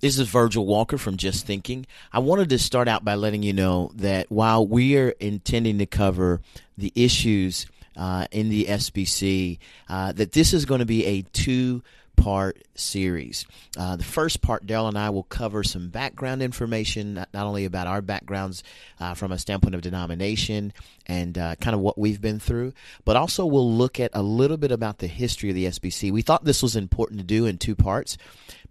This 0.00 0.16
is 0.16 0.28
Virgil 0.28 0.64
Walker 0.64 0.96
from 0.96 1.16
Just 1.16 1.44
Thinking. 1.44 1.84
I 2.12 2.20
wanted 2.20 2.50
to 2.50 2.58
start 2.60 2.86
out 2.86 3.04
by 3.04 3.16
letting 3.16 3.42
you 3.42 3.52
know 3.52 3.90
that 3.96 4.30
while 4.30 4.64
we 4.64 4.96
are 4.96 5.08
intending 5.18 5.78
to 5.78 5.86
cover 5.86 6.40
the 6.76 6.92
issues 6.94 7.66
uh, 7.96 8.28
in 8.30 8.48
the 8.48 8.66
SBC, 8.66 9.58
uh, 9.88 10.12
that 10.12 10.30
this 10.30 10.52
is 10.54 10.66
going 10.66 10.78
to 10.78 10.86
be 10.86 11.04
a 11.04 11.22
two 11.22 11.82
part 12.14 12.62
series. 12.76 13.44
Uh, 13.76 13.96
the 13.96 14.04
first 14.04 14.40
part, 14.40 14.66
Darrell 14.66 14.86
and 14.86 14.96
I 14.96 15.10
will 15.10 15.24
cover 15.24 15.64
some 15.64 15.88
background 15.88 16.42
information, 16.42 17.14
not, 17.14 17.28
only 17.34 17.64
about 17.64 17.88
our 17.88 18.00
backgrounds 18.00 18.62
uh, 19.00 19.14
from 19.14 19.32
a 19.32 19.38
standpoint 19.38 19.74
of 19.74 19.80
denomination 19.80 20.72
and 21.08 21.38
uh, 21.38 21.54
kind 21.56 21.74
of 21.74 21.80
what 21.80 21.98
we've 21.98 22.20
been 22.20 22.38
through, 22.38 22.72
but 23.04 23.16
also 23.16 23.46
we'll 23.46 23.72
look 23.72 23.98
at 23.98 24.10
a 24.12 24.22
little 24.22 24.58
bit 24.58 24.70
about 24.70 24.98
the 24.98 25.06
history 25.06 25.48
of 25.48 25.54
the 25.54 25.64
SBC. 25.64 26.12
We 26.12 26.22
thought 26.22 26.44
this 26.44 26.62
was 26.62 26.76
important 26.76 27.18
to 27.20 27.24
do 27.24 27.46
in 27.46 27.56
two 27.58 27.74
parts 27.74 28.18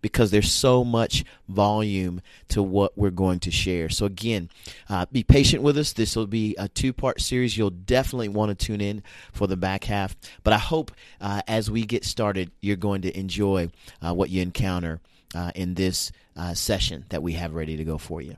because 0.02 0.32
there's 0.32 0.52
so 0.52 0.84
much 0.84 1.24
volume 1.50 2.22
to 2.50 2.62
what 2.62 2.98
we're 2.98 3.10
going 3.10 3.40
to 3.40 3.52
share. 3.52 3.90
So, 3.90 4.06
again, 4.06 4.50
uh, 4.90 5.08
be 5.12 5.24
patient 5.24 5.64
with 5.64 5.78
us. 5.78 5.94
This 5.94 6.16
will 6.16 6.28
be 6.28 6.56
a 6.58 6.68
two 6.68 6.94
part 6.94 7.22
series. 7.22 7.58
You'll 7.58 7.72
definitely 7.72 8.30
want 8.30 8.58
to 8.58 8.66
tune 8.66 8.82
in 8.82 9.04
for 9.34 9.48
the 9.48 9.58
back 9.58 9.86
half. 9.86 10.16
But 10.44 10.54
I 10.54 10.60
hope 10.60 10.92
uh, 11.20 11.42
as 11.48 11.72
we 11.72 11.86
get 11.86 12.06
started, 12.06 12.52
you're 12.62 12.76
going 12.76 13.02
to 13.02 13.18
enjoy 13.18 13.70
uh, 14.02 14.14
what 14.14 14.30
you 14.30 14.42
encounter 14.42 15.02
uh, 15.36 15.52
in 15.56 15.74
this 15.74 16.12
uh, 16.36 16.54
session 16.54 17.06
that 17.10 17.24
we 17.24 17.34
have 17.34 17.56
ready 17.56 17.78
to 17.78 17.84
go 17.84 17.98
for 17.98 18.22
you. 18.22 18.38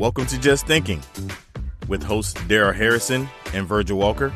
Welcome 0.00 0.24
to 0.28 0.40
Just 0.40 0.66
Thinking 0.66 1.02
with 1.86 2.02
hosts 2.02 2.32
Darrell 2.44 2.72
Harrison 2.72 3.28
and 3.52 3.66
Virgil 3.66 3.98
Walker, 3.98 4.32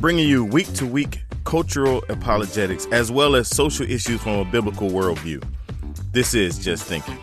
bringing 0.00 0.28
you 0.28 0.44
week 0.44 0.72
to 0.72 0.86
week 0.86 1.22
cultural 1.44 2.02
apologetics 2.08 2.86
as 2.90 3.12
well 3.12 3.36
as 3.36 3.48
social 3.48 3.88
issues 3.88 4.20
from 4.20 4.40
a 4.40 4.44
biblical 4.44 4.90
worldview. 4.90 5.40
This 6.10 6.34
is 6.34 6.58
Just 6.58 6.82
Thinking. 6.86 7.16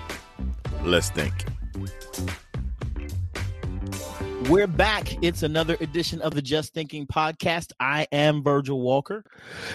Let's 0.84 1.10
think. 1.10 1.34
We're 4.50 4.68
back. 4.68 5.22
It's 5.22 5.44
another 5.44 5.76
edition 5.82 6.22
of 6.22 6.34
the 6.34 6.42
Just 6.42 6.74
Thinking 6.74 7.06
podcast. 7.06 7.74
I 7.82 8.08
am 8.14 8.42
Virgil 8.42 8.80
Walker. 8.80 9.26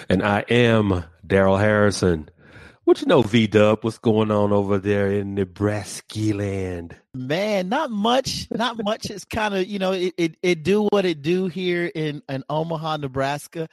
And 0.08 0.22
I 0.22 0.42
am 0.48 1.04
Darrell 1.26 1.58
Harrison. 1.58 2.30
What 2.86 3.00
you 3.00 3.08
know, 3.08 3.22
V 3.22 3.48
Dub? 3.48 3.82
What's 3.82 3.98
going 3.98 4.30
on 4.30 4.52
over 4.52 4.78
there 4.78 5.10
in 5.10 5.34
Nebraska 5.34 6.32
land? 6.32 6.94
Man, 7.14 7.68
not 7.68 7.90
much. 7.90 8.46
Not 8.52 8.80
much. 8.80 9.10
It's 9.10 9.24
kind 9.24 9.56
of 9.56 9.66
you 9.66 9.80
know 9.80 9.90
it, 9.90 10.14
it, 10.16 10.36
it 10.40 10.62
do 10.62 10.84
what 10.84 11.04
it 11.04 11.20
do 11.20 11.48
here 11.48 11.90
in 11.92 12.22
in 12.28 12.44
Omaha, 12.48 12.98
Nebraska. 12.98 13.68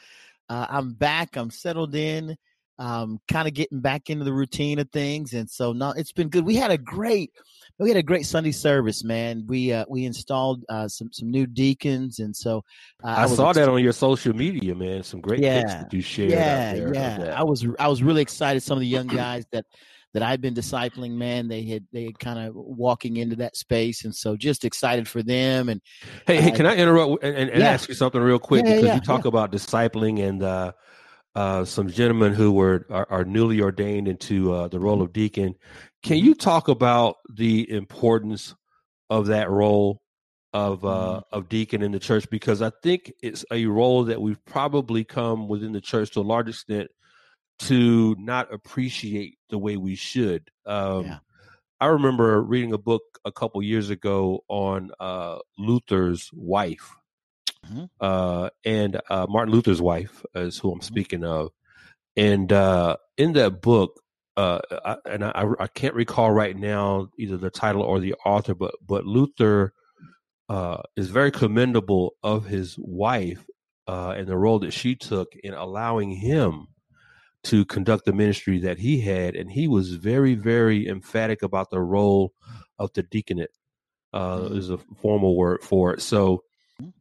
Uh, 0.49 0.65
I'm 0.67 0.93
back. 0.93 1.37
I'm 1.37 1.51
settled 1.51 1.93
in. 1.93 2.35
Um, 2.79 3.19
kind 3.27 3.47
of 3.47 3.53
getting 3.53 3.81
back 3.81 4.09
into 4.09 4.25
the 4.25 4.33
routine 4.33 4.79
of 4.79 4.89
things, 4.89 5.33
and 5.33 5.47
so 5.47 5.73
no, 5.73 5.91
it's 5.91 6.11
been 6.11 6.29
good. 6.29 6.43
We 6.43 6.55
had 6.55 6.71
a 6.71 6.77
great 6.79 7.33
we 7.79 7.89
had 7.89 7.97
a 7.97 8.03
great 8.03 8.25
Sunday 8.25 8.51
service, 8.51 9.03
man. 9.03 9.45
We 9.47 9.73
uh, 9.73 9.85
we 9.89 10.05
installed 10.05 10.63
uh, 10.69 10.87
some 10.87 11.11
some 11.11 11.31
new 11.31 11.47
deacons, 11.47 12.19
and 12.19 12.35
so 12.35 12.63
uh, 13.03 13.07
I, 13.07 13.23
I 13.23 13.27
saw 13.27 13.49
ex- 13.49 13.57
that 13.57 13.69
on 13.69 13.83
your 13.83 13.93
social 13.93 14.33
media, 14.33 14.75
man. 14.75 15.03
Some 15.03 15.21
great 15.21 15.41
yeah, 15.41 15.61
pics 15.61 15.73
that 15.73 15.93
you 15.93 16.01
shared. 16.01 16.31
Yeah, 16.31 16.91
yeah. 16.93 17.35
I 17.37 17.43
was 17.43 17.65
I 17.79 17.87
was 17.87 18.03
really 18.03 18.21
excited. 18.21 18.61
Some 18.61 18.77
of 18.77 18.81
the 18.81 18.87
young 18.87 19.07
guys 19.07 19.45
that 19.51 19.65
that 20.13 20.21
I've 20.21 20.41
been 20.41 20.53
discipling, 20.53 21.11
man, 21.13 21.47
they 21.47 21.63
had 21.63 21.85
they 21.91 22.05
had 22.05 22.19
kind 22.19 22.39
of 22.39 22.53
walking 22.55 23.17
into 23.17 23.37
that 23.37 23.57
space, 23.57 24.05
and 24.05 24.15
so 24.15 24.37
just 24.37 24.65
excited 24.65 25.07
for 25.07 25.23
them. 25.23 25.69
And 25.69 25.81
hey, 26.27 26.41
hey, 26.41 26.51
can 26.51 26.67
I 26.67 26.75
interrupt 26.75 27.23
and, 27.23 27.35
and, 27.35 27.49
and 27.49 27.59
yeah. 27.61 27.69
ask 27.69 27.89
you 27.89 27.95
something 27.95 28.21
real 28.21 28.39
quick 28.39 28.65
yeah, 28.65 28.75
because 28.75 28.87
yeah, 28.87 28.95
you 28.95 29.01
talk 29.01 29.25
about 29.25 29.51
discipling 29.51 30.27
and. 30.27 30.43
uh 30.43 30.71
uh, 31.35 31.65
some 31.65 31.89
gentlemen 31.89 32.33
who 32.33 32.51
were 32.51 32.85
are, 32.91 33.07
are 33.09 33.25
newly 33.25 33.59
ordained 33.59 34.07
into 34.07 34.53
uh, 34.53 34.67
the 34.67 34.79
role 34.79 35.01
of 35.01 35.11
deacon. 35.11 35.55
Can 36.03 36.17
you 36.17 36.35
talk 36.35 36.67
about 36.67 37.15
the 37.33 37.69
importance 37.69 38.55
of 39.09 39.27
that 39.27 39.49
role 39.49 40.01
of 40.53 40.83
uh, 40.85 40.87
mm-hmm. 40.87 41.35
of 41.35 41.49
deacon 41.49 41.81
in 41.81 41.93
the 41.93 41.99
church? 41.99 42.29
Because 42.29 42.61
I 42.61 42.71
think 42.83 43.13
it's 43.21 43.45
a 43.51 43.65
role 43.65 44.05
that 44.05 44.21
we've 44.21 44.43
probably 44.45 45.05
come 45.05 45.47
within 45.47 45.71
the 45.71 45.81
church 45.81 46.11
to 46.11 46.19
a 46.19 46.21
large 46.21 46.49
extent 46.49 46.89
to 47.59 48.15
not 48.19 48.53
appreciate 48.53 49.37
the 49.49 49.57
way 49.57 49.77
we 49.77 49.95
should. 49.95 50.49
Um, 50.65 51.05
yeah. 51.05 51.17
I 51.79 51.87
remember 51.87 52.41
reading 52.41 52.73
a 52.73 52.77
book 52.77 53.03
a 53.25 53.31
couple 53.31 53.61
years 53.61 53.89
ago 53.89 54.43
on 54.47 54.91
uh, 54.99 55.39
Luther's 55.57 56.29
wife, 56.33 56.95
mm-hmm. 57.65 57.85
uh, 57.99 58.49
and 58.65 58.99
uh, 59.09 59.25
Martin 59.29 59.53
Luther's 59.53 59.81
wife 59.81 60.23
is 60.35 60.57
who 60.57 60.71
I'm 60.71 60.79
mm-hmm. 60.79 60.85
speaking 60.85 61.23
of. 61.23 61.51
And 62.15 62.51
uh, 62.51 62.97
in 63.17 63.33
that 63.33 63.61
book, 63.61 64.02
uh, 64.37 64.59
I, 64.83 64.97
and 65.05 65.23
I, 65.23 65.45
I, 65.59 65.67
can't 65.67 65.93
recall 65.93 66.31
right 66.31 66.57
now 66.57 67.09
either 67.19 67.37
the 67.37 67.51
title 67.51 67.83
or 67.83 67.99
the 67.99 68.15
author, 68.25 68.55
but 68.55 68.73
but 68.85 69.05
Luther 69.05 69.73
uh, 70.49 70.81
is 70.95 71.09
very 71.09 71.29
commendable 71.31 72.15
of 72.23 72.45
his 72.45 72.75
wife 72.79 73.45
uh, 73.87 74.15
and 74.17 74.27
the 74.27 74.37
role 74.37 74.59
that 74.59 74.71
she 74.71 74.95
took 74.95 75.33
in 75.43 75.53
allowing 75.53 76.11
him 76.11 76.67
to 77.43 77.65
conduct 77.65 78.05
the 78.05 78.13
ministry 78.13 78.59
that 78.59 78.79
he 78.79 79.01
had, 79.01 79.35
and 79.35 79.51
he 79.51 79.67
was 79.67 79.93
very 79.93 80.33
very 80.33 80.87
emphatic 80.87 81.43
about 81.43 81.69
the 81.69 81.81
role 81.81 82.33
of 82.79 82.91
the 82.93 83.03
deaconate. 83.03 83.51
Uh, 84.13 84.37
mm-hmm. 84.37 84.57
Is 84.57 84.69
a 84.69 84.77
formal 85.01 85.35
word 85.35 85.61
for 85.63 85.93
it. 85.93 86.01
So 86.01 86.43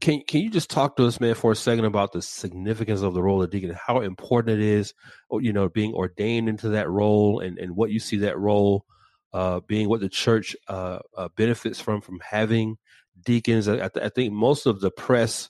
can 0.01 0.23
can 0.27 0.43
you 0.43 0.51
just 0.51 0.71
talk 0.71 0.97
to 0.97 1.07
us, 1.07 1.21
man, 1.21 1.35
for 1.35 1.53
a 1.53 1.57
second 1.57 1.85
about 1.85 2.13
the 2.13 2.23
significance 2.23 3.01
of 3.01 3.15
the 3.15 3.23
role 3.23 3.43
of 3.43 3.51
deacon, 3.51 3.77
how 3.87 4.01
important 4.01 4.61
it 4.61 4.65
is, 4.65 4.93
you 5.33 5.53
know, 5.53 5.69
being 5.69 5.95
ordained 5.95 6.49
into 6.49 6.71
that 6.71 6.91
role, 6.91 7.41
and 7.41 7.59
and 7.59 7.75
what 7.75 7.91
you 7.91 7.99
see 7.99 8.19
that 8.19 8.39
role 8.39 8.85
uh, 9.33 9.61
being, 9.61 9.89
what 9.89 10.01
the 10.01 10.09
church 10.09 10.55
uh, 10.69 10.99
uh, 11.17 11.29
benefits 11.37 11.81
from 11.81 12.01
from 12.01 12.21
having 12.21 12.77
deacons. 13.25 13.69
I, 13.69 13.89
I, 13.97 14.09
think 14.11 14.33
most 14.33 14.67
of 14.67 14.81
the 14.81 14.91
press, 14.91 15.49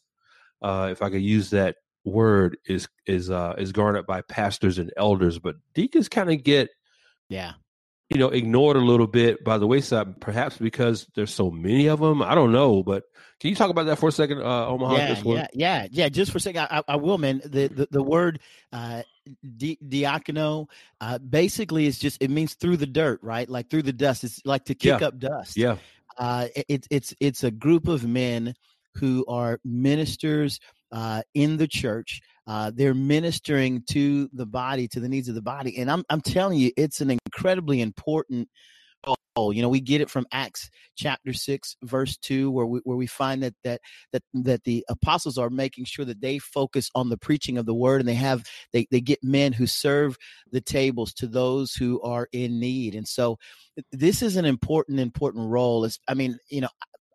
uh, 0.63 0.89
if 0.91 1.03
I 1.03 1.11
could 1.11 1.23
use 1.23 1.51
that 1.51 1.77
word, 2.05 2.57
is 2.67 2.89
is 3.07 3.29
uh, 3.31 3.55
is 3.59 3.73
garnered 3.73 4.07
by 4.07 4.23
pastors 4.23 4.79
and 4.79 4.93
elders, 4.97 5.39
but 5.39 5.57
deacons 5.75 6.09
kind 6.09 6.31
of 6.31 6.45
get 6.45 6.71
yeah 7.29 7.53
you 8.13 8.19
know, 8.19 8.29
ignored 8.29 8.77
a 8.77 8.81
little 8.81 9.07
bit 9.07 9.43
by 9.43 9.59
the 9.59 9.67
wayside, 9.67 10.21
perhaps 10.21 10.59
because 10.59 11.07
there's 11.15 11.33
so 11.33 11.51
many 11.51 11.87
of 11.89 12.01
them. 12.01 12.23
I 12.23 12.35
don't 12.35 12.53
know, 12.53 12.83
but 12.83 13.05
can 13.41 13.51
you 13.51 13.57
talk 13.57 13.71
about 13.71 13.87
that 13.87 13.99
for 13.99 14.09
a 14.09 14.13
second, 14.13 14.43
uh, 14.43 14.67
Omaha? 14.69 14.97
Yeah, 14.97 15.23
yeah, 15.25 15.47
yeah, 15.53 15.87
yeah. 15.91 16.09
Just 16.09 16.31
for 16.31 16.39
a 16.39 16.41
second, 16.41 16.69
I, 16.71 16.83
I 16.87 16.97
will, 16.97 17.19
man. 17.19 17.41
The 17.45 17.69
the, 17.69 17.89
the 17.91 18.03
word 18.03 18.41
uh, 18.73 19.03
di- 19.57 19.79
diacono 19.87 20.69
uh, 21.01 21.19
basically 21.19 21.87
is 21.87 21.99
just 21.99 22.23
it 22.23 22.31
means 22.31 22.55
through 22.55 22.77
the 22.77 22.87
dirt, 22.87 23.21
right? 23.23 23.49
Like 23.49 23.71
through 23.71 23.83
the 23.83 23.93
dust. 23.93 24.25
It's 24.25 24.41
like 24.45 24.67
to 24.67 24.75
kick 24.75 25.01
yeah. 25.01 25.07
up 25.07 25.19
dust. 25.19 25.57
Yeah. 25.57 25.77
Uh, 26.19 26.49
it, 26.55 26.87
it's 26.91 27.15
it's 27.19 27.43
a 27.43 27.51
group 27.51 27.89
of 27.89 28.07
men 28.07 28.55
who 28.95 29.25
are 29.27 29.59
ministers 29.65 30.61
uh, 30.93 31.23
in 31.35 31.57
the 31.57 31.67
church. 31.67 32.21
Uh, 32.47 32.73
they're 32.75 32.95
ministering 32.95 33.83
to 33.91 34.29
the 34.33 34.47
body, 34.47 34.89
to 34.89 35.01
the 35.01 35.09
needs 35.09 35.29
of 35.29 35.35
the 35.35 35.43
body, 35.43 35.79
and 35.79 35.91
I'm 35.91 36.05
I'm 36.11 36.21
telling 36.21 36.59
you, 36.59 36.73
it's 36.77 37.01
an 37.01 37.11
incredibly 37.11 37.81
important 37.81 38.49
role. 39.37 39.53
You 39.53 39.63
know, 39.63 39.69
we 39.69 39.81
get 39.81 40.01
it 40.01 40.11
from 40.11 40.27
Acts 40.33 40.69
chapter 40.97 41.33
six, 41.33 41.77
verse 41.83 42.17
two, 42.17 42.51
where 42.51 42.67
we 42.67 42.81
where 42.85 42.97
we 42.97 43.07
find 43.07 43.43
that 43.43 43.55
that 43.65 43.81
that 44.13 44.23
that 44.35 44.65
the 44.65 44.85
apostles 44.89 45.39
are 45.39 45.51
making 45.51 45.85
sure 45.85 46.05
that 46.05 46.21
they 46.21 46.39
focus 46.39 46.91
on 46.95 47.09
the 47.09 47.17
preaching 47.17 47.59
of 47.59 47.67
the 47.67 47.75
word, 47.75 48.01
and 48.01 48.09
they 48.09 48.15
have 48.15 48.45
they 48.73 48.87
they 48.91 49.01
get 49.01 49.23
men 49.23 49.53
who 49.53 49.67
serve 49.67 50.17
the 50.51 50.61
tables 50.61 51.13
to 51.15 51.27
those 51.27 51.75
who 51.75 52.01
are 52.03 52.29
in 52.33 52.59
need, 52.59 52.95
and 52.95 53.07
so 53.07 53.39
this 53.93 54.21
is 54.21 54.37
an 54.37 54.45
important 54.45 55.01
important 55.01 55.49
role. 55.49 55.85
It's, 55.85 55.99
I 56.09 56.15
mean, 56.15 56.39
you 56.51 56.61
know, 56.61 56.69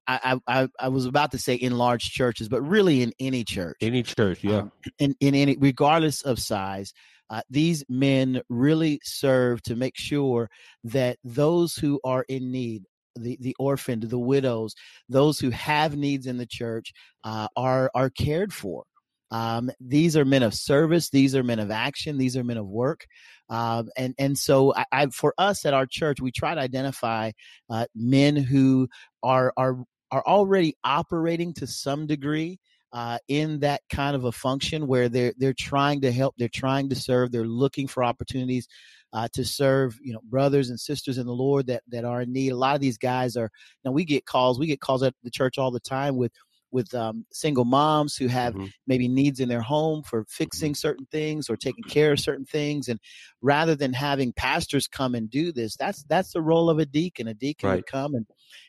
I, 0.07 0.40
I 0.47 0.69
I 0.79 0.88
was 0.88 1.06
about 1.06 1.31
to 1.31 1.38
say 1.38 1.56
in 1.56 1.78
large 1.78 2.12
churches, 2.12 2.47
but 2.47 2.62
really 2.62 3.01
in 3.01 3.13
any 3.19 3.44
church, 3.44 3.78
any 3.81 4.03
church, 4.03 4.44
yeah, 4.44 4.59
um, 4.59 4.71
in 5.00 5.15
in 5.19 5.36
any 5.36 5.57
regardless 5.59 6.21
of 6.21 6.39
size, 6.39 6.94
uh, 7.30 7.42
these 7.50 7.83
men 7.89 8.42
really 8.50 9.00
serve 9.04 9.62
to 9.63 9.75
make 9.75 9.98
sure 9.98 10.50
that 10.86 11.18
those 11.24 11.75
who 11.75 12.00
are 12.04 12.24
in 12.30 12.51
need, 12.51 12.83
the 13.18 13.38
the 13.42 13.56
orphaned, 13.59 14.04
the 14.04 14.19
widows, 14.19 14.75
those 15.09 15.39
who 15.39 15.50
have 15.50 15.98
needs 15.98 16.25
in 16.25 16.38
the 16.38 16.48
church, 16.48 16.94
uh, 17.24 17.48
are 17.56 17.92
are 17.94 18.09
cared 18.09 18.54
for. 18.54 18.83
Um, 19.30 19.69
these 19.81 20.15
are 20.15 20.24
men 20.24 20.44
of 20.44 20.54
service. 20.54 21.09
These 21.09 21.36
are 21.36 21.44
men 21.44 21.59
of 21.59 21.69
action. 21.69 22.18
These 22.18 22.38
are 22.38 22.45
men 22.45 22.57
of 22.57 22.68
work. 22.68 23.06
Um, 23.50 23.89
and 23.98 24.15
and 24.18 24.38
so 24.38 24.74
I, 24.74 24.86
I, 24.92 25.06
for 25.07 25.33
us 25.38 25.65
at 25.65 25.74
our 25.74 25.86
church, 25.86 26.21
we 26.21 26.31
try 26.31 26.56
to 26.56 26.62
identify 26.62 27.31
uh, 27.69 27.88
men 27.94 28.36
who 28.38 28.88
are 29.21 29.51
are 29.57 29.83
are 30.12 30.24
already 30.25 30.75
operating 30.83 31.54
to 31.56 31.68
some 31.68 32.07
degree 32.07 32.59
uh, 32.94 33.18
in 33.27 33.59
that 33.59 33.81
kind 33.89 34.15
of 34.15 34.24
a 34.24 34.31
function 34.31 34.88
where 34.88 35.09
they're 35.09 35.33
they're 35.38 35.54
trying 35.54 36.01
to 36.01 36.12
help, 36.12 36.36
they're 36.38 36.48
trying 36.48 36.89
to 36.89 36.95
serve, 36.95 37.31
they're 37.31 37.45
looking 37.45 37.88
for 37.88 38.04
opportunities 38.04 38.68
uh, 39.13 39.27
to 39.33 39.44
serve, 39.44 39.98
you 40.01 40.13
know, 40.13 40.21
brothers 40.24 40.69
and 40.69 40.80
sisters 40.80 41.18
in 41.18 41.25
the 41.25 41.33
Lord 41.33 41.68
that 41.68 41.83
that 41.89 42.06
are 42.06 42.21
in 42.21 42.31
need. 42.31 42.51
A 42.51 42.57
lot 42.57 42.75
of 42.75 42.81
these 42.81 42.98
guys 42.98 43.36
are, 43.36 43.44
you 43.44 43.89
know, 43.89 43.92
we 43.92 44.06
get 44.06 44.25
calls, 44.25 44.59
we 44.59 44.68
get 44.68 44.80
calls 44.80 45.04
at 45.04 45.13
the 45.24 45.31
church 45.31 45.57
all 45.57 45.71
the 45.71 45.80
time 45.80 46.15
with 46.15 46.31
with 46.71 46.94
um, 46.94 47.25
single 47.31 47.65
moms 47.65 48.15
who 48.15 48.27
have 48.27 48.54
mm-hmm. 48.54 48.65
maybe 48.86 49.07
needs 49.07 49.39
in 49.39 49.50
their 49.50 49.62
home 49.62 50.04
for 50.04 50.25
fixing 50.27 50.75
certain 50.75 51.07
things 51.12 51.50
or 51.50 51.56
taking 51.56 51.83
care 51.83 52.12
of 52.12 52.19
certain 52.19 52.45
things. 52.45 52.88
And 52.89 53.00
rather 53.42 53.75
than 53.75 53.94
having 53.94 54.33
pastors 54.33 54.88
come 54.88 55.15
and 55.15 55.30
do 55.30 55.51
this, 55.51 55.75
that's 55.75 56.04
that's 56.04 56.33
the 56.33 56.42
role 56.42 56.69
of 56.69 56.80
a 56.80 56.86
deacon. 56.86 57.27
A 57.27 57.33
deacon 57.33 57.69
right. 57.69 57.75
would 57.77 57.86
come 57.86 58.15
and 58.15 58.25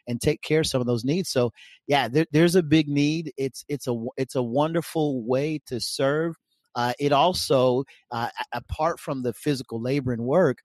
and 0.07 0.21
take 0.21 0.43
care 0.43 0.61
of 0.61 0.67
some 0.67 0.81
of 0.81 0.87
those 0.87 1.05
needs. 1.05 1.31
So 1.31 1.51
yeah, 1.87 2.09
there, 2.09 2.27
there's 2.33 2.55
a 2.55 2.63
big 2.63 2.89
need. 2.89 3.33
It's 3.37 3.65
it's 3.69 3.87
a 3.87 4.07
it's 4.17 4.35
a 4.35 4.43
wonderful 4.43 5.23
way 5.25 5.61
to 5.67 5.81
serve. 5.81 6.35
Uh, 6.75 6.93
it 7.01 7.13
also, 7.13 7.85
uh, 8.13 8.29
apart 8.53 9.01
from 9.01 9.23
the 9.23 9.33
physical 9.33 9.81
labor 9.81 10.13
and 10.13 10.23
work, 10.23 10.59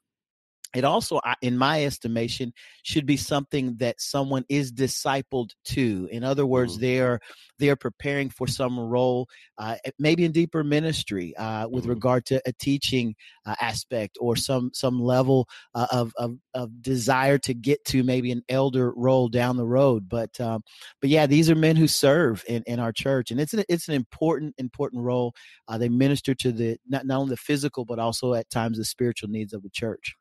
it 0.73 0.83
also 0.83 1.19
in 1.41 1.57
my 1.57 1.85
estimation 1.85 2.53
should 2.83 3.05
be 3.05 3.17
something 3.17 3.75
that 3.77 3.99
someone 4.01 4.43
is 4.49 4.71
discipled 4.71 5.51
to 5.63 6.07
in 6.11 6.23
other 6.23 6.45
words 6.45 6.73
mm-hmm. 6.73 6.81
they're 6.81 7.19
they're 7.59 7.75
preparing 7.75 8.29
for 8.29 8.47
some 8.47 8.79
role 8.79 9.27
uh, 9.57 9.75
maybe 9.99 10.25
in 10.25 10.31
deeper 10.31 10.63
ministry 10.63 11.35
uh, 11.37 11.67
with 11.67 11.83
mm-hmm. 11.83 11.91
regard 11.91 12.25
to 12.25 12.41
a 12.45 12.53
teaching 12.53 13.15
uh, 13.45 13.55
aspect 13.61 14.17
or 14.19 14.35
some 14.35 14.71
some 14.73 14.99
level 14.99 15.47
uh, 15.75 15.87
of, 15.91 16.11
of, 16.17 16.35
of 16.53 16.81
desire 16.81 17.37
to 17.37 17.53
get 17.53 17.83
to 17.85 18.03
maybe 18.03 18.31
an 18.31 18.43
elder 18.49 18.91
role 18.95 19.29
down 19.29 19.57
the 19.57 19.65
road 19.65 20.09
but 20.09 20.39
um, 20.39 20.61
but 21.01 21.09
yeah 21.09 21.25
these 21.25 21.49
are 21.49 21.55
men 21.55 21.75
who 21.75 21.87
serve 21.87 22.43
in, 22.47 22.63
in 22.65 22.79
our 22.79 22.91
church 22.91 23.31
and 23.31 23.39
it's 23.39 23.53
an, 23.53 23.63
it's 23.69 23.87
an 23.87 23.93
important 23.93 24.53
important 24.57 25.03
role 25.03 25.33
uh, 25.67 25.77
they 25.77 25.89
minister 25.89 26.33
to 26.33 26.51
the 26.51 26.77
not, 26.87 27.05
not 27.05 27.19
only 27.19 27.29
the 27.31 27.37
physical 27.37 27.85
but 27.85 27.99
also 27.99 28.33
at 28.33 28.49
times 28.49 28.77
the 28.77 28.85
spiritual 28.85 29.29
needs 29.29 29.53
of 29.53 29.61
the 29.61 29.69
church 29.69 30.15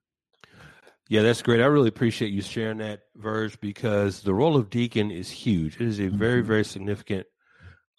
yeah, 1.08 1.22
that's 1.22 1.42
great. 1.42 1.60
I 1.60 1.66
really 1.66 1.88
appreciate 1.88 2.32
you 2.32 2.42
sharing 2.42 2.78
that, 2.78 3.02
Verge, 3.16 3.60
because 3.60 4.22
the 4.22 4.34
role 4.34 4.56
of 4.56 4.70
deacon 4.70 5.10
is 5.10 5.30
huge. 5.30 5.76
It 5.76 5.86
is 5.86 6.00
a 6.00 6.08
very, 6.08 6.40
mm-hmm. 6.40 6.48
very 6.48 6.64
significant 6.64 7.26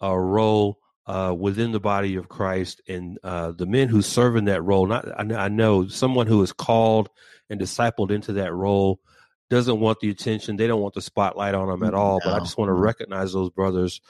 uh, 0.02 0.16
role 0.16 0.80
uh, 1.06 1.34
within 1.38 1.72
the 1.72 1.80
body 1.80 2.16
of 2.16 2.28
Christ, 2.28 2.80
and 2.88 3.18
uh, 3.22 3.52
the 3.52 3.66
men 3.66 3.88
who 3.88 4.02
serve 4.02 4.36
in 4.36 4.46
that 4.46 4.62
role. 4.62 4.86
Not, 4.86 5.06
I, 5.08 5.44
I 5.44 5.48
know 5.48 5.86
someone 5.86 6.26
who 6.26 6.42
is 6.42 6.52
called 6.52 7.10
and 7.50 7.60
discipled 7.60 8.10
into 8.10 8.32
that 8.34 8.52
role 8.52 9.00
doesn't 9.50 9.80
want 9.80 10.00
the 10.00 10.10
attention. 10.10 10.56
They 10.56 10.66
don't 10.66 10.80
want 10.80 10.94
the 10.94 11.02
spotlight 11.02 11.54
on 11.54 11.68
them 11.68 11.82
at 11.82 11.94
all. 11.94 12.20
No. 12.24 12.30
But 12.30 12.34
I 12.34 12.38
just 12.40 12.56
want 12.56 12.70
to 12.70 12.74
recognize 12.74 13.32
those 13.32 13.50
brothers 13.50 14.00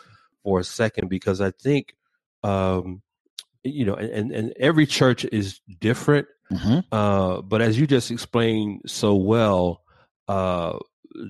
for 0.42 0.60
a 0.60 0.64
second 0.64 1.08
because 1.08 1.40
I 1.40 1.50
think, 1.50 1.96
um, 2.42 3.02
you 3.64 3.84
know, 3.84 3.94
and, 3.94 4.30
and 4.30 4.54
every 4.58 4.86
church 4.86 5.24
is 5.24 5.60
different 5.80 6.28
Mm-hmm. 6.52 6.80
Uh, 6.92 7.42
but 7.42 7.62
as 7.62 7.78
you 7.78 7.86
just 7.86 8.10
explained 8.10 8.82
so 8.86 9.14
well, 9.14 9.82
uh, 10.28 10.78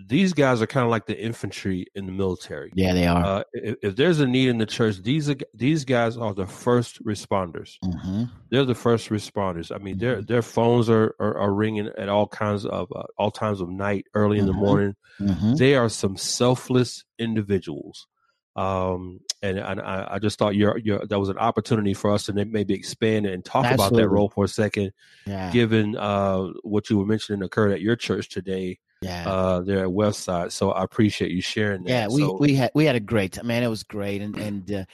these 0.07 0.33
guys 0.33 0.63
are 0.63 0.67
kind 0.67 0.85
of 0.85 0.91
like 0.91 1.07
the 1.07 1.19
infantry 1.19 1.87
in 1.95 2.07
the 2.07 2.13
military. 2.13 2.73
Yeah, 2.75 2.95
they 2.95 3.07
are. 3.07 3.25
Uh, 3.25 3.43
if, 3.53 3.77
if, 3.83 3.97
there's 3.97 4.19
a 4.21 4.27
need 4.27 4.49
in 4.49 4.59
the 4.59 4.67
church, 4.67 5.03
these 5.03 5.29
are, 5.29 5.37
these 5.53 5.85
guys 5.85 6.17
are 6.17 6.33
the 6.33 6.47
first 6.47 7.05
responders. 7.05 7.77
Mm-hmm. 7.85 8.25
They're 8.51 8.65
the 8.65 8.75
first 8.75 9.11
responders. 9.11 9.75
I 9.75 9.79
mean, 9.79 9.97
mm-hmm. 9.97 10.01
their 10.01 10.23
their 10.23 10.43
phones 10.43 10.89
are, 10.89 11.15
are, 11.21 11.37
are 11.37 11.53
ringing 11.53 11.91
at 11.99 12.09
all 12.09 12.27
kinds 12.27 12.65
of 12.65 12.91
uh, 12.95 13.03
all 13.19 13.31
times 13.31 13.61
of 13.61 13.69
night, 13.69 14.07
early 14.15 14.39
in 14.39 14.47
the 14.47 14.53
mm-hmm. 14.53 14.61
morning. 14.61 14.97
Mm-hmm. 15.21 15.57
They 15.57 15.75
are 15.75 15.89
some 15.89 16.17
selfless 16.17 17.05
individuals. 17.19 18.07
Um, 18.57 19.21
and, 19.43 19.59
and 19.59 19.81
I, 19.81 20.09
I, 20.13 20.19
just 20.21 20.39
thought 20.39 20.55
your 20.55 20.79
your 20.79 21.05
that 21.07 21.19
was 21.19 21.29
an 21.29 21.39
opportunity 21.39 21.93
for 21.93 22.13
us 22.13 22.27
to 22.27 22.33
maybe 22.33 22.73
expand 22.73 23.27
and 23.27 23.45
talk 23.45 23.65
Absolutely. 23.65 24.03
about 24.03 24.03
that 24.05 24.09
role 24.09 24.29
for 24.29 24.45
a 24.45 24.49
second, 24.49 24.93
yeah. 25.27 25.51
given 25.51 25.97
uh, 25.97 26.51
what 26.63 26.89
you 26.89 26.99
were 26.99 27.05
mentioning 27.05 27.43
occurred 27.43 27.73
at 27.73 27.81
your 27.81 27.97
church 27.97 28.29
today. 28.29 28.79
Yeah, 29.03 29.29
uh, 29.29 29.61
there 29.61 29.81
at 29.81 29.91
Westside. 29.91 30.53
So 30.53 30.71
I 30.71 30.85
appreciate 30.85 31.33
you 31.33 31.43
sharing 31.43 31.83
that. 31.85 31.91
Yeah, 31.91 32.07
we 32.09 32.21
so, 32.23 32.39
we 32.39 32.55
had 32.55 32.71
we 32.75 32.85
had 32.85 32.95
a 32.95 33.01
great 33.01 33.33
time, 33.33 33.49
man. 33.49 33.65
It 33.65 33.69
was 33.69 33.83
great, 33.83 34.23
and 34.23 34.37
and 34.39 34.73
uh, 34.73 34.85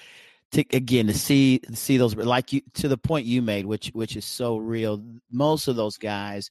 to, 0.53 0.65
again 0.73 1.07
to 1.09 1.15
see 1.15 1.61
see 1.75 1.99
those 1.99 2.17
like 2.17 2.53
you 2.55 2.63
to 2.75 2.89
the 2.89 2.99
point 2.99 3.27
you 3.27 3.43
made, 3.43 3.67
which 3.67 3.89
which 3.89 4.17
is 4.17 4.25
so 4.25 4.57
real. 4.57 5.05
Most 5.31 5.69
of 5.69 5.77
those 5.77 5.99
guys 5.99 6.49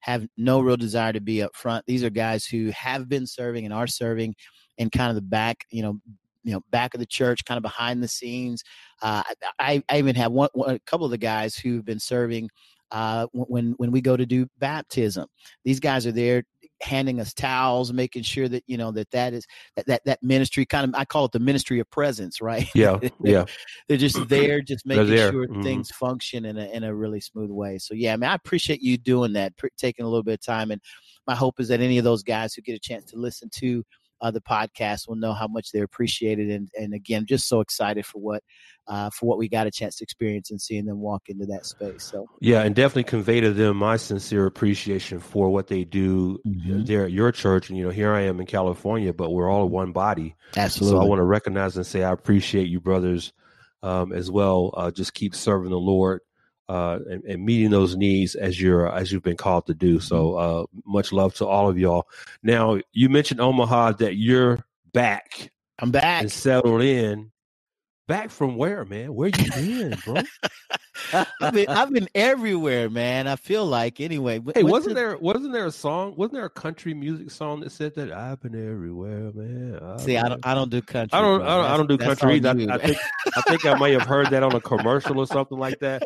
have 0.00 0.26
no 0.36 0.60
real 0.60 0.76
desire 0.76 1.12
to 1.12 1.20
be 1.20 1.42
up 1.42 1.54
front. 1.54 1.84
These 1.86 2.02
are 2.02 2.10
guys 2.10 2.46
who 2.46 2.70
have 2.70 3.08
been 3.08 3.26
serving 3.26 3.64
and 3.64 3.74
are 3.74 3.86
serving 3.86 4.34
in 4.78 4.90
kind 4.90 5.10
of 5.10 5.16
the 5.16 5.22
back, 5.22 5.64
you 5.70 5.82
know, 5.82 6.00
you 6.46 6.52
know 6.52 6.62
back 6.70 6.94
of 6.94 7.00
the 7.00 7.06
church, 7.06 7.44
kind 7.44 7.58
of 7.58 7.62
behind 7.62 8.02
the 8.02 8.08
scenes. 8.08 8.62
Uh, 9.02 9.22
I, 9.58 9.82
I 9.90 9.98
even 9.98 10.14
have 10.14 10.32
one, 10.32 10.48
one, 10.54 10.76
a 10.76 10.78
couple 10.80 11.04
of 11.04 11.10
the 11.10 11.18
guys 11.18 11.56
who've 11.56 11.84
been 11.84 11.98
serving 11.98 12.48
uh, 12.92 13.26
when 13.32 13.72
when 13.72 13.90
we 13.90 14.00
go 14.00 14.16
to 14.16 14.24
do 14.24 14.46
baptism. 14.58 15.26
These 15.64 15.80
guys 15.80 16.06
are 16.06 16.12
there 16.12 16.44
handing 16.82 17.20
us 17.20 17.32
towels, 17.32 17.92
making 17.92 18.22
sure 18.22 18.48
that 18.48 18.62
you 18.66 18.76
know 18.76 18.92
that 18.92 19.10
that 19.10 19.32
is 19.32 19.44
that 19.74 19.86
that, 19.86 20.04
that 20.04 20.22
ministry 20.22 20.64
kind 20.64 20.88
of 20.88 20.94
I 20.98 21.04
call 21.04 21.24
it 21.24 21.32
the 21.32 21.40
ministry 21.40 21.80
of 21.80 21.90
presence, 21.90 22.40
right? 22.40 22.68
Yeah, 22.74 23.00
yeah. 23.22 23.46
They're 23.88 23.98
just 23.98 24.28
there, 24.28 24.60
just 24.60 24.86
making 24.86 25.08
sure 25.08 25.48
mm-hmm. 25.48 25.62
things 25.62 25.90
function 25.90 26.44
in 26.44 26.56
a 26.56 26.66
in 26.66 26.84
a 26.84 26.94
really 26.94 27.20
smooth 27.20 27.50
way. 27.50 27.78
So 27.78 27.94
yeah, 27.94 28.12
I 28.12 28.16
mean, 28.16 28.30
I 28.30 28.34
appreciate 28.34 28.82
you 28.82 28.96
doing 28.98 29.32
that, 29.32 29.54
taking 29.76 30.04
a 30.04 30.08
little 30.08 30.22
bit 30.22 30.34
of 30.34 30.42
time, 30.42 30.70
and 30.70 30.80
my 31.26 31.34
hope 31.34 31.58
is 31.58 31.68
that 31.68 31.80
any 31.80 31.98
of 31.98 32.04
those 32.04 32.22
guys 32.22 32.54
who 32.54 32.62
get 32.62 32.76
a 32.76 32.80
chance 32.80 33.10
to 33.10 33.16
listen 33.16 33.50
to 33.56 33.84
uh, 34.20 34.30
the 34.30 34.40
podcast 34.40 35.08
will 35.08 35.16
know 35.16 35.32
how 35.32 35.46
much 35.46 35.72
they're 35.72 35.84
appreciated. 35.84 36.50
And, 36.50 36.68
and 36.78 36.94
again, 36.94 37.26
just 37.26 37.48
so 37.48 37.60
excited 37.60 38.06
for 38.06 38.18
what 38.18 38.42
uh, 38.88 39.10
for 39.10 39.26
what 39.26 39.38
we 39.38 39.48
got 39.48 39.66
a 39.66 39.70
chance 39.70 39.96
to 39.96 40.04
experience 40.04 40.50
and 40.50 40.60
seeing 40.60 40.84
them 40.84 41.00
walk 41.00 41.24
into 41.28 41.44
that 41.46 41.66
space. 41.66 42.04
So 42.04 42.26
yeah, 42.40 42.62
and 42.62 42.74
definitely 42.74 43.04
convey 43.04 43.40
to 43.40 43.52
them 43.52 43.78
my 43.78 43.96
sincere 43.96 44.46
appreciation 44.46 45.18
for 45.18 45.50
what 45.50 45.66
they 45.66 45.84
do 45.84 46.38
mm-hmm. 46.46 46.84
there 46.84 47.04
at 47.04 47.12
your 47.12 47.32
church. 47.32 47.68
And 47.68 47.76
you 47.76 47.84
know, 47.84 47.90
here 47.90 48.12
I 48.12 48.22
am 48.22 48.38
in 48.40 48.46
California, 48.46 49.12
but 49.12 49.30
we're 49.30 49.50
all 49.50 49.68
one 49.68 49.92
body. 49.92 50.36
Absolutely. 50.56 50.98
So 50.98 51.02
I 51.02 51.08
want 51.08 51.18
to 51.18 51.24
recognize 51.24 51.76
and 51.76 51.86
say 51.86 52.04
I 52.04 52.12
appreciate 52.12 52.68
you, 52.68 52.80
brothers, 52.80 53.32
um, 53.82 54.12
as 54.12 54.30
well. 54.30 54.72
Uh, 54.76 54.90
just 54.90 55.14
keep 55.14 55.34
serving 55.34 55.70
the 55.70 55.76
Lord 55.78 56.20
uh, 56.68 56.98
and, 57.08 57.24
and, 57.24 57.44
meeting 57.44 57.70
those 57.70 57.96
needs 57.96 58.34
as 58.34 58.60
you're 58.60 58.92
as 58.92 59.12
you've 59.12 59.22
been 59.22 59.36
called 59.36 59.66
to 59.66 59.74
do. 59.74 60.00
So 60.00 60.32
mm-hmm. 60.32 60.60
uh, 60.60 60.92
much 60.92 61.12
love 61.12 61.34
to 61.34 61.46
all 61.46 61.68
of 61.68 61.78
y'all. 61.78 62.08
Now 62.42 62.80
you 62.92 63.08
mentioned 63.08 63.40
Omaha 63.40 63.92
that 63.92 64.16
you're 64.16 64.64
back. 64.92 65.52
I'm 65.78 65.90
back 65.90 66.22
and 66.22 66.32
settled 66.32 66.82
in. 66.82 67.30
Back 68.08 68.30
from 68.30 68.56
where, 68.56 68.84
man? 68.84 69.14
Where 69.14 69.28
you 69.28 69.50
been, 69.50 69.98
bro? 70.04 70.22
I've 71.40 71.52
been 71.52 71.68
I've 71.68 71.92
been 71.92 72.08
everywhere, 72.14 72.88
man. 72.90 73.26
I 73.26 73.36
feel 73.36 73.66
like 73.66 74.00
anyway. 74.00 74.40
Hey, 74.54 74.62
wasn't 74.62 74.94
the... 74.94 75.00
there 75.00 75.18
wasn't 75.18 75.52
there 75.52 75.66
a 75.66 75.72
song? 75.72 76.14
Wasn't 76.16 76.34
there 76.34 76.44
a 76.44 76.50
country 76.50 76.94
music 76.94 77.30
song 77.30 77.60
that 77.60 77.72
said 77.72 77.94
that 77.94 78.12
I've 78.12 78.40
been 78.40 78.54
everywhere, 78.54 79.32
man? 79.34 79.78
I've 79.82 80.00
See. 80.00 80.16
I 80.16 80.28
don't 80.28 80.46
I 80.46 80.54
don't 80.54 80.70
do 80.70 80.82
country. 80.82 81.16
I 81.18 81.20
don't 81.20 81.42
I 81.42 81.56
don't, 81.56 81.64
I 81.64 81.76
don't, 81.76 81.88
do 81.88 81.98
country. 81.98 82.44
I, 82.44 82.50
I, 82.50 82.78
think 82.78 82.98
I 83.36 83.40
think 83.42 83.66
I 83.66 83.78
may 83.78 83.92
have 83.92 84.02
heard 84.02 84.30
that 84.30 84.42
on 84.42 84.54
a 84.54 84.60
commercial 84.60 85.18
or 85.18 85.26
something 85.26 85.58
like 85.58 85.78
that. 85.80 86.02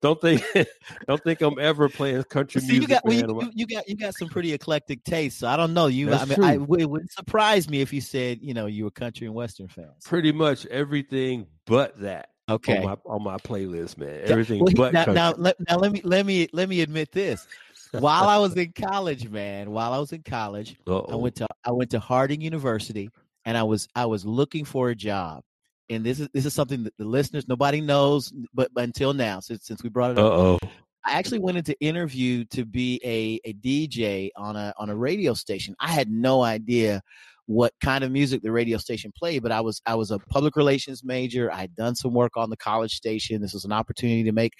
Don't 0.00 0.20
think 0.20 0.42
don't 1.08 1.22
think 1.22 1.40
I'm 1.40 1.58
ever 1.58 1.88
playing 1.88 2.22
country 2.24 2.60
See, 2.60 2.78
music. 2.78 2.88
You 2.88 2.94
got, 2.94 3.04
well, 3.04 3.44
you, 3.44 3.50
you, 3.54 3.66
got 3.66 3.88
you 3.88 3.96
got 3.96 4.14
some 4.14 4.28
pretty 4.28 4.52
eclectic 4.52 5.04
taste. 5.04 5.38
So 5.38 5.48
I 5.48 5.56
don't 5.56 5.74
know. 5.74 5.86
You 5.86 6.10
That's 6.10 6.22
I 6.22 6.36
mean, 6.36 6.44
I, 6.44 6.54
it 6.54 6.90
would 6.90 7.12
surprise 7.12 7.68
me 7.68 7.80
if 7.80 7.92
you 7.92 8.00
said 8.00 8.40
you 8.42 8.54
know 8.54 8.66
you 8.66 8.84
were 8.84 8.90
country 8.90 9.26
and 9.26 9.34
western 9.34 9.68
fans. 9.68 10.04
Pretty 10.04 10.32
much 10.32 10.66
everything 10.66 11.46
but 11.66 12.00
that. 12.00 12.30
Okay. 12.48 12.78
On 12.78 12.84
my, 12.84 12.96
on 13.06 13.22
my 13.22 13.36
playlist, 13.38 13.96
man. 13.96 14.20
Everything 14.24 14.60
well, 14.60 14.72
but 14.76 14.92
now, 14.92 15.04
now, 15.06 15.34
let, 15.36 15.56
now 15.68 15.76
let 15.76 15.92
me 15.92 16.00
let 16.04 16.26
me 16.26 16.48
let 16.52 16.68
me 16.68 16.82
admit 16.82 17.10
this. 17.10 17.46
while 17.92 18.28
I 18.28 18.38
was 18.38 18.54
in 18.56 18.72
college, 18.72 19.28
man, 19.30 19.70
while 19.70 19.92
I 19.92 19.98
was 19.98 20.12
in 20.12 20.22
college, 20.22 20.76
Uh-oh. 20.86 21.06
I 21.10 21.16
went 21.16 21.36
to 21.36 21.46
I 21.64 21.70
went 21.70 21.90
to 21.92 22.00
Harding 22.00 22.40
University 22.40 23.08
and 23.44 23.56
I 23.56 23.62
was 23.62 23.88
I 23.94 24.06
was 24.06 24.24
looking 24.24 24.64
for 24.64 24.90
a 24.90 24.94
job. 24.94 25.42
And 25.90 26.04
this 26.04 26.20
is 26.20 26.28
this 26.32 26.46
is 26.46 26.54
something 26.54 26.84
that 26.84 26.96
the 26.98 27.04
listeners 27.04 27.48
nobody 27.48 27.80
knows 27.80 28.32
but, 28.52 28.72
but 28.72 28.84
until 28.84 29.12
now 29.12 29.40
since 29.40 29.66
since 29.66 29.82
we 29.82 29.88
brought 29.88 30.12
it 30.12 30.18
up. 30.18 30.32
Uh-oh. 30.32 30.58
I 31.06 31.18
actually 31.18 31.40
went 31.40 31.58
into 31.58 31.78
interview 31.80 32.44
to 32.46 32.64
be 32.64 32.98
a, 33.04 33.38
a 33.48 33.52
DJ 33.54 34.30
on 34.36 34.56
a 34.56 34.72
on 34.78 34.88
a 34.88 34.96
radio 34.96 35.34
station. 35.34 35.76
I 35.78 35.90
had 35.90 36.10
no 36.10 36.42
idea 36.42 37.02
what 37.46 37.72
kind 37.82 38.04
of 38.04 38.10
music 38.10 38.42
the 38.42 38.50
radio 38.50 38.78
station 38.78 39.12
played, 39.16 39.42
but 39.42 39.52
I 39.52 39.60
was 39.60 39.82
I 39.86 39.94
was 39.94 40.10
a 40.10 40.18
public 40.18 40.56
relations 40.56 41.04
major. 41.04 41.52
I'd 41.52 41.74
done 41.74 41.94
some 41.94 42.14
work 42.14 42.36
on 42.36 42.50
the 42.50 42.56
college 42.56 42.94
station. 42.94 43.42
This 43.42 43.52
was 43.52 43.64
an 43.64 43.72
opportunity 43.72 44.24
to 44.24 44.32
make 44.32 44.54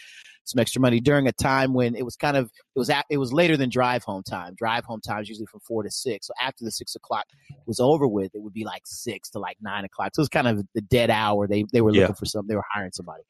some 0.45 0.61
extra 0.61 0.81
money 0.81 1.01
during 1.01 1.27
a 1.27 1.33
time 1.33 1.73
when 1.73 1.95
it 1.95 2.05
was 2.05 2.17
kind 2.17 2.37
of 2.37 2.51
it 2.75 2.79
was 2.79 2.91
at, 2.91 3.07
it 3.09 3.17
was 3.17 3.33
later 3.33 3.57
than 3.57 3.71
drive 3.71 4.05
home 4.05 4.23
time. 4.23 4.55
Drive 4.55 4.85
home 4.85 5.01
time 5.01 5.23
is 5.23 5.29
usually 5.29 5.47
from 5.47 5.61
four 5.61 5.83
to 5.83 5.91
six. 5.91 6.27
So 6.27 6.35
after 6.41 6.65
the 6.65 6.71
six 6.71 6.95
o'clock 6.95 7.25
was 7.67 7.81
over 7.81 8.07
with, 8.07 8.35
it 8.35 8.43
would 8.43 8.53
be 8.53 8.65
like 8.65 8.83
six 8.85 9.31
to 9.31 9.39
like 9.39 9.57
nine 9.63 9.85
o'clock. 9.85 10.11
So 10.15 10.21
it 10.21 10.25
was 10.25 10.29
kind 10.29 10.49
of 10.49 10.65
the 10.75 10.83
dead 10.83 11.11
hour. 11.11 11.47
They 11.47 11.65
they 11.73 11.81
were 11.81 11.91
looking 11.91 12.09
yeah. 12.09 12.13
for 12.13 12.27
something. 12.27 12.49
They 12.49 12.57
were 12.57 12.65
hiring 12.71 12.93
somebody. 12.93 13.23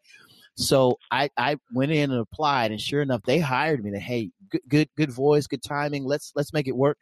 So 0.57 0.99
I, 1.11 1.31
I 1.37 1.57
went 1.73 1.91
in 1.91 2.13
and 2.13 2.21
applied, 2.21 2.71
and 2.71 2.81
sure 2.81 3.03
enough, 3.03 3.23
they 3.27 3.41
hired 3.41 3.83
me. 3.83 3.91
That 3.91 4.01
hey, 4.01 4.31
good, 4.51 4.61
good, 4.69 4.89
good 4.97 5.11
voice, 5.11 5.47
good 5.47 5.63
timing. 5.63 6.05
Let's 6.05 6.33
let's 6.35 6.53
make 6.53 6.69
it 6.69 6.77
work 6.77 6.97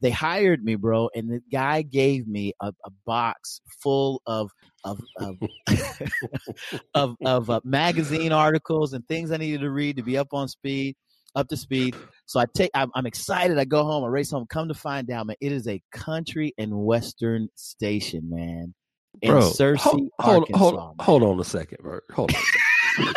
they 0.00 0.10
hired 0.10 0.62
me, 0.62 0.74
bro, 0.74 1.08
and 1.14 1.30
the 1.30 1.40
guy 1.50 1.82
gave 1.82 2.26
me 2.26 2.52
a, 2.60 2.72
a 2.84 2.90
box 3.04 3.60
full 3.82 4.22
of 4.26 4.50
of 4.84 5.00
of 5.18 5.36
of, 6.94 7.16
of 7.24 7.50
uh, 7.50 7.60
magazine 7.64 8.32
articles 8.32 8.92
and 8.92 9.06
things 9.08 9.30
I 9.30 9.36
needed 9.36 9.60
to 9.60 9.70
read 9.70 9.96
to 9.96 10.02
be 10.02 10.18
up 10.18 10.28
on 10.32 10.48
speed, 10.48 10.96
up 11.34 11.48
to 11.48 11.56
speed. 11.56 11.94
So 12.26 12.40
I 12.40 12.46
take, 12.54 12.70
I'm, 12.74 12.90
I'm 12.94 13.06
excited. 13.06 13.58
I 13.58 13.64
go 13.64 13.84
home, 13.84 14.04
I 14.04 14.08
race 14.08 14.30
home. 14.30 14.46
Come 14.48 14.68
to 14.68 14.74
find 14.74 15.10
out, 15.10 15.26
man, 15.26 15.36
it 15.40 15.52
is 15.52 15.68
a 15.68 15.80
country 15.92 16.52
and 16.58 16.72
western 16.72 17.48
station, 17.54 18.28
man. 18.30 18.74
in 19.22 19.32
Bro, 19.32 19.40
Searcy, 19.50 19.78
hold, 19.78 20.10
hold, 20.18 20.48
hold, 20.54 21.00
hold, 21.00 21.22
on 21.22 21.40
a 21.40 21.44
second, 21.44 21.78
bro. 21.82 22.00
Hold 22.12 22.34
on. 22.34 23.14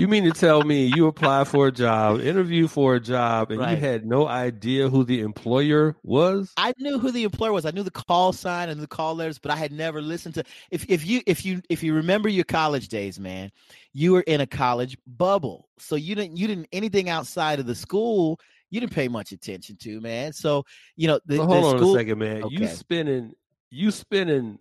You 0.00 0.08
mean 0.08 0.24
to 0.24 0.30
tell 0.30 0.62
me 0.62 0.86
you 0.86 1.06
applied 1.06 1.48
for 1.48 1.66
a 1.66 1.72
job, 1.72 2.20
interview 2.20 2.66
for 2.66 2.94
a 2.94 3.00
job, 3.00 3.50
and 3.50 3.60
right. 3.60 3.72
you 3.72 3.76
had 3.76 4.06
no 4.06 4.26
idea 4.26 4.88
who 4.88 5.04
the 5.04 5.20
employer 5.20 5.96
was? 6.02 6.52
I 6.56 6.72
knew 6.78 6.98
who 6.98 7.10
the 7.10 7.24
employer 7.24 7.52
was. 7.52 7.66
I 7.66 7.72
knew 7.72 7.82
the 7.82 7.90
call 7.90 8.32
sign 8.32 8.70
and 8.70 8.80
the 8.80 8.86
call 8.86 9.14
letters, 9.14 9.38
but 9.38 9.50
I 9.50 9.56
had 9.56 9.70
never 9.70 10.00
listened 10.00 10.34
to. 10.36 10.44
If 10.70 10.86
if 10.88 11.06
you 11.06 11.20
if 11.26 11.44
you 11.44 11.60
if 11.68 11.82
you 11.82 11.94
remember 11.94 12.28
your 12.28 12.44
college 12.44 12.88
days, 12.88 13.20
man, 13.20 13.50
you 13.92 14.12
were 14.12 14.22
in 14.22 14.40
a 14.40 14.46
college 14.46 14.96
bubble, 15.06 15.68
so 15.78 15.96
you 15.96 16.14
didn't 16.14 16.36
you 16.36 16.46
didn't 16.46 16.68
anything 16.72 17.08
outside 17.08 17.60
of 17.60 17.66
the 17.66 17.74
school. 17.74 18.40
You 18.70 18.80
didn't 18.80 18.94
pay 18.94 19.08
much 19.08 19.32
attention 19.32 19.76
to, 19.82 20.00
man. 20.00 20.32
So 20.32 20.64
you 20.96 21.06
know, 21.06 21.20
the, 21.26 21.36
so 21.36 21.46
hold 21.46 21.64
the 21.64 21.68
on 21.68 21.78
school, 21.78 21.94
a 21.96 21.98
second, 21.98 22.18
man. 22.18 22.44
Okay. 22.44 22.56
You 22.56 22.66
spending 22.68 23.32
you 23.70 23.90
spending 23.90 24.58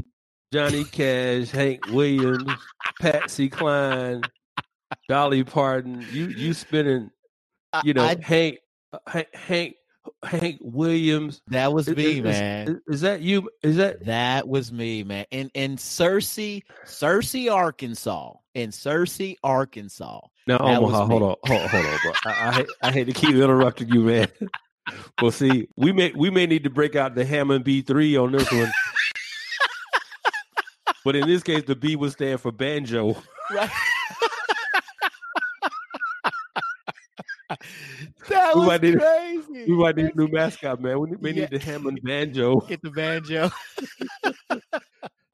Johnny 0.52 0.84
Cash, 0.84 1.52
Hank 1.52 1.88
Williams, 1.88 2.52
Patsy 3.00 3.48
Cline, 3.48 4.24
Dolly 5.08 5.44
Parton. 5.44 6.06
You 6.12 6.28
you 6.28 6.54
spinning, 6.54 7.12
you 7.84 7.94
know, 7.94 8.04
I, 8.04 8.18
Hank, 8.22 8.60
uh, 8.94 9.00
Hank 9.08 9.28
Hank 9.34 9.76
Hank 10.24 10.58
Williams. 10.62 11.42
That 11.48 11.74
was 11.74 11.88
me, 11.88 12.18
is, 12.18 12.24
man. 12.24 12.68
Is, 12.68 12.96
is, 12.96 13.02
that 13.02 13.22
you? 13.22 13.50
Is 13.64 13.78
that 13.78 14.06
that 14.06 14.48
was 14.48 14.72
me, 14.72 15.04
man? 15.04 15.26
In 15.32 15.50
in 15.54 15.78
Searcy, 15.78 16.64
Searcy, 16.86 17.52
Arkansas. 17.52 18.34
In 18.54 18.70
Searcy, 18.72 19.38
Arkansas. 19.44 20.20
Now, 20.48 20.58
Omaha, 20.58 21.06
hold 21.06 21.24
on, 21.24 21.36
hold, 21.46 21.62
on, 21.62 21.70
hold 21.70 21.86
on, 21.86 22.00
bro. 22.04 22.12
I, 22.26 22.66
I, 22.82 22.88
I 22.88 22.92
hate 22.92 23.06
to 23.06 23.14
keep 23.14 23.36
interrupting 23.36 23.90
you, 23.90 24.02
man. 24.02 24.28
well, 25.22 25.32
see, 25.32 25.68
we 25.76 25.92
may 25.92 26.12
we 26.16 26.30
may 26.30 26.46
need 26.46 26.64
to 26.64 26.70
break 26.70 26.96
out 26.96 27.16
the 27.16 27.26
Hammond 27.26 27.64
B 27.64 27.82
three 27.82 28.18
on 28.18 28.32
this 28.32 28.52
one. 28.52 28.72
but 31.06 31.16
in 31.16 31.28
this 31.28 31.44
case, 31.44 31.64
the 31.64 31.76
B 31.76 31.96
would 31.96 32.12
stand 32.12 32.42
for 32.42 32.52
banjo. 32.52 33.16
Right. 33.54 33.70
that 38.32 38.56
we 38.56 38.60
was 38.62 38.68
might 38.68 38.82
need, 38.82 39.00
crazy. 39.00 39.66
We 39.68 39.78
might 39.78 39.98
need 39.98 40.12
a 40.14 40.18
new 40.18 40.28
mascot, 40.28 40.82
man. 40.82 41.00
We 41.00 41.12
may 41.20 41.32
yeah. 41.32 41.42
need 41.42 41.50
the 41.52 41.60
Hammond 41.60 42.00
banjo. 42.04 42.60
Get 42.68 42.82
the 42.82 42.92
banjo. 42.92 43.52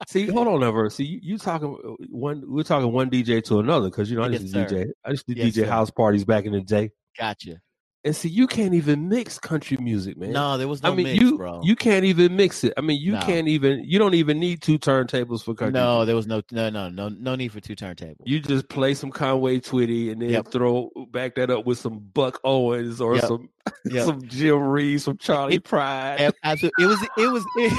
See, 0.06 0.26
hold 0.26 0.48
on, 0.48 0.62
ever. 0.62 0.88
See, 0.90 1.04
you, 1.04 1.20
you, 1.22 1.38
talking 1.38 1.76
uh, 1.84 2.04
one? 2.08 2.42
We're 2.46 2.62
talking 2.62 2.92
one 2.92 3.10
DJ 3.10 3.42
to 3.44 3.58
another 3.58 3.90
because 3.90 4.10
you 4.10 4.16
know 4.16 4.22
I 4.22 4.28
used 4.28 4.54
to 4.54 4.64
DJ. 4.64 4.86
I 5.04 5.10
used 5.10 5.26
to 5.26 5.36
yes, 5.36 5.48
DJ 5.48 5.54
sir. 5.54 5.66
house 5.66 5.90
parties 5.90 6.24
back 6.24 6.44
in 6.44 6.52
the 6.52 6.60
day. 6.60 6.90
Gotcha. 7.18 7.60
And 8.08 8.16
see, 8.16 8.30
you 8.30 8.46
can't 8.46 8.72
even 8.72 9.10
mix 9.10 9.38
country 9.38 9.76
music, 9.78 10.16
man. 10.16 10.32
No, 10.32 10.56
there 10.56 10.66
was 10.66 10.82
no 10.82 10.92
I 10.92 10.94
mean, 10.94 11.08
mix, 11.08 11.20
you, 11.20 11.36
bro. 11.36 11.60
You 11.62 11.76
can't 11.76 12.06
even 12.06 12.36
mix 12.36 12.64
it. 12.64 12.72
I 12.78 12.80
mean, 12.80 12.98
you 12.98 13.12
no. 13.12 13.20
can't 13.20 13.48
even. 13.48 13.84
You 13.84 13.98
don't 13.98 14.14
even 14.14 14.40
need 14.40 14.62
two 14.62 14.78
turntables 14.78 15.44
for 15.44 15.54
country. 15.54 15.74
No, 15.74 15.96
music. 15.96 16.06
there 16.06 16.16
was 16.16 16.26
no, 16.26 16.40
no, 16.50 16.70
no, 16.70 16.88
no, 16.88 17.10
no 17.10 17.34
need 17.34 17.52
for 17.52 17.60
two 17.60 17.76
turntables. 17.76 18.22
You 18.24 18.40
just 18.40 18.70
play 18.70 18.94
some 18.94 19.10
Conway 19.10 19.60
Twitty 19.60 20.10
and 20.10 20.22
then 20.22 20.30
yep. 20.30 20.48
throw 20.48 20.90
back 21.10 21.34
that 21.34 21.50
up 21.50 21.66
with 21.66 21.76
some 21.76 21.98
Buck 21.98 22.40
Owens 22.44 22.98
or 22.98 23.16
yep. 23.16 23.26
some 23.26 23.50
yep. 23.84 24.06
some 24.06 24.22
Jim 24.26 24.58
Reeves, 24.58 25.04
some 25.04 25.18
Charley 25.18 25.56
it, 25.56 25.64
Pride. 25.64 26.32
Absolutely, 26.42 26.84
it 26.84 26.88
was 26.88 27.08
it 27.18 27.26
was. 27.30 27.44
It, 27.58 27.72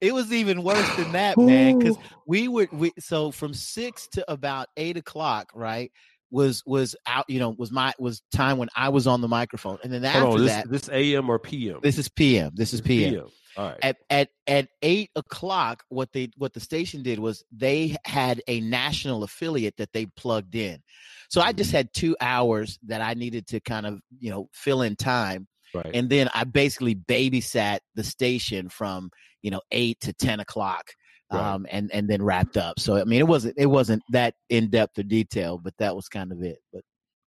it 0.00 0.14
was 0.14 0.32
even 0.32 0.62
worse 0.62 0.96
than 0.96 1.12
that, 1.12 1.36
man. 1.36 1.78
Because 1.78 1.98
we 2.26 2.48
would 2.48 2.72
we 2.72 2.90
so 2.98 3.30
from 3.32 3.52
six 3.52 4.08
to 4.12 4.32
about 4.32 4.68
eight 4.78 4.96
o'clock, 4.96 5.50
right? 5.54 5.92
Was 6.30 6.62
was 6.66 6.94
out 7.06 7.24
you 7.28 7.38
know 7.38 7.54
was 7.58 7.70
my 7.70 7.92
was 7.98 8.22
time 8.32 8.58
when 8.58 8.68
i 8.76 8.88
was 8.88 9.06
on 9.06 9.20
the 9.20 9.28
microphone 9.28 9.78
and 9.82 9.92
then 9.92 10.04
after 10.04 10.26
on, 10.26 10.38
this, 10.38 10.52
that 10.52 10.70
this 10.70 10.88
am 10.90 11.30
or 11.30 11.38
pm 11.38 11.78
this 11.82 11.98
is 11.98 12.08
pm 12.08 12.50
this 12.54 12.74
is 12.74 12.80
pm, 12.80 13.14
PM. 13.14 13.28
All 13.58 13.66
right. 13.66 13.78
At 13.82 13.96
at 14.08 14.28
at 14.46 14.68
eight 14.82 15.10
o'clock, 15.16 15.82
what 15.88 16.12
they 16.12 16.30
what 16.36 16.54
the 16.54 16.60
station 16.60 17.02
did 17.02 17.18
was 17.18 17.44
they 17.50 17.96
had 18.04 18.40
a 18.46 18.60
national 18.60 19.24
affiliate 19.24 19.76
that 19.78 19.92
they 19.92 20.06
plugged 20.06 20.54
in. 20.54 20.80
So 21.28 21.40
I 21.40 21.52
just 21.52 21.70
mm-hmm. 21.70 21.78
had 21.78 21.92
two 21.92 22.16
hours 22.20 22.78
that 22.86 23.00
I 23.00 23.14
needed 23.14 23.48
to 23.48 23.60
kind 23.60 23.84
of 23.84 24.00
you 24.20 24.30
know 24.30 24.48
fill 24.52 24.82
in 24.82 24.94
time, 24.94 25.48
right. 25.74 25.90
and 25.92 26.08
then 26.08 26.28
I 26.34 26.44
basically 26.44 26.94
babysat 26.94 27.80
the 27.96 28.04
station 28.04 28.68
from 28.68 29.10
you 29.42 29.50
know 29.50 29.60
eight 29.72 29.98
to 30.02 30.12
ten 30.12 30.38
o'clock 30.38 30.92
right. 31.32 31.54
um, 31.54 31.66
and 31.70 31.90
and 31.92 32.08
then 32.08 32.22
wrapped 32.22 32.56
up. 32.56 32.78
So 32.78 32.96
I 32.96 33.04
mean, 33.04 33.20
it 33.20 33.28
wasn't 33.28 33.54
it 33.56 33.66
wasn't 33.66 34.02
that 34.10 34.34
in 34.48 34.70
depth 34.70 34.98
or 34.98 35.02
detail, 35.02 35.58
but 35.58 35.74
that 35.78 35.94
was 35.94 36.08
kind 36.08 36.32
of 36.32 36.42
it. 36.42 36.58
But 36.72 36.82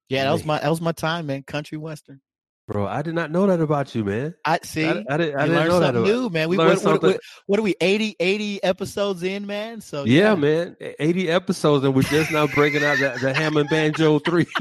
yeah, 0.08 0.24
that 0.24 0.32
was 0.32 0.44
my 0.44 0.58
that 0.58 0.70
was 0.70 0.80
my 0.80 0.92
time, 0.92 1.26
man. 1.26 1.42
Country 1.42 1.78
western. 1.78 2.20
Bro, 2.66 2.86
I 2.86 3.02
did 3.02 3.14
not 3.16 3.32
know 3.32 3.48
that 3.48 3.60
about 3.60 3.96
you, 3.96 4.04
man. 4.04 4.32
I 4.44 4.60
see. 4.62 4.86
I, 4.86 5.04
I, 5.10 5.16
did, 5.16 5.34
I 5.34 5.48
didn't 5.48 5.66
know 5.66 5.80
something 5.80 6.04
that 6.04 6.08
new, 6.08 6.30
man. 6.30 6.48
We 6.48 6.56
what, 6.56 6.80
what, 6.84 7.02
what, 7.02 7.20
what, 7.46 7.58
are 7.58 7.62
we 7.62 7.74
80, 7.80 8.14
80 8.20 8.62
episodes 8.62 9.24
in, 9.24 9.44
man? 9.44 9.80
So 9.80 10.04
yeah, 10.04 10.30
yeah, 10.30 10.34
man, 10.36 10.76
eighty 11.00 11.28
episodes, 11.28 11.84
and 11.84 11.96
we're 11.96 12.02
just 12.02 12.30
now 12.30 12.46
breaking 12.46 12.84
out 12.84 12.98
the, 12.98 13.18
the 13.20 13.34
Hammond 13.34 13.70
Banjo 13.70 14.20
three. 14.20 14.46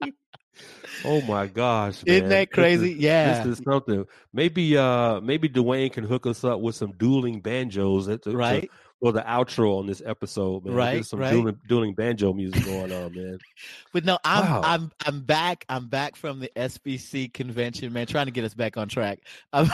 Oh 1.04 1.20
my 1.22 1.46
gosh, 1.46 2.04
man. 2.04 2.16
Isn't 2.16 2.28
that 2.30 2.50
crazy? 2.50 2.88
This 2.88 2.96
is, 2.96 3.02
yeah. 3.02 3.42
This 3.42 3.58
is 3.58 3.64
something. 3.64 4.06
Maybe 4.32 4.76
uh 4.76 5.20
maybe 5.20 5.48
Dwayne 5.48 5.92
can 5.92 6.04
hook 6.04 6.26
us 6.26 6.44
up 6.44 6.60
with 6.60 6.74
some 6.74 6.92
dueling 6.92 7.40
banjos 7.40 8.08
at 8.08 8.22
the, 8.22 8.36
right. 8.36 8.62
To, 8.62 8.68
for 9.00 9.12
the 9.12 9.22
outro 9.22 9.78
on 9.78 9.86
this 9.86 10.02
episode, 10.04 10.64
man. 10.64 10.74
Right. 10.74 10.92
There's 10.94 11.08
some 11.08 11.20
right. 11.20 11.30
Dueling, 11.30 11.58
dueling 11.66 11.94
banjo 11.94 12.34
music 12.34 12.64
going 12.64 12.92
on, 12.92 13.14
man. 13.14 13.38
but 13.92 14.04
no, 14.04 14.18
I'm 14.24 14.44
wow. 14.44 14.60
I'm 14.62 14.92
I'm 15.06 15.22
back. 15.22 15.64
I'm 15.68 15.88
back 15.88 16.16
from 16.16 16.40
the 16.40 16.50
SBC 16.54 17.32
convention, 17.32 17.92
man, 17.92 18.06
trying 18.06 18.26
to 18.26 18.32
get 18.32 18.44
us 18.44 18.54
back 18.54 18.76
on 18.76 18.88
track. 18.88 19.20
yeah, 19.54 19.66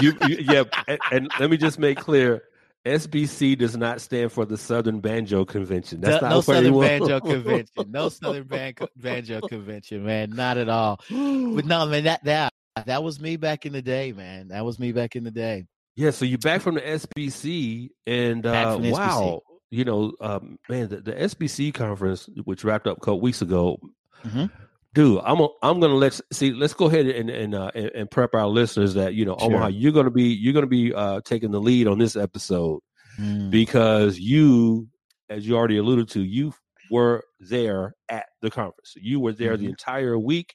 you, 0.00 0.14
you 0.28 0.36
yeah, 0.40 0.62
and, 0.86 0.98
and 1.10 1.28
let 1.40 1.50
me 1.50 1.56
just 1.56 1.78
make 1.78 1.98
clear 1.98 2.44
SBC 2.84 3.56
does 3.56 3.76
not 3.76 4.00
stand 4.00 4.30
for 4.30 4.44
the 4.44 4.58
Southern 4.58 5.00
Banjo 5.00 5.44
Convention. 5.44 6.02
That's 6.02 6.20
no, 6.20 6.28
not 6.28 6.34
no 6.34 6.40
Southern 6.42 6.78
Banjo 6.78 7.20
Convention. 7.20 7.90
No 7.90 8.08
Southern 8.10 8.44
Ban- 8.44 8.74
Banjo 8.96 9.40
Convention, 9.40 10.04
man. 10.04 10.30
Not 10.30 10.58
at 10.58 10.68
all. 10.68 11.00
But 11.08 11.64
no, 11.64 11.86
man, 11.86 12.04
that 12.04 12.24
that 12.24 12.52
that 12.86 13.02
was 13.02 13.20
me 13.20 13.36
back 13.36 13.64
in 13.64 13.72
the 13.72 13.80
day, 13.80 14.12
man. 14.12 14.48
That 14.48 14.64
was 14.64 14.78
me 14.78 14.92
back 14.92 15.16
in 15.16 15.24
the 15.24 15.30
day. 15.30 15.66
Yeah, 15.96 16.10
so 16.10 16.24
you're 16.24 16.38
back 16.38 16.60
from 16.60 16.74
the 16.74 16.80
SBC, 16.80 17.90
and 18.06 18.44
uh, 18.44 18.78
wow, 18.80 19.42
SBC. 19.46 19.58
you 19.70 19.84
know, 19.84 20.12
um, 20.20 20.58
man, 20.68 20.88
the, 20.88 20.96
the, 21.00 21.12
SBC 21.12 21.72
conference, 21.72 22.28
which 22.44 22.64
wrapped 22.64 22.88
up 22.88 22.96
a 22.96 23.00
couple 23.00 23.20
weeks 23.20 23.42
ago, 23.42 23.78
mm-hmm. 24.24 24.46
Dude, 24.94 25.20
I'm 25.24 25.40
a, 25.40 25.48
I'm 25.62 25.80
gonna 25.80 25.94
let 25.94 26.18
see. 26.32 26.52
Let's 26.52 26.72
go 26.72 26.86
ahead 26.86 27.06
and 27.06 27.28
and 27.28 27.54
uh, 27.54 27.70
and, 27.74 28.10
prep 28.10 28.34
our 28.34 28.46
listeners 28.46 28.94
that 28.94 29.14
you 29.14 29.24
know, 29.24 29.36
sure. 29.38 29.48
Omaha, 29.48 29.68
you're 29.68 29.92
gonna 29.92 30.10
be 30.10 30.32
you're 30.32 30.54
gonna 30.54 30.66
be 30.66 30.94
uh, 30.94 31.20
taking 31.24 31.50
the 31.50 31.60
lead 31.60 31.88
on 31.88 31.98
this 31.98 32.16
episode 32.16 32.80
mm. 33.20 33.50
because 33.50 34.18
you, 34.18 34.88
as 35.28 35.46
you 35.46 35.56
already 35.56 35.76
alluded 35.76 36.08
to, 36.10 36.22
you 36.22 36.54
were 36.90 37.24
there 37.40 37.94
at 38.08 38.26
the 38.40 38.50
conference. 38.50 38.94
You 38.96 39.20
were 39.20 39.32
there 39.32 39.54
mm-hmm. 39.54 39.64
the 39.64 39.70
entire 39.70 40.18
week. 40.18 40.54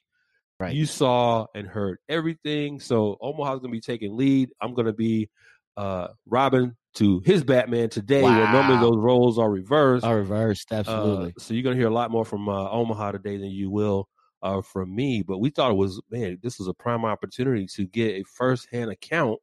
Right. 0.58 0.74
You 0.74 0.86
saw 0.86 1.46
and 1.54 1.66
heard 1.66 1.98
everything. 2.08 2.80
So 2.80 3.16
Omaha's 3.20 3.60
gonna 3.60 3.72
be 3.72 3.80
taking 3.80 4.16
lead. 4.16 4.50
I'm 4.60 4.74
gonna 4.74 4.92
be 4.92 5.28
uh 5.76 6.08
Robin 6.26 6.76
to 6.94 7.22
his 7.24 7.44
Batman 7.44 7.88
today, 7.88 8.22
wow. 8.22 8.36
where 8.36 8.52
normally 8.52 8.80
those 8.80 8.96
roles 8.96 9.38
are 9.38 9.50
reversed. 9.50 10.04
Are 10.04 10.16
reversed, 10.16 10.72
absolutely. 10.72 11.28
Uh, 11.28 11.40
so 11.40 11.54
you're 11.54 11.62
gonna 11.62 11.76
hear 11.76 11.88
a 11.88 11.92
lot 11.94 12.10
more 12.10 12.24
from 12.24 12.48
uh, 12.48 12.70
Omaha 12.70 13.12
today 13.12 13.36
than 13.36 13.50
you 13.50 13.70
will 13.70 14.08
uh, 14.42 14.62
from 14.62 14.94
me. 14.94 15.22
But 15.22 15.38
we 15.38 15.50
thought 15.50 15.70
it 15.70 15.76
was 15.76 16.00
man, 16.10 16.38
this 16.42 16.58
was 16.58 16.68
a 16.68 16.74
prime 16.74 17.04
opportunity 17.04 17.66
to 17.74 17.86
get 17.86 18.16
a 18.16 18.24
first 18.24 18.68
hand 18.70 18.90
account 18.90 19.40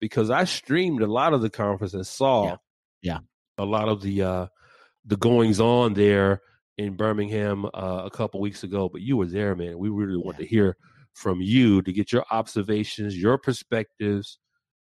because 0.00 0.30
I 0.30 0.44
streamed 0.44 1.02
a 1.02 1.06
lot 1.06 1.34
of 1.34 1.42
the 1.42 1.50
conference 1.50 1.94
and 1.94 2.06
saw 2.06 2.44
yeah, 2.46 2.56
yeah. 3.02 3.18
a 3.58 3.64
lot 3.64 3.88
of 3.88 4.02
the 4.02 4.22
uh 4.22 4.46
the 5.04 5.16
goings 5.16 5.60
on 5.60 5.94
there 5.94 6.40
in 6.78 6.96
Birmingham 6.96 7.66
uh, 7.66 8.02
a 8.04 8.10
couple 8.10 8.40
weeks 8.40 8.62
ago, 8.64 8.88
but 8.88 9.00
you 9.00 9.16
were 9.16 9.26
there, 9.26 9.54
man. 9.54 9.78
We 9.78 9.90
really 9.90 10.18
yeah. 10.18 10.24
want 10.24 10.38
to 10.38 10.46
hear 10.46 10.76
from 11.12 11.40
you 11.40 11.82
to 11.82 11.92
get 11.92 12.12
your 12.12 12.24
observations, 12.30 13.16
your 13.16 13.38
perspectives, 13.38 14.38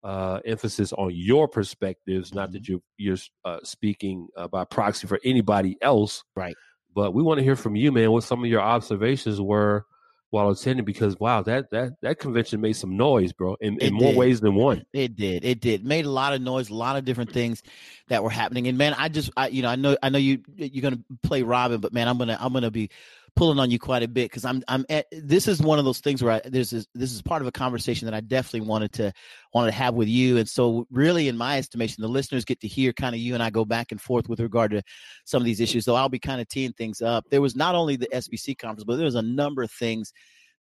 uh, 0.02 0.40
emphasis 0.44 0.92
on 0.92 1.10
your 1.14 1.48
perspectives. 1.48 2.30
Mm-hmm. 2.30 2.38
Not 2.38 2.52
that 2.52 2.62
mm-hmm. 2.62 2.72
you're 2.96 3.16
you're 3.16 3.18
uh, 3.44 3.58
speaking 3.62 4.28
uh, 4.36 4.48
by 4.48 4.64
proxy 4.64 5.06
for 5.06 5.20
anybody 5.24 5.76
else, 5.82 6.24
right? 6.34 6.56
But 6.98 7.14
we 7.14 7.22
want 7.22 7.38
to 7.38 7.44
hear 7.44 7.54
from 7.54 7.76
you, 7.76 7.92
man. 7.92 8.10
What 8.10 8.24
some 8.24 8.42
of 8.42 8.50
your 8.50 8.60
observations 8.60 9.40
were 9.40 9.86
while 10.30 10.50
attending 10.50 10.84
because 10.84 11.16
wow 11.20 11.42
that 11.42 11.70
that 11.70 11.92
that 12.02 12.18
convention 12.18 12.60
made 12.60 12.72
some 12.72 12.96
noise 12.96 13.32
bro 13.32 13.56
in, 13.60 13.78
in 13.78 13.94
more 13.94 14.12
ways 14.12 14.40
than 14.40 14.56
one. 14.56 14.84
It 14.92 15.14
did. 15.14 15.44
It 15.44 15.60
did. 15.60 15.84
Made 15.84 16.06
a 16.06 16.10
lot 16.10 16.34
of 16.34 16.40
noise 16.42 16.70
a 16.70 16.74
lot 16.74 16.96
of 16.96 17.04
different 17.04 17.32
things 17.32 17.62
that 18.08 18.24
were 18.24 18.30
happening. 18.30 18.66
And 18.66 18.76
man 18.76 18.96
i 18.98 19.08
just 19.08 19.30
i 19.36 19.46
you 19.46 19.62
know 19.62 19.68
i 19.68 19.76
know 19.76 19.96
i 20.02 20.08
know 20.08 20.18
you 20.18 20.42
you're 20.56 20.82
gonna 20.82 21.00
play 21.22 21.44
robin 21.44 21.80
but 21.80 21.92
man 21.92 22.08
i'm 22.08 22.18
gonna 22.18 22.36
i'm 22.40 22.52
gonna 22.52 22.72
be 22.72 22.90
pulling 23.37 23.58
on 23.58 23.70
you 23.70 23.78
quite 23.78 24.02
a 24.02 24.08
bit 24.08 24.30
because 24.30 24.44
I'm 24.44 24.62
I'm 24.68 24.85
at, 24.88 25.06
this 25.12 25.49
is 25.49 25.61
one 25.61 25.78
of 25.78 25.85
those 25.85 26.00
things 26.00 26.23
where 26.23 26.35
I, 26.35 26.40
there's 26.44 26.70
this, 26.70 26.87
this 26.94 27.12
is 27.12 27.23
part 27.23 27.42
of 27.42 27.49
a 27.49 27.52
conversation 27.52 28.06
that 28.06 28.14
I 28.14 28.20
definitely 28.20 28.68
wanted 28.68 28.92
to 28.94 29.12
wanted 29.54 29.70
to 29.70 29.76
have 29.76 29.94
with 29.94 30.08
you, 30.08 30.38
and 30.38 30.49
so 30.49 30.87
really, 30.90 31.28
in 31.28 31.37
my 31.37 31.58
estimation, 31.58 32.02
the 32.02 32.08
listeners 32.08 32.44
get 32.44 32.61
to 32.61 32.68
hear 32.68 32.92
kind 32.92 33.14
of 33.14 33.20
you 33.20 33.35
and 33.35 33.42
I 33.42 33.50
go 33.50 33.64
back 33.64 33.92
and 33.92 34.00
forth 34.00 34.28
with 34.28 34.40
regard 34.40 34.70
to 34.73 34.82
some 35.25 35.42
of 35.42 35.47
these 35.47 35.61
issues. 35.61 35.85
So 35.85 35.94
I'll 35.94 36.08
be 36.08 36.18
kind 36.18 36.40
of 36.40 36.49
teeing 36.49 36.73
things 36.73 37.00
up. 37.00 37.25
There 37.30 37.42
was 37.42 37.56
not 37.56 37.75
only 37.75 37.97
the 37.97 38.08
SBC 38.08 38.58
conference, 38.58 38.85
but 38.85 38.97
there 38.97 39.04
was 39.04 39.14
a 39.14 39.23
number 39.23 39.62
of 39.62 39.70
things 39.70 40.12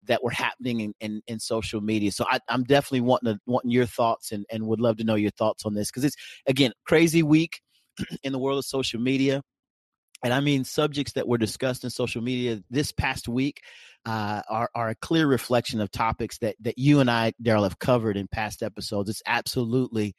that 0.04 0.24
were 0.24 0.32
happening 0.32 0.82
in, 0.82 0.94
in, 1.00 1.22
in 1.28 1.40
social 1.40 1.82
media. 1.82 2.12
So 2.12 2.26
I, 2.30 2.40
I'm 2.48 2.64
definitely 2.64 3.02
wanting 3.02 3.34
to, 3.34 3.40
wanting 3.46 3.72
your 3.72 3.86
thoughts 3.86 4.32
and, 4.32 4.46
and 4.52 4.66
would 4.68 4.80
love 4.80 4.98
to 4.98 5.04
know 5.04 5.16
your 5.16 5.32
thoughts 5.32 5.66
on 5.66 5.74
this 5.74 5.90
because 5.90 6.04
it's 6.04 6.16
again 6.48 6.72
crazy 6.86 7.24
week 7.24 7.62
in 8.24 8.32
the 8.32 8.40
world 8.40 8.60
of 8.60 8.66
social 8.66 9.00
media 9.00 9.42
and 10.24 10.34
I 10.34 10.40
mean 10.40 10.64
subjects 10.64 11.14
that 11.14 11.28
were 11.28 11.38
discussed 11.38 11.84
in 11.84 11.90
social 11.90 12.22
media 12.22 12.62
this 12.70 12.92
past 12.92 13.28
week 13.28 13.62
uh, 14.08 14.42
are, 14.50 14.70
are 14.74 14.90
a 14.90 14.96
clear 14.96 15.28
reflection 15.28 15.82
of 15.82 15.92
topics 15.92 16.38
that 16.40 16.56
that 16.62 16.78
you 16.78 17.02
and 17.02 17.12
I, 17.12 17.34
Darrell, 17.42 17.64
have 17.64 17.80
covered 17.80 18.16
in 18.16 18.28
past 18.30 18.64
episodes. 18.64 19.10
It's 19.10 19.22
absolutely 19.28 20.16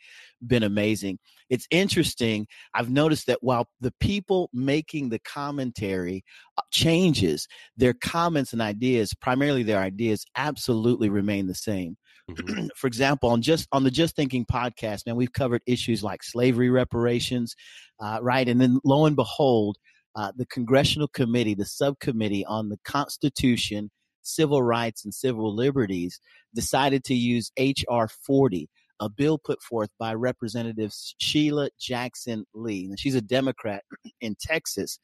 been 0.47 0.63
amazing. 0.63 1.19
It's 1.49 1.67
interesting. 1.71 2.47
I've 2.75 2.91
noticed 2.91 3.27
that 3.29 3.43
while 3.43 3.69
the 3.81 3.95
people 3.99 4.51
making 4.53 5.09
the 5.09 5.19
commentary 5.21 6.23
uh, 6.59 6.63
changes, 6.71 7.49
their 7.79 7.95
comments 7.95 8.53
and 8.53 8.61
ideas, 8.61 9.15
primarily 9.15 9.63
their 9.63 9.81
ideas, 9.81 10.27
absolutely 10.37 11.09
remain 11.09 11.47
the 11.47 11.55
same. 11.55 11.97
Mm-hmm. 12.31 12.67
For 12.77 12.87
example, 12.87 13.31
on 13.31 13.41
just 13.41 13.69
on 13.73 13.85
the 13.85 13.91
Just 13.91 14.17
Thinking 14.17 14.45
podcast, 14.45 15.07
man, 15.07 15.17
we've 15.17 15.33
covered 15.33 15.63
issues 15.67 16.03
like 16.03 16.23
slavery 16.23 16.69
reparations, 16.69 17.55
uh, 18.01 18.19
right? 18.21 18.47
And 18.47 18.61
then 18.61 18.81
lo 18.85 19.07
and 19.07 19.17
behold, 19.17 19.79
uh, 20.17 20.33
the 20.37 20.47
Congressional 20.47 21.09
Committee, 21.09 21.55
the 21.55 21.65
subcommittee 21.65 22.45
on 22.47 22.69
the 22.69 22.79
Constitution, 22.85 23.91
Civil 24.23 24.63
Rights, 24.63 25.05
and 25.05 25.15
Civil 25.15 25.55
Liberties, 25.55 26.21
decided 26.55 27.05
to 27.05 27.15
use 27.15 27.51
H.R. 27.57 28.09
40, 28.09 28.69
a 29.01 29.09
bill 29.09 29.39
put 29.39 29.63
forth 29.63 29.91
by 29.99 30.15
Representative 30.15 30.93
Sheila 31.19 31.71
Jackson 31.79 32.45
Lee. 32.55 32.93
she's 32.97 33.15
a 33.15 33.21
Democrat 33.21 33.85
in 34.21 34.37
Texas. 34.41 34.99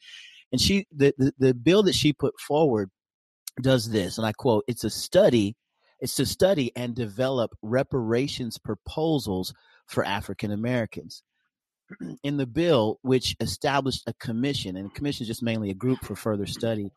And 0.53 0.61
she 0.61 0.87
the, 0.95 1.15
the, 1.19 1.33
the 1.39 1.55
bill 1.55 1.83
that 1.85 1.95
she 1.95 2.13
put 2.13 2.39
forward 2.39 2.91
does 3.61 3.91
this, 3.91 4.19
and 4.19 4.27
I 4.27 4.33
quote, 4.33 4.65
it's 4.67 4.85
a 4.85 4.91
study, 4.91 5.57
it's 6.01 6.15
to 6.17 6.27
study 6.27 6.73
and 6.77 6.95
develop 6.95 7.53
reparations 7.63 8.59
proposals 8.59 9.55
for 9.87 10.05
African 10.05 10.51
Americans. 10.51 11.23
in 12.23 12.37
the 12.37 12.47
bill, 12.47 12.99
which 13.03 13.37
established 13.41 14.03
a 14.07 14.15
commission, 14.15 14.77
and 14.77 14.91
a 14.91 14.95
commission 14.95 15.25
is 15.25 15.29
just 15.29 15.43
mainly 15.43 15.71
a 15.71 15.75
group 15.75 16.05
for 16.05 16.17
further 16.17 16.47
study, 16.47 16.91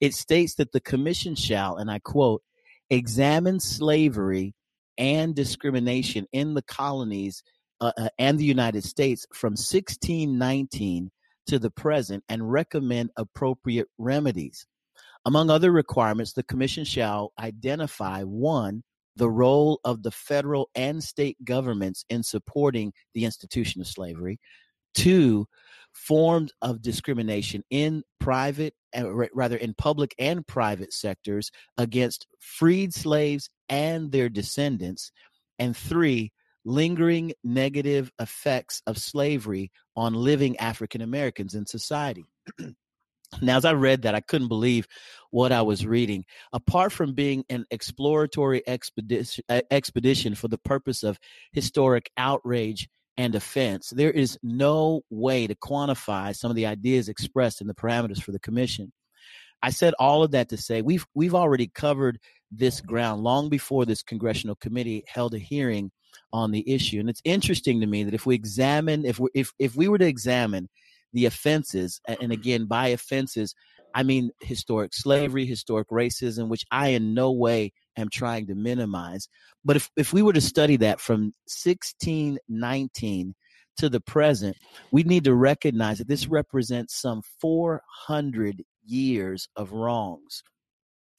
it 0.00 0.14
states 0.14 0.56
that 0.56 0.72
the 0.72 0.80
commission 0.80 1.34
shall, 1.34 1.76
and 1.76 1.90
I 1.90 1.98
quote, 1.98 2.42
examine 2.90 3.60
slavery 3.60 4.54
and 4.98 5.34
discrimination 5.34 6.26
in 6.32 6.54
the 6.54 6.62
colonies 6.62 7.42
uh, 7.80 7.92
uh, 7.96 8.08
and 8.18 8.38
the 8.38 8.44
United 8.44 8.84
States 8.84 9.26
from 9.32 9.52
1619 9.52 11.10
to 11.46 11.58
the 11.58 11.70
present 11.70 12.24
and 12.28 12.50
recommend 12.50 13.10
appropriate 13.16 13.88
remedies. 13.98 14.66
Among 15.26 15.50
other 15.50 15.70
requirements, 15.70 16.32
the 16.32 16.42
commission 16.42 16.84
shall 16.84 17.32
identify 17.38 18.22
one, 18.22 18.82
the 19.16 19.30
role 19.30 19.80
of 19.84 20.02
the 20.02 20.10
federal 20.10 20.70
and 20.74 21.02
state 21.02 21.36
governments 21.44 22.04
in 22.08 22.22
supporting 22.22 22.92
the 23.14 23.24
institution 23.24 23.80
of 23.80 23.86
slavery. 23.86 24.38
Two, 24.94 25.46
forms 25.94 26.52
of 26.60 26.82
discrimination 26.82 27.62
in 27.70 28.02
private, 28.18 28.74
uh, 28.96 29.08
rather 29.32 29.56
in 29.56 29.74
public 29.74 30.14
and 30.18 30.46
private 30.46 30.92
sectors 30.92 31.50
against 31.78 32.26
freed 32.40 32.92
slaves 32.92 33.48
and 33.68 34.10
their 34.12 34.28
descendants. 34.28 35.12
And 35.58 35.76
three, 35.76 36.32
lingering 36.64 37.32
negative 37.44 38.10
effects 38.20 38.82
of 38.86 38.98
slavery 38.98 39.70
on 39.96 40.14
living 40.14 40.56
African 40.58 41.00
Americans 41.00 41.54
in 41.54 41.66
society. 41.66 42.24
Now, 43.42 43.56
as 43.56 43.64
I 43.64 43.72
read 43.72 44.02
that, 44.02 44.14
I 44.14 44.20
couldn't 44.20 44.48
believe 44.48 44.86
what 45.30 45.52
I 45.52 45.62
was 45.62 45.86
reading. 45.86 46.24
Apart 46.52 46.92
from 46.92 47.14
being 47.14 47.44
an 47.48 47.64
exploratory 47.70 48.62
expedition, 48.66 49.44
expedition 49.70 50.34
for 50.34 50.48
the 50.48 50.58
purpose 50.58 51.02
of 51.02 51.18
historic 51.52 52.10
outrage 52.16 52.88
and 53.16 53.34
offense, 53.34 53.90
there 53.90 54.10
is 54.10 54.38
no 54.42 55.02
way 55.10 55.46
to 55.46 55.54
quantify 55.54 56.34
some 56.34 56.50
of 56.50 56.56
the 56.56 56.66
ideas 56.66 57.08
expressed 57.08 57.60
in 57.60 57.66
the 57.66 57.74
parameters 57.74 58.22
for 58.22 58.32
the 58.32 58.40
commission. 58.40 58.92
I 59.62 59.70
said 59.70 59.94
all 59.98 60.22
of 60.22 60.32
that 60.32 60.50
to 60.50 60.56
say 60.56 60.82
we've 60.82 61.06
we've 61.14 61.34
already 61.34 61.68
covered 61.68 62.18
this 62.50 62.80
ground 62.80 63.22
long 63.22 63.48
before 63.48 63.86
this 63.86 64.02
congressional 64.02 64.56
committee 64.56 65.04
held 65.08 65.34
a 65.34 65.38
hearing 65.38 65.90
on 66.32 66.50
the 66.50 66.68
issue, 66.70 67.00
and 67.00 67.08
it's 67.08 67.22
interesting 67.24 67.80
to 67.80 67.86
me 67.86 68.04
that 68.04 68.14
if 68.14 68.26
we 68.26 68.34
examine 68.34 69.04
if 69.04 69.18
we 69.18 69.30
if 69.34 69.52
if 69.58 69.74
we 69.74 69.88
were 69.88 69.98
to 69.98 70.06
examine 70.06 70.68
the 71.14 71.24
offenses, 71.26 72.00
and 72.06 72.18
mm-hmm. 72.18 72.32
again, 72.32 72.66
by 72.66 72.88
offenses, 72.88 73.54
I 73.94 74.02
mean 74.02 74.30
historic 74.40 74.92
slavery, 74.92 75.46
historic 75.46 75.88
racism, 75.88 76.48
which 76.48 76.64
I 76.70 76.88
in 76.88 77.14
no 77.14 77.32
way 77.32 77.72
am 77.96 78.08
trying 78.12 78.48
to 78.48 78.54
minimize. 78.54 79.28
But 79.64 79.76
if, 79.76 79.90
if 79.96 80.12
we 80.12 80.20
were 80.20 80.32
to 80.32 80.40
study 80.40 80.76
that 80.78 81.00
from 81.00 81.32
1619 81.46 83.34
to 83.76 83.88
the 83.88 84.00
present, 84.00 84.56
we 84.90 85.04
need 85.04 85.24
to 85.24 85.34
recognize 85.34 85.98
that 85.98 86.08
this 86.08 86.26
represents 86.26 87.00
some 87.00 87.22
400 87.40 88.62
years 88.84 89.48
of 89.56 89.72
wrongs. 89.72 90.42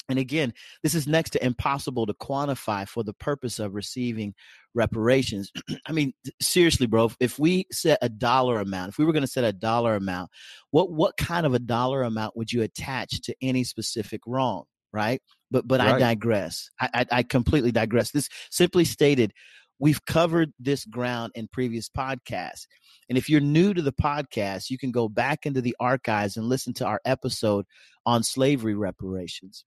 And 0.08 0.20
again, 0.20 0.54
this 0.84 0.94
is 0.94 1.08
next 1.08 1.32
to 1.32 1.44
impossible 1.44 2.06
to 2.06 2.14
quantify 2.14 2.88
for 2.88 3.04
the 3.04 3.14
purpose 3.14 3.60
of 3.60 3.74
receiving 3.74 4.34
reparations. 4.74 5.52
I 5.88 5.92
mean, 5.92 6.14
seriously, 6.42 6.88
bro, 6.88 7.12
if 7.20 7.40
we 7.40 7.66
set 7.72 8.00
a 8.02 8.10
dollar 8.10 8.60
amount, 8.60 8.90
if 8.90 8.98
we 8.98 9.06
were 9.06 9.14
going 9.14 9.24
to 9.24 9.28
set 9.28 9.44
a 9.44 9.54
dollar 9.54 9.96
amount, 9.96 10.30
what 10.72 10.92
what 10.92 11.18
kind 11.18 11.46
of 11.46 11.54
a 11.54 11.60
dollar 11.60 12.04
amount 12.04 12.38
would 12.38 12.52
you 12.52 12.62
attach 12.62 13.22
to 13.22 13.36
any 13.42 13.64
specific 13.64 14.22
wrong, 14.28 14.66
right? 14.94 15.22
But 15.50 15.68
but 15.68 15.80
right. 15.80 15.96
I 15.96 16.00
digress. 16.00 16.70
I, 16.80 16.90
I 16.94 17.06
I 17.12 17.24
completely 17.24 17.72
digress. 17.72 18.12
This 18.12 18.30
simply 18.52 18.86
stated, 18.86 19.34
we've 19.80 20.06
covered 20.06 20.54
this 20.60 20.86
ground 20.86 21.32
in 21.36 21.48
previous 21.48 21.90
podcasts. 21.90 22.68
And 23.10 23.18
if 23.18 23.30
you're 23.30 23.42
new 23.42 23.74
to 23.74 23.82
the 23.82 23.94
podcast, 23.94 24.70
you 24.70 24.78
can 24.78 24.92
go 24.92 25.08
back 25.08 25.46
into 25.46 25.62
the 25.62 25.76
archives 25.80 26.38
and 26.38 26.48
listen 26.48 26.74
to 26.76 26.86
our 26.86 27.02
episode 27.06 27.66
on 28.06 28.24
slavery 28.24 28.74
reparations. 28.74 29.64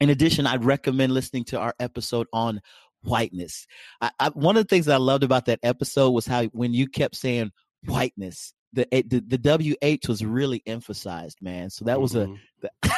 In 0.00 0.10
addition, 0.10 0.46
I'd 0.46 0.64
recommend 0.64 1.12
listening 1.12 1.44
to 1.44 1.58
our 1.58 1.74
episode 1.80 2.26
on 2.32 2.60
whiteness. 3.02 3.66
I, 4.00 4.10
I, 4.18 4.28
one 4.30 4.56
of 4.56 4.64
the 4.64 4.68
things 4.68 4.86
that 4.86 4.94
I 4.94 4.98
loved 4.98 5.24
about 5.24 5.46
that 5.46 5.60
episode 5.62 6.10
was 6.10 6.26
how 6.26 6.44
when 6.46 6.74
you 6.74 6.88
kept 6.88 7.16
saying 7.16 7.52
whiteness, 7.86 8.52
the 8.72 8.86
the, 8.90 9.20
the 9.20 9.76
WH 9.80 10.08
was 10.08 10.24
really 10.24 10.62
emphasized, 10.66 11.38
man. 11.40 11.70
So 11.70 11.86
that 11.86 12.00
was 12.00 12.12
mm-hmm. 12.12 12.34
a. 12.34 12.68
The 12.82 12.96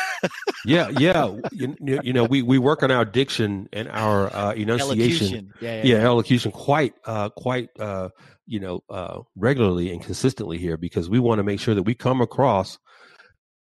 yeah, 0.64 0.90
yeah. 0.98 1.36
You, 1.52 1.76
you, 1.80 2.12
know, 2.12 2.24
we, 2.24 2.42
we 2.42 2.58
work 2.58 2.82
on 2.82 2.90
our 2.90 3.04
diction 3.04 3.68
and 3.72 3.88
our 3.88 4.34
uh, 4.34 4.52
enunciation. 4.52 4.98
Elocution. 5.00 5.54
Yeah, 5.60 5.82
yeah, 5.82 5.82
yeah, 5.84 6.04
elocution 6.04 6.52
quite 6.52 6.94
uh, 7.04 7.28
quite 7.30 7.70
uh, 7.78 8.10
you 8.46 8.60
know 8.60 8.82
uh, 8.90 9.20
regularly 9.36 9.92
and 9.92 10.02
consistently 10.02 10.58
here 10.58 10.76
because 10.76 11.08
we 11.08 11.18
want 11.18 11.38
to 11.38 11.42
make 11.42 11.60
sure 11.60 11.74
that 11.74 11.82
we 11.82 11.94
come 11.94 12.20
across 12.20 12.78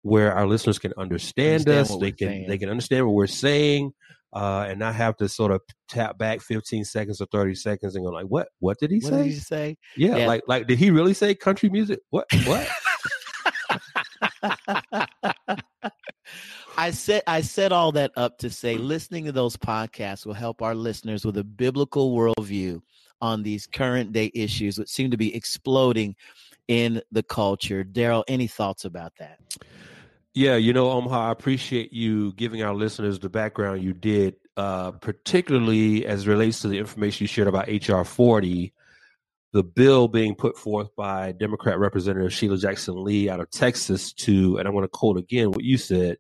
where 0.08 0.34
our 0.34 0.48
listeners 0.48 0.80
can 0.80 0.94
understand, 0.98 1.68
understand 1.68 1.80
us. 1.80 1.98
They 1.98 2.12
can 2.12 2.28
saying. 2.28 2.48
they 2.48 2.58
can 2.58 2.70
understand 2.70 3.06
what 3.06 3.14
we're 3.14 3.28
saying, 3.28 3.94
uh, 4.34 4.66
and 4.70 4.80
not 4.80 4.96
have 4.96 5.18
to 5.18 5.28
sort 5.28 5.52
of 5.52 5.62
tap 5.88 6.18
back 6.18 6.42
15 6.42 6.86
seconds 6.86 7.22
or 7.22 7.26
30 7.32 7.56
seconds 7.56 7.96
and 7.96 8.06
go 8.06 8.12
like, 8.12 8.26
"What? 8.26 8.50
What 8.60 8.78
did 8.80 8.92
he 8.92 9.00
what 9.00 9.10
say? 9.10 9.24
Did 9.24 9.26
he 9.26 9.34
say? 9.34 9.78
Yeah, 9.96 10.18
yeah, 10.18 10.28
like 10.28 10.44
like 10.48 10.68
did 10.68 10.80
he 10.80 10.92
really 10.92 11.14
say 11.14 11.36
country 11.36 11.70
music? 11.70 12.00
What? 12.10 12.26
What? 12.46 12.68
I 16.78 16.92
said 16.92 17.24
I 17.26 17.42
set 17.42 17.72
all 17.72 17.92
that 17.94 18.12
up 18.16 18.38
to 18.40 18.50
say 18.50 18.78
listening 18.78 19.26
to 19.26 19.32
those 19.32 19.58
podcasts 19.58 20.26
will 20.26 20.34
help 20.34 20.62
our 20.62 20.76
listeners 20.76 21.26
with 21.26 21.38
a 21.38 21.44
biblical 21.44 22.16
worldview 22.16 22.82
on 23.20 23.42
these 23.42 23.66
current 23.66 24.12
day 24.12 24.32
issues 24.36 24.78
which 24.78 24.90
seem 24.90 25.10
to 25.10 25.18
be 25.18 25.36
exploding 25.36 26.16
in 26.68 27.02
the 27.12 27.24
culture. 27.24 27.84
Darrell, 27.84 28.24
any 28.28 28.48
thoughts 28.48 28.86
about 28.86 29.14
that? 29.20 29.40
Yeah, 30.38 30.56
you 30.56 30.72
know, 30.72 30.92
Omaha, 30.92 31.30
I 31.30 31.32
appreciate 31.32 31.92
you 31.92 32.32
giving 32.34 32.62
our 32.62 32.76
listeners 32.76 33.18
the 33.18 33.28
background 33.28 33.82
you 33.82 33.92
did, 33.92 34.36
uh, 34.56 34.92
particularly 34.92 36.06
as 36.06 36.28
relates 36.28 36.60
to 36.60 36.68
the 36.68 36.78
information 36.78 37.24
you 37.24 37.28
shared 37.28 37.48
about 37.48 37.68
HR 37.68 38.04
40, 38.04 38.72
the 39.54 39.64
bill 39.64 40.08
being 40.08 40.36
put 40.36 40.56
forth 40.56 40.96
by 40.96 41.32
Democrat 41.32 41.80
Representative 41.80 42.32
Sheila 42.32 42.60
Jackson 42.60 43.04
Lee 43.04 43.32
out 43.32 43.40
of 43.40 43.50
Texas 43.50 44.14
to, 44.14 44.58
and 44.60 44.68
I 44.68 44.72
want 44.72 44.84
to 44.84 44.90
quote 44.90 45.18
again 45.18 45.50
what 45.50 45.64
you 45.64 45.76
said, 45.76 46.18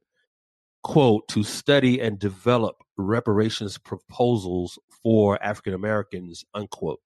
quote, 0.81 1.27
to 1.27 1.43
study 1.43 2.01
and 2.01 2.17
develop 2.17 2.77
reparations 2.97 3.77
proposals 3.77 4.79
for 5.03 5.37
African 5.43 5.75
Americans, 5.75 6.43
unquote. 6.55 7.01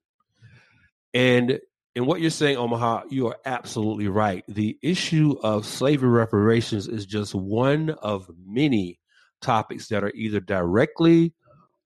And 1.13 1.59
in 1.95 2.05
what 2.05 2.21
you're 2.21 2.29
saying, 2.29 2.57
Omaha, 2.57 3.03
you 3.09 3.27
are 3.27 3.37
absolutely 3.45 4.07
right. 4.07 4.43
The 4.47 4.77
issue 4.81 5.35
of 5.43 5.65
slavery 5.65 6.09
reparations 6.09 6.87
is 6.87 7.05
just 7.05 7.35
one 7.35 7.89
of 7.89 8.29
many 8.45 8.99
topics 9.41 9.89
that 9.89 10.03
are 10.03 10.11
either 10.15 10.39
directly 10.39 11.33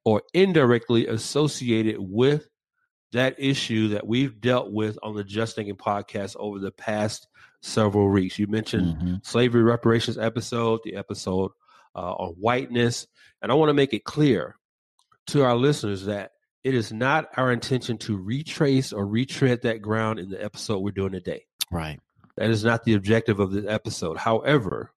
or 0.03 0.21
indirectly 0.33 1.07
associated 1.07 1.97
with 1.99 2.47
that 3.13 3.35
issue 3.39 3.89
that 3.89 4.05
we've 4.05 4.39
dealt 4.39 4.71
with 4.71 4.99
on 5.01 5.15
the 5.15 5.23
Just 5.23 5.55
Thinking 5.55 5.75
podcast 5.75 6.35
over 6.37 6.59
the 6.59 6.71
past 6.71 7.27
several 7.61 8.09
weeks. 8.09 8.37
You 8.37 8.47
mentioned 8.47 8.97
mm-hmm. 8.97 9.15
slavery 9.23 9.63
reparations 9.63 10.17
episode, 10.17 10.81
the 10.83 10.95
episode 10.95 11.51
uh, 11.95 12.13
on 12.13 12.33
whiteness. 12.33 13.07
And 13.41 13.51
I 13.51 13.55
want 13.55 13.69
to 13.69 13.73
make 13.73 13.93
it 13.93 14.03
clear 14.03 14.57
to 15.27 15.43
our 15.43 15.55
listeners 15.55 16.05
that 16.05 16.31
it 16.65 16.73
is 16.73 16.91
not 16.91 17.29
our 17.37 17.51
intention 17.51 17.95
to 17.99 18.17
retrace 18.17 18.91
or 18.91 19.05
retread 19.05 19.61
that 19.61 19.83
ground 19.83 20.17
in 20.17 20.29
the 20.29 20.43
episode 20.43 20.79
we're 20.79 20.89
doing 20.89 21.11
today. 21.11 21.45
Right. 21.69 21.99
That 22.37 22.49
is 22.49 22.65
not 22.65 22.83
the 22.83 22.95
objective 22.95 23.39
of 23.39 23.51
this 23.51 23.65
episode. 23.67 24.17
However, 24.17 24.91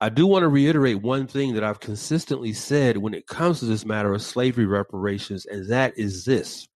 I 0.00 0.08
do 0.08 0.24
want 0.24 0.44
to 0.44 0.48
reiterate 0.48 1.02
one 1.02 1.26
thing 1.26 1.54
that 1.54 1.64
I've 1.64 1.80
consistently 1.80 2.52
said 2.52 2.96
when 2.96 3.12
it 3.12 3.26
comes 3.26 3.58
to 3.58 3.64
this 3.64 3.84
matter 3.84 4.14
of 4.14 4.22
slavery 4.22 4.66
reparations, 4.66 5.46
and 5.46 5.68
that 5.68 5.98
is 5.98 6.24
this 6.24 6.68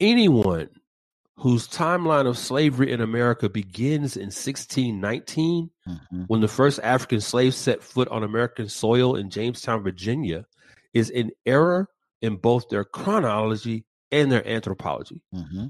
anyone 0.00 0.68
whose 1.36 1.68
timeline 1.68 2.26
of 2.26 2.36
slavery 2.36 2.90
in 2.90 3.00
America 3.00 3.48
begins 3.48 4.16
in 4.16 4.24
1619, 4.24 5.70
mm-hmm. 5.88 6.22
when 6.26 6.40
the 6.40 6.48
first 6.48 6.80
African 6.82 7.20
slaves 7.20 7.56
set 7.56 7.80
foot 7.80 8.08
on 8.08 8.24
American 8.24 8.68
soil 8.68 9.14
in 9.14 9.30
Jamestown, 9.30 9.84
Virginia, 9.84 10.46
is 10.92 11.10
in 11.10 11.30
error 11.46 11.88
in 12.24 12.36
both 12.36 12.70
their 12.70 12.84
chronology 12.84 13.84
and 14.10 14.32
their 14.32 14.46
anthropology. 14.48 15.20
Mm-hmm. 15.34 15.66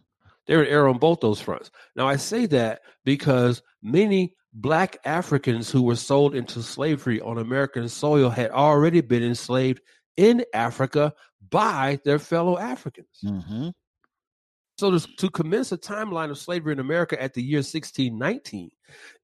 They're 0.46 0.62
in 0.62 0.70
error 0.70 0.88
on 0.88 0.98
both 0.98 1.20
those 1.20 1.40
fronts. 1.40 1.72
Now, 1.96 2.06
I 2.06 2.14
say 2.14 2.46
that 2.46 2.82
because 3.04 3.60
many 3.82 4.36
black 4.52 4.98
Africans 5.04 5.68
who 5.68 5.82
were 5.82 5.96
sold 5.96 6.36
into 6.36 6.62
slavery 6.62 7.20
on 7.20 7.38
American 7.38 7.88
soil 7.88 8.30
had 8.30 8.52
already 8.52 9.00
been 9.00 9.24
enslaved 9.24 9.80
in 10.16 10.44
Africa 10.54 11.12
by 11.50 11.98
their 12.04 12.20
fellow 12.20 12.56
Africans. 12.56 13.18
Mm-hmm. 13.24 13.70
So 14.76 14.98
to, 14.98 15.30
commence 15.30 15.70
a 15.70 15.78
timeline 15.78 16.30
of 16.30 16.38
slavery 16.38 16.72
in 16.72 16.80
America 16.80 17.20
at 17.22 17.34
the 17.34 17.42
year 17.42 17.58
1619 17.58 18.70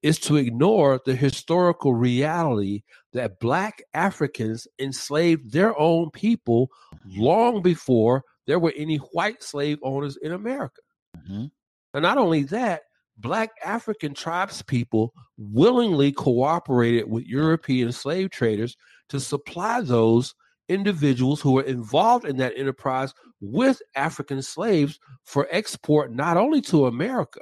is 0.03 0.19
to 0.21 0.37
ignore 0.37 1.01
the 1.05 1.15
historical 1.15 1.93
reality 1.93 2.83
that 3.13 3.41
black 3.41 3.83
Africans 3.93 4.69
enslaved 4.79 5.53
their 5.53 5.77
own 5.79 6.11
people 6.13 6.71
long 7.05 7.63
before 7.63 8.25
there 8.47 8.61
were 8.61 8.73
any 8.77 8.97
white 8.97 9.43
slave 9.43 9.79
owners 9.83 10.17
in 10.19 10.33
America. 10.33 10.83
Mm-hmm. 11.17 11.47
And 11.95 12.03
not 12.03 12.19
only 12.19 12.45
that, 12.45 12.83
black 13.19 13.51
African 13.65 14.15
tribes 14.15 14.63
people 14.63 15.13
willingly 15.37 16.13
cooperated 16.13 17.11
with 17.11 17.27
European 17.27 17.91
slave 17.91 18.31
traders 18.31 18.77
to 19.09 19.19
supply 19.19 19.81
those 19.81 20.35
individuals 20.69 21.41
who 21.41 21.53
were 21.53 21.63
involved 21.63 22.25
in 22.25 22.37
that 22.37 22.57
enterprise 22.57 23.13
with 23.41 23.81
African 23.95 24.43
slaves 24.43 24.99
for 25.25 25.49
export 25.51 26.13
not 26.13 26.37
only 26.37 26.61
to 26.63 26.87
America, 26.87 27.41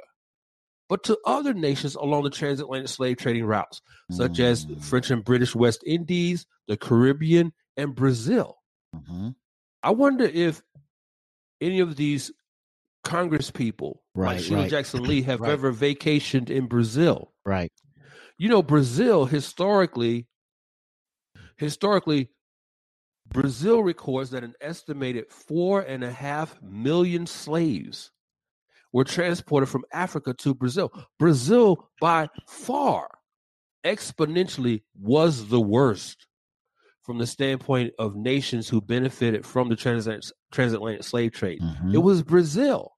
but 0.87 1.03
to 1.03 1.17
other 1.25 1.53
nations 1.53 1.95
along 1.95 2.23
the 2.23 2.29
transatlantic 2.29 2.89
slave 2.89 3.17
trading 3.17 3.45
routes, 3.45 3.81
such 4.11 4.33
mm-hmm. 4.33 4.41
as 4.43 4.65
mm. 4.65 4.83
French 4.83 5.11
and 5.11 5.23
British 5.23 5.53
West 5.53 5.83
Indies, 5.85 6.47
the 6.67 6.77
Caribbean, 6.77 7.53
and 7.77 7.95
Brazil. 7.95 8.57
Mm-hmm. 8.95 9.29
I 9.83 9.91
wonder 9.91 10.25
if 10.25 10.61
any 11.61 11.79
of 11.79 11.95
these 11.95 12.31
Congress 13.03 13.51
people, 13.51 14.01
right, 14.15 14.35
like 14.35 14.43
Sheila 14.43 14.61
right. 14.61 14.69
Jackson 14.69 15.03
Lee, 15.07 15.21
have 15.21 15.41
right. 15.41 15.51
ever 15.51 15.71
vacationed 15.71 16.49
in 16.49 16.67
Brazil. 16.67 17.33
Right. 17.45 17.71
You 18.37 18.49
know, 18.49 18.63
Brazil 18.63 19.25
historically, 19.25 20.27
historically, 21.57 22.29
Brazil 23.31 23.83
records 23.83 24.31
that 24.31 24.43
an 24.43 24.53
estimated 24.61 25.29
four 25.29 25.81
and 25.81 26.03
a 26.03 26.11
half 26.11 26.59
million 26.61 27.25
slaves 27.25 28.11
were 28.91 29.03
transported 29.03 29.69
from 29.69 29.85
Africa 29.93 30.33
to 30.33 30.53
Brazil. 30.53 30.91
Brazil, 31.19 31.89
by 32.01 32.27
far, 32.47 33.09
exponentially 33.85 34.81
was 34.99 35.47
the 35.47 35.61
worst 35.61 36.27
from 37.03 37.17
the 37.17 37.27
standpoint 37.27 37.93
of 37.97 38.15
nations 38.15 38.69
who 38.69 38.81
benefited 38.81 39.45
from 39.45 39.69
the 39.69 39.75
transatlantic, 39.75 40.31
transatlantic 40.51 41.03
slave 41.03 41.31
trade. 41.31 41.61
Mm-hmm. 41.61 41.95
It 41.95 41.99
was 41.99 42.23
Brazil. 42.23 42.93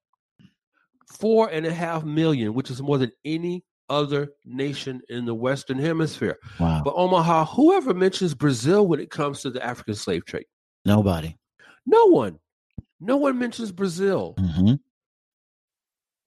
Four 1.07 1.49
and 1.49 1.65
a 1.65 1.73
half 1.73 2.03
million, 2.03 2.53
which 2.53 2.71
is 2.71 2.81
more 2.81 2.97
than 2.97 3.11
any 3.25 3.63
other 3.91 4.29
nation 4.45 5.01
in 5.09 5.25
the 5.25 5.35
Western 5.35 5.77
Hemisphere. 5.77 6.37
Wow. 6.59 6.81
But 6.83 6.93
Omaha, 6.95 7.45
whoever 7.45 7.93
mentions 7.93 8.33
Brazil 8.33 8.87
when 8.87 8.99
it 8.99 9.11
comes 9.11 9.41
to 9.41 9.49
the 9.49 9.63
African 9.63 9.95
slave 9.95 10.25
trade? 10.25 10.45
Nobody. 10.85 11.37
No 11.85 12.05
one. 12.05 12.39
No 12.99 13.17
one 13.17 13.37
mentions 13.37 13.71
Brazil. 13.71 14.35
Mm-hmm. 14.39 14.75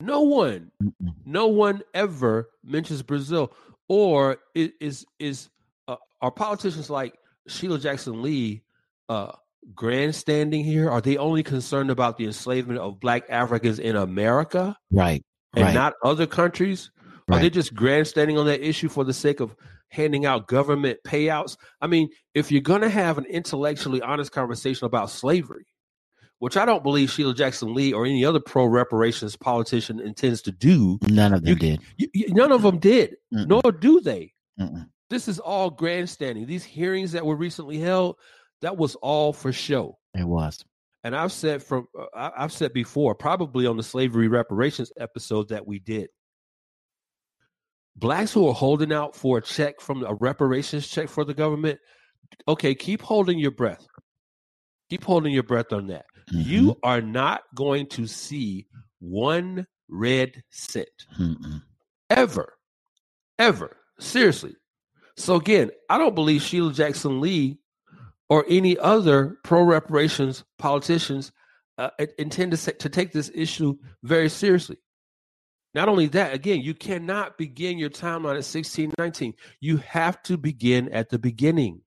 No 0.01 0.21
one. 0.21 0.71
Mm-mm. 0.83 1.15
No 1.25 1.47
one 1.47 1.83
ever 1.95 2.51
mentions 2.63 3.03
Brazil. 3.03 3.53
Or 3.89 4.39
is 4.55 5.07
is 5.19 5.49
uh, 5.89 5.97
are 6.21 6.31
politicians 6.31 6.91
like 6.91 7.15
Sheila 7.49 7.79
Jackson 7.79 8.23
Lee 8.23 8.63
uh, 9.09 9.33
grandstanding 9.75 10.65
here? 10.65 10.91
Are 10.91 11.01
they 11.01 11.17
only 11.17 11.43
concerned 11.43 11.91
about 11.91 12.17
the 12.17 12.27
enslavement 12.27 12.81
of 12.81 13.01
Black 13.01 13.25
Africans 13.29 13.79
in 13.79 13.97
America, 13.97 14.77
right, 14.91 15.23
and 15.55 15.65
right. 15.65 15.75
not 15.75 15.95
other 16.03 16.27
countries? 16.27 16.91
Right. 17.27 17.39
Are 17.39 17.41
they 17.41 17.51
just 17.51 17.75
grandstanding 17.75 18.37
on 18.37 18.47
that 18.47 18.67
issue 18.67 18.89
for 18.89 19.03
the 19.03 19.15
sake 19.15 19.41
of 19.41 19.57
handing 19.89 20.27
out 20.27 20.47
government 20.47 20.99
payouts? 21.07 21.57
I 21.81 21.87
mean, 21.87 22.11
if 22.35 22.53
you're 22.53 22.61
going 22.61 22.83
to 22.83 22.91
have 22.91 23.17
an 23.17 23.25
intellectually 23.27 24.03
honest 24.03 24.31
conversation 24.31 24.85
about 24.85 25.09
slavery, 25.09 25.67
which 26.39 26.59
I 26.59 26.67
don't 26.67 26.83
believe 26.83 27.11
Sheila 27.11 27.35
Jackson 27.35 27.73
Lee 27.73 27.95
or 27.95 28.05
any 28.05 28.25
other 28.25 28.41
pro 28.41 28.67
reparations 28.67 29.37
politician 29.37 30.01
intends 30.01 30.43
to 30.43 30.53
do, 30.53 30.99
none 31.09 31.33
of 31.33 31.43
them 31.43 31.49
you, 31.49 31.55
did. 31.55 31.81
You, 31.97 32.09
you, 32.13 32.35
none 32.35 32.53
of 32.53 32.61
them 32.61 32.79
did, 32.79 33.17
Mm-mm. 33.33 33.47
nor 33.47 33.63
do 33.73 34.01
they. 34.01 34.35
Mm-mm. 34.61 34.87
This 35.09 35.27
is 35.27 35.39
all 35.39 35.71
grandstanding. 35.71 36.45
These 36.45 36.65
hearings 36.65 37.13
that 37.13 37.25
were 37.25 37.37
recently 37.37 37.79
held, 37.79 38.17
that 38.61 38.77
was 38.77 38.97
all 38.97 39.33
for 39.33 39.53
show. 39.53 39.97
It 40.13 40.27
was. 40.27 40.63
And 41.05 41.15
I've 41.17 41.33
said 41.33 41.63
from 41.63 41.87
uh, 42.15 42.31
I've 42.37 42.53
said 42.53 42.73
before, 42.73 43.15
probably 43.15 43.67
on 43.67 43.77
the 43.77 43.83
slavery 43.83 44.29
reparations 44.29 44.93
episode 44.99 45.49
that 45.51 45.67
we 45.67 45.79
did, 45.79 46.09
blacks 47.97 48.33
who 48.33 48.47
are 48.49 48.55
holding 48.55 48.93
out 48.93 49.15
for 49.15 49.39
a 49.39 49.43
check 49.43 49.81
from 49.81 50.05
a 50.05 50.15
reparations 50.15 50.89
check 50.89 51.09
for 51.09 51.25
the 51.25 51.35
government, 51.35 51.79
okay, 52.49 52.75
keep 52.75 53.03
holding 53.03 53.39
your 53.39 53.51
breath. 53.51 53.87
Keep 54.91 55.05
holding 55.05 55.33
your 55.33 55.43
breath 55.43 55.73
on 55.73 55.87
that. 55.89 56.05
Mm-hmm. 56.33 56.51
You 56.51 56.79
are 56.83 57.01
not 57.01 57.43
going 57.55 57.87
to 57.89 58.07
see 58.07 58.67
one 59.01 59.67
red 59.89 60.43
cent 60.51 60.89
mm 61.19 61.63
ever, 62.11 62.55
ever. 63.39 63.77
Seriously. 63.99 64.55
So 65.17 65.37
again, 65.37 65.71
I 65.89 65.99
don't 65.99 66.15
believe 66.15 66.43
Sheila 66.43 66.73
Jackson 66.73 67.21
Lee 67.21 67.59
or 68.29 68.45
any 68.49 68.79
other 68.79 69.39
pro 69.43 69.63
reparations 69.63 70.45
politicians 70.59 71.33
uh, 71.79 71.91
intend 72.19 72.53
to, 72.53 72.73
to 72.73 72.89
take 72.89 73.13
this 73.13 73.31
issue 73.35 73.77
very 74.03 74.29
seriously. 74.29 74.77
Not 75.75 75.89
only 75.89 76.07
that, 76.09 76.33
again, 76.33 76.61
you 76.61 76.75
cannot 76.75 77.37
begin 77.37 77.79
your 77.79 77.91
timeline 77.91 78.37
at 78.37 78.47
1619. 78.47 79.35
You 79.61 79.79
have 79.79 80.23
to 80.25 80.37
begin 80.37 80.89
at 80.93 81.11
the 81.11 81.19
beginning, 81.19 81.83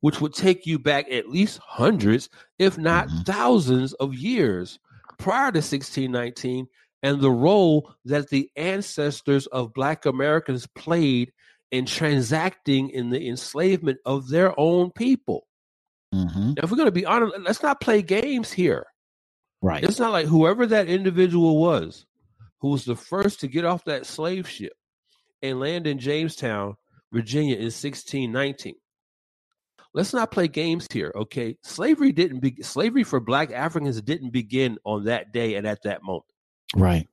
which 0.00 0.20
would 0.20 0.34
take 0.34 0.66
you 0.66 0.78
back 0.78 1.10
at 1.10 1.28
least 1.28 1.58
hundreds, 1.58 2.30
if 2.58 2.78
not 2.78 3.08
mm-hmm. 3.08 3.22
thousands 3.22 3.92
of 3.94 4.14
years 4.14 4.78
prior 5.18 5.52
to 5.52 5.58
1619 5.58 6.66
and 7.02 7.20
the 7.20 7.30
role 7.30 7.92
that 8.04 8.30
the 8.30 8.50
ancestors 8.56 9.46
of 9.48 9.74
Black 9.74 10.06
Americans 10.06 10.66
played 10.66 11.32
in 11.70 11.84
transacting 11.84 12.90
in 12.90 13.10
the 13.10 13.28
enslavement 13.28 13.98
of 14.06 14.28
their 14.28 14.58
own 14.58 14.90
people. 14.90 15.46
Mm-hmm. 16.14 16.54
Now, 16.54 16.62
if 16.62 16.70
we're 16.70 16.76
going 16.76 16.86
to 16.86 16.92
be 16.92 17.06
honest, 17.06 17.34
let's 17.40 17.62
not 17.62 17.80
play 17.80 18.02
games 18.02 18.52
here. 18.52 18.86
Right. 19.60 19.82
It's 19.82 19.98
not 19.98 20.12
like 20.12 20.26
whoever 20.26 20.66
that 20.66 20.88
individual 20.88 21.60
was 21.60 22.06
who 22.62 22.68
was 22.68 22.84
the 22.84 22.96
first 22.96 23.40
to 23.40 23.48
get 23.48 23.64
off 23.64 23.84
that 23.84 24.06
slave 24.06 24.48
ship 24.48 24.72
and 25.42 25.58
land 25.58 25.86
in 25.88 25.98
Jamestown, 25.98 26.76
Virginia 27.12 27.56
in 27.56 27.64
1619. 27.64 28.76
Let's 29.92 30.14
not 30.14 30.30
play 30.30 30.46
games 30.48 30.86
here, 30.90 31.12
okay? 31.14 31.58
Slavery 31.62 32.12
didn't 32.12 32.38
be 32.38 32.56
slavery 32.62 33.02
for 33.04 33.20
black 33.20 33.50
Africans 33.50 34.00
didn't 34.00 34.30
begin 34.30 34.78
on 34.84 35.04
that 35.04 35.32
day 35.32 35.56
and 35.56 35.66
at 35.66 35.82
that 35.82 36.02
moment. 36.04 36.24
Right. 36.74 37.08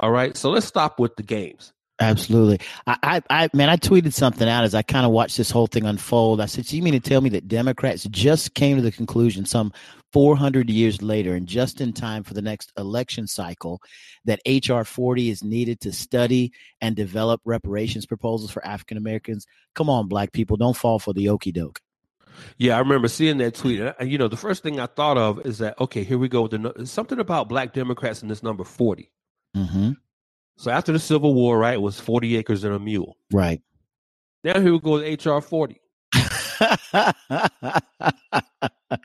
All 0.00 0.10
right. 0.10 0.36
So 0.36 0.50
let's 0.50 0.66
stop 0.66 0.98
with 0.98 1.16
the 1.16 1.22
games. 1.22 1.72
Absolutely. 1.98 2.60
I, 2.86 2.98
I, 3.02 3.22
I, 3.30 3.48
man, 3.54 3.70
I 3.70 3.76
tweeted 3.76 4.12
something 4.12 4.46
out 4.46 4.64
as 4.64 4.74
I 4.74 4.82
kind 4.82 5.06
of 5.06 5.12
watched 5.12 5.38
this 5.38 5.50
whole 5.50 5.68
thing 5.68 5.86
unfold. 5.86 6.40
I 6.40 6.46
said, 6.46 6.66
so 6.66 6.76
you 6.76 6.82
mean 6.82 6.92
to 6.92 7.00
tell 7.00 7.22
me 7.22 7.30
that 7.30 7.48
Democrats 7.48 8.04
just 8.10 8.52
came 8.54 8.76
to 8.76 8.82
the 8.82 8.92
conclusion 8.92 9.46
some 9.46 9.72
400 10.16 10.70
years 10.70 11.02
later 11.02 11.34
and 11.34 11.46
just 11.46 11.82
in 11.82 11.92
time 11.92 12.22
for 12.22 12.32
the 12.32 12.40
next 12.40 12.72
election 12.78 13.26
cycle 13.26 13.82
that 14.24 14.40
HR 14.46 14.80
40 14.80 15.28
is 15.28 15.44
needed 15.44 15.78
to 15.80 15.92
study 15.92 16.54
and 16.80 16.96
develop 16.96 17.42
reparations 17.44 18.06
proposals 18.06 18.50
for 18.50 18.66
African 18.66 18.96
Americans? 18.96 19.46
Come 19.74 19.90
on, 19.90 20.08
black 20.08 20.32
people, 20.32 20.56
don't 20.56 20.74
fall 20.74 20.98
for 20.98 21.12
the 21.12 21.28
okey 21.28 21.52
doke. 21.52 21.82
Yeah, 22.56 22.76
I 22.76 22.78
remember 22.78 23.08
seeing 23.08 23.36
that 23.38 23.56
tweet. 23.56 23.78
And, 23.78 24.10
you 24.10 24.16
know, 24.16 24.28
the 24.28 24.38
first 24.38 24.62
thing 24.62 24.80
I 24.80 24.86
thought 24.86 25.18
of 25.18 25.44
is 25.44 25.58
that, 25.58 25.78
okay, 25.82 26.02
here 26.02 26.16
we 26.16 26.28
go 26.28 26.48
with 26.48 26.52
the, 26.52 26.86
something 26.86 27.20
about 27.20 27.50
black 27.50 27.74
Democrats 27.74 28.22
in 28.22 28.28
this 28.28 28.42
number 28.42 28.64
40. 28.64 29.10
Mm-hmm. 29.54 29.90
So 30.56 30.70
after 30.70 30.92
the 30.92 30.98
Civil 30.98 31.34
War, 31.34 31.58
right, 31.58 31.74
it 31.74 31.82
was 31.82 32.00
40 32.00 32.38
acres 32.38 32.64
and 32.64 32.74
a 32.74 32.78
mule. 32.78 33.18
Right. 33.30 33.60
Now 34.42 34.60
here 34.60 34.72
we 34.72 34.80
go 34.80 34.92
with 34.92 35.26
HR 35.26 35.40
40. 35.40 35.78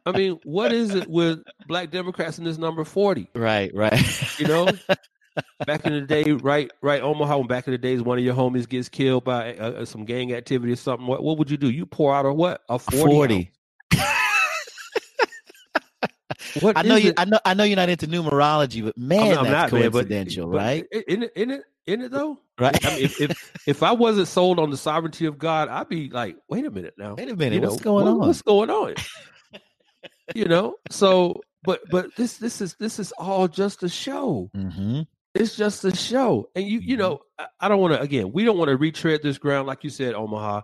I 0.05 0.11
mean, 0.13 0.39
what 0.43 0.71
is 0.71 0.93
it 0.93 1.09
with 1.09 1.43
black 1.67 1.91
Democrats 1.91 2.37
in 2.37 2.43
this 2.43 2.57
number 2.57 2.83
40? 2.83 3.29
Right, 3.33 3.71
right. 3.73 4.39
You 4.39 4.47
know, 4.47 4.67
back 5.65 5.85
in 5.85 5.93
the 5.93 6.01
day, 6.01 6.31
right, 6.31 6.71
right, 6.81 7.01
Omaha, 7.01 7.39
when 7.39 7.47
back 7.47 7.67
in 7.67 7.71
the 7.71 7.77
days 7.77 8.01
one 8.01 8.17
of 8.17 8.23
your 8.23 8.35
homies 8.35 8.67
gets 8.67 8.89
killed 8.89 9.23
by 9.23 9.55
uh, 9.55 9.71
uh 9.71 9.85
some 9.85 10.05
gang 10.05 10.33
activity 10.33 10.73
or 10.73 10.77
something, 10.77 11.07
what, 11.07 11.23
what 11.23 11.37
would 11.37 11.49
you 11.49 11.57
do? 11.57 11.69
You 11.69 11.85
pour 11.85 12.13
out 12.13 12.25
a 12.25 12.33
what? 12.33 12.61
A 12.69 12.79
40. 12.79 12.99
40. 12.99 13.51
what 16.61 16.77
I 16.77 16.81
know 16.83 16.95
you. 16.95 17.09
It? 17.09 17.15
I 17.17 17.25
know. 17.25 17.39
I 17.43 17.53
know 17.53 17.63
you're 17.63 17.75
not 17.75 17.89
into 17.89 18.07
numerology, 18.07 18.83
but 18.83 18.97
man, 18.97 19.37
I'm, 19.37 19.45
that's 19.45 19.51
not, 19.51 19.69
coincidental, 19.69 20.47
man, 20.47 20.51
but, 20.51 20.57
right? 20.57 20.85
It, 20.91 21.07
in 21.35 21.51
it, 21.51 21.63
in 21.85 22.01
it 22.01 22.11
though, 22.11 22.39
right? 22.59 22.85
I 22.85 22.95
mean, 22.95 23.03
if, 23.05 23.21
if, 23.21 23.61
if 23.67 23.83
I 23.83 23.91
wasn't 23.91 24.27
sold 24.27 24.59
on 24.59 24.69
the 24.69 24.77
sovereignty 24.77 25.25
of 25.25 25.37
God, 25.37 25.67
I'd 25.69 25.89
be 25.89 26.09
like, 26.09 26.37
wait 26.47 26.65
a 26.65 26.71
minute 26.71 26.93
now, 26.97 27.15
wait 27.15 27.29
a 27.29 27.35
minute, 27.35 27.55
you 27.55 27.61
what's 27.61 27.77
know, 27.77 27.83
going 27.83 28.05
what, 28.05 28.11
on? 28.11 28.27
What's 28.27 28.41
going 28.41 28.69
on? 28.69 28.95
you 30.35 30.45
know, 30.45 30.75
so 30.89 31.41
but 31.63 31.81
but 31.89 32.15
this 32.15 32.37
this 32.37 32.61
is 32.61 32.75
this 32.79 32.99
is 32.99 33.11
all 33.13 33.47
just 33.47 33.83
a 33.83 33.89
show. 33.89 34.49
Mm-hmm. 34.55 35.01
It's 35.33 35.55
just 35.55 35.85
a 35.85 35.95
show, 35.95 36.49
and 36.55 36.65
you 36.65 36.79
you 36.79 36.95
mm-hmm. 36.95 37.01
know, 37.01 37.21
I, 37.39 37.47
I 37.61 37.67
don't 37.67 37.79
want 37.79 37.93
to 37.93 38.01
again. 38.01 38.31
We 38.31 38.43
don't 38.43 38.57
want 38.57 38.69
to 38.69 38.77
retread 38.77 39.21
this 39.23 39.37
ground, 39.37 39.67
like 39.67 39.83
you 39.83 39.89
said, 39.89 40.13
Omaha. 40.13 40.61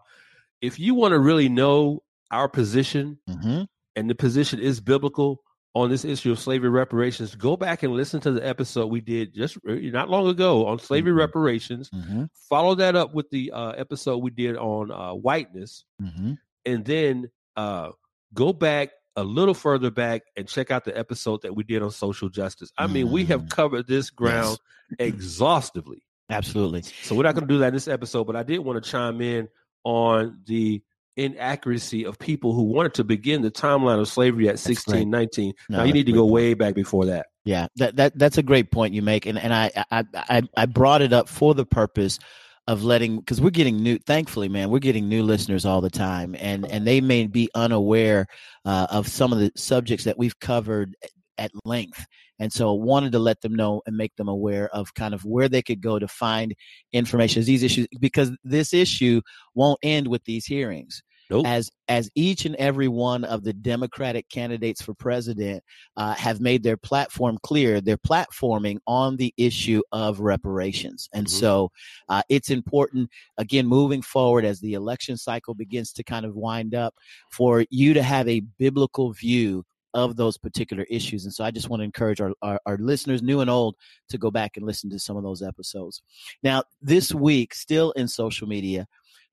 If 0.62 0.80
you 0.80 0.96
want 0.96 1.12
to 1.14 1.20
really 1.20 1.50
know 1.50 2.04
our 2.32 2.50
position, 2.50 3.20
mm-hmm. 3.30 3.64
and 3.96 4.10
the 4.10 4.16
position 4.16 4.60
is 4.60 4.82
biblical, 4.82 5.44
on 5.78 5.92
this 5.92 6.04
issue 6.04 6.32
of 6.32 6.40
slavery 6.40 6.72
reparations, 6.72 7.36
go 7.36 7.56
back 7.56 7.84
and 7.84 7.94
listen 7.94 8.20
to 8.20 8.32
the 8.32 8.46
episode 8.46 8.88
we 8.88 9.00
did 9.00 9.32
just 9.32 9.58
uh, 9.70 9.74
not 9.76 10.10
long 10.10 10.28
ago 10.28 10.66
on 10.66 10.80
slavery 10.80 11.12
mm-hmm. 11.12 11.20
reparations. 11.20 11.92
Mm-hmm. 11.92 12.24
Follow 12.50 12.74
that 12.76 12.96
up 12.96 13.13
with 13.13 13.30
the 13.30 13.52
uh, 13.52 13.74
episode 13.74 14.18
we 14.18 14.32
did 14.32 14.58
on 14.58 14.90
uh, 14.92 15.13
whiteness, 15.13 15.86
mm-hmm. 16.02 16.34
and 16.66 16.84
then 16.84 17.30
uh, 17.56 17.92
go 18.34 18.54
back 18.54 18.90
a 19.16 19.24
little 19.24 19.54
further 19.54 19.92
back 19.92 20.24
and 20.36 20.48
check 20.48 20.72
out 20.72 20.84
the 20.84 20.98
episode 20.98 21.44
that 21.44 21.56
we 21.56 21.63
did 21.63 21.84
on 21.84 21.92
social 21.92 22.28
justice. 22.28 22.72
I 22.76 22.88
mean, 22.88 23.12
we 23.12 23.26
have 23.26 23.44
mm. 23.44 23.50
covered 23.52 23.88
this 23.88 24.10
ground 24.10 24.58
yes. 24.98 25.10
exhaustively. 25.10 26.04
Absolutely. 26.30 26.84
So 27.04 27.16
we're 27.16 27.24
not 27.24 27.36
going 27.36 27.48
to 27.48 27.54
do 27.54 27.60
that 27.60 27.70
in 27.70 27.74
this 27.76 27.88
episode, 27.88 28.26
but 28.26 28.36
I 28.36 28.44
did 28.44 28.60
want 28.60 28.84
to 28.84 28.90
chime 28.90 29.22
in 29.22 29.48
on 29.84 30.40
the 30.46 30.82
inaccuracy 31.18 32.06
of 32.06 32.18
people 32.20 32.54
who 32.54 32.64
wanted 32.64 32.94
to 32.96 33.04
begin 33.04 33.42
the 33.42 33.52
timeline 33.52 34.00
of 34.00 34.08
slavery 34.08 34.48
at 34.48 34.60
sixteen 34.60 35.10
nineteen. 35.10 35.54
No, 35.70 35.80
now 35.80 35.84
you 35.84 35.94
need 35.94 36.06
to 36.06 36.14
go 36.14 36.22
point. 36.22 36.34
way 36.34 36.54
back 36.54 36.76
before 36.76 37.06
that. 37.06 37.28
Yeah, 37.44 37.68
that, 37.78 37.96
that 37.98 38.18
that's 38.18 38.38
a 38.38 38.44
great 38.44 38.72
point 38.72 38.94
you 38.94 39.02
make, 39.02 39.26
and 39.26 39.38
and 39.38 39.54
I 39.54 39.72
I 39.92 40.04
I, 40.14 40.42
I 40.56 40.66
brought 40.66 41.02
it 41.02 41.14
up 41.14 41.28
for 41.28 41.54
the 41.54 41.66
purpose 41.66 42.20
of 42.68 42.84
letting 42.84 43.18
because 43.18 43.40
we're 43.40 43.50
getting 43.50 43.78
new 43.78 43.98
thankfully 43.98 44.50
man 44.50 44.70
we're 44.70 44.80
getting 44.80 45.08
new 45.08 45.24
listeners 45.24 45.66
all 45.66 45.80
the 45.80 45.90
time 45.90 46.36
and 46.38 46.70
and 46.70 46.86
they 46.86 47.00
may 47.00 47.26
be 47.26 47.50
unaware 47.56 48.28
uh, 48.66 48.88
of 48.92 49.08
some 49.08 49.32
of 49.32 49.40
the 49.40 49.52
subjects 49.56 50.04
that 50.04 50.18
we've 50.18 50.38
covered 50.40 50.94
at 51.38 51.50
length 51.64 52.06
and 52.40 52.52
so 52.52 52.74
wanted 52.74 53.14
to 53.14 53.20
let 53.20 53.42
them 53.42 53.56
know 53.56 53.82
and 53.86 53.96
make 53.96 54.16
them 54.18 54.28
aware 54.28 54.68
of 54.76 54.94
kind 54.94 55.14
of 55.14 55.24
where 55.24 55.48
they 55.48 55.62
could 55.62 55.82
go 55.82 55.98
to 55.98 56.08
find 56.08 56.54
information 56.92 57.44
these 57.44 57.64
issues 57.64 57.88
because 58.00 58.32
this 58.44 58.74
issue 58.74 59.22
won't 59.56 59.80
end 59.82 60.08
with 60.08 60.24
these 60.26 60.46
hearings 60.46 61.02
Nope. 61.30 61.46
As 61.46 61.70
as 61.90 62.10
each 62.16 62.46
and 62.46 62.56
every 62.56 62.88
one 62.88 63.24
of 63.24 63.44
the 63.44 63.54
Democratic 63.54 64.30
candidates 64.30 64.82
for 64.82 64.94
president 64.94 65.63
uh, 65.96 66.13
have 66.16 66.40
made 66.40 66.63
their 66.63 66.78
platform 66.78 67.38
clear, 67.44 67.82
they're 67.82 67.98
platforming 67.98 68.78
on 68.88 69.18
the 69.18 69.34
issue 69.38 69.82
of 69.92 70.20
reparations, 70.20 71.10
and 71.13 71.28
mm-hmm. 71.28 71.40
so 71.40 71.72
uh, 72.10 72.22
it's 72.30 72.50
important 72.50 73.10
again 73.38 73.68
moving 73.68 74.02
forward 74.02 74.46
as 74.46 74.60
the 74.60 74.74
election 74.74 75.18
cycle 75.18 75.54
begins 75.54 75.92
to 75.94 76.04
kind 76.04 76.26
of 76.26 76.36
wind 76.36 76.74
up 76.74 76.94
for 77.32 77.66
you 77.70 77.94
to 77.94 78.04
have 78.04 78.28
a 78.28 78.42
biblical 78.58 79.12
view 79.12 79.66
of 79.94 80.16
those 80.16 80.38
particular 80.38 80.86
issues. 80.90 81.24
And 81.24 81.34
so 81.34 81.44
I 81.44 81.50
just 81.50 81.70
want 81.70 81.80
to 81.80 81.86
encourage 81.86 82.22
our, 82.22 82.32
our, 82.42 82.60
our, 82.68 82.78
listeners, 82.78 83.24
new 83.24 83.40
and 83.40 83.50
old, 83.50 83.76
to 84.10 84.18
go 84.18 84.30
back 84.30 84.56
and 84.56 84.66
listen 84.66 84.90
to 84.92 85.00
some 85.00 85.18
of 85.18 85.24
those 85.24 85.42
episodes. 85.42 86.04
Now, 86.44 86.63
this 86.82 87.13
week, 87.13 87.54
still 87.54 87.92
in 87.94 88.08
social 88.08 88.48
media, 88.48 88.86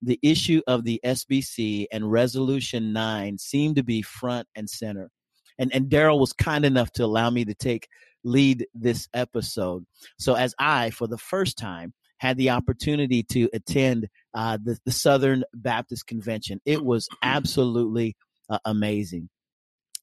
the 0.04 0.18
issue 0.22 0.60
of 0.66 0.84
the 0.84 1.00
SBC 1.04 1.86
and 1.92 2.10
Resolution 2.10 2.92
9 2.92 3.38
seemed 3.38 3.76
to 3.76 3.82
be 3.82 4.02
front 4.02 4.46
and 4.54 4.68
center. 4.68 5.10
And, 5.58 5.74
and 5.74 5.88
Darrell 5.88 6.18
was 6.18 6.32
kind 6.32 6.64
enough 6.64 6.90
to 6.92 7.04
allow 7.04 7.30
me 7.30 7.44
to 7.44 7.54
take 7.54 7.88
lead 8.24 8.66
this 8.74 9.08
episode. 9.14 9.84
So 10.18 10.34
as 10.34 10.54
I, 10.58 10.90
for 10.90 11.06
the 11.06 11.18
first 11.18 11.58
time, 11.58 11.92
had 12.18 12.36
the 12.36 12.50
opportunity 12.50 13.22
to 13.22 13.48
attend 13.52 14.08
uh, 14.32 14.58
the, 14.62 14.78
the 14.84 14.92
Southern 14.92 15.44
Baptist 15.52 16.06
Convention, 16.06 16.60
it 16.64 16.82
was 16.82 17.08
absolutely 17.22 18.16
uh, 18.48 18.58
amazing. 18.64 19.28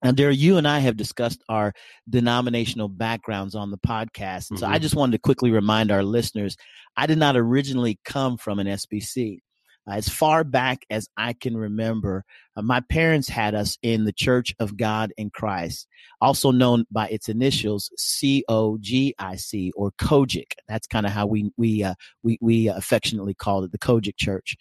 Now, 0.03 0.11
Darrell, 0.11 0.33
you 0.33 0.57
and 0.57 0.67
I 0.67 0.79
have 0.79 0.97
discussed 0.97 1.43
our 1.47 1.73
denominational 2.09 2.89
backgrounds 2.89 3.53
on 3.53 3.69
the 3.69 3.77
podcast. 3.77 4.49
And 4.49 4.59
so 4.59 4.65
mm-hmm. 4.65 4.73
I 4.73 4.79
just 4.79 4.95
wanted 4.95 5.13
to 5.13 5.19
quickly 5.19 5.51
remind 5.51 5.91
our 5.91 6.03
listeners 6.03 6.57
I 6.97 7.05
did 7.05 7.19
not 7.19 7.37
originally 7.37 7.99
come 8.03 8.37
from 8.37 8.59
an 8.59 8.67
SBC. 8.67 9.39
Uh, 9.87 9.93
as 9.93 10.07
far 10.07 10.43
back 10.43 10.85
as 10.89 11.07
I 11.17 11.33
can 11.33 11.57
remember, 11.57 12.23
uh, 12.55 12.61
my 12.61 12.81
parents 12.81 13.27
had 13.27 13.55
us 13.55 13.77
in 13.81 14.03
the 14.03 14.13
Church 14.13 14.53
of 14.59 14.77
God 14.77 15.11
in 15.17 15.29
Christ, 15.29 15.87
also 16.19 16.51
known 16.51 16.85
by 16.91 17.07
its 17.07 17.29
initials 17.29 17.91
C 17.97 18.43
O 18.47 18.77
G 18.79 19.15
I 19.17 19.35
C 19.35 19.71
or 19.75 19.91
COGIC. 19.97 20.53
That's 20.67 20.87
kind 20.87 21.05
of 21.05 21.11
how 21.11 21.25
we 21.25 21.51
we 21.57 21.83
uh, 21.83 21.95
we 22.23 22.37
we 22.41 22.67
affectionately 22.67 23.33
called 23.33 23.65
it 23.65 23.71
the 23.71 23.79
COGIC 23.79 24.17
Church. 24.17 24.55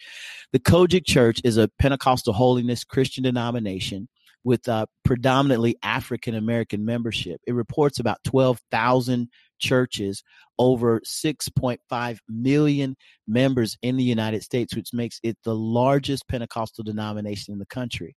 The 0.52 0.60
COGIC 0.60 1.04
Church 1.04 1.40
is 1.44 1.56
a 1.56 1.68
Pentecostal 1.78 2.32
holiness 2.32 2.84
Christian 2.84 3.24
denomination 3.24 4.08
with 4.44 4.68
uh, 4.68 4.86
predominantly 5.04 5.76
African 5.82 6.34
American 6.34 6.84
membership. 6.84 7.40
It 7.46 7.54
reports 7.54 7.98
about 7.98 8.24
12,000 8.24 9.28
churches, 9.60 10.22
over 10.58 11.00
6.5 11.00 12.18
million 12.28 12.96
members 13.28 13.76
in 13.82 13.96
the 13.96 14.04
United 14.04 14.42
States, 14.42 14.74
which 14.74 14.92
makes 14.92 15.20
it 15.22 15.36
the 15.44 15.54
largest 15.54 16.26
Pentecostal 16.28 16.84
denomination 16.84 17.52
in 17.52 17.58
the 17.58 17.66
country 17.66 18.16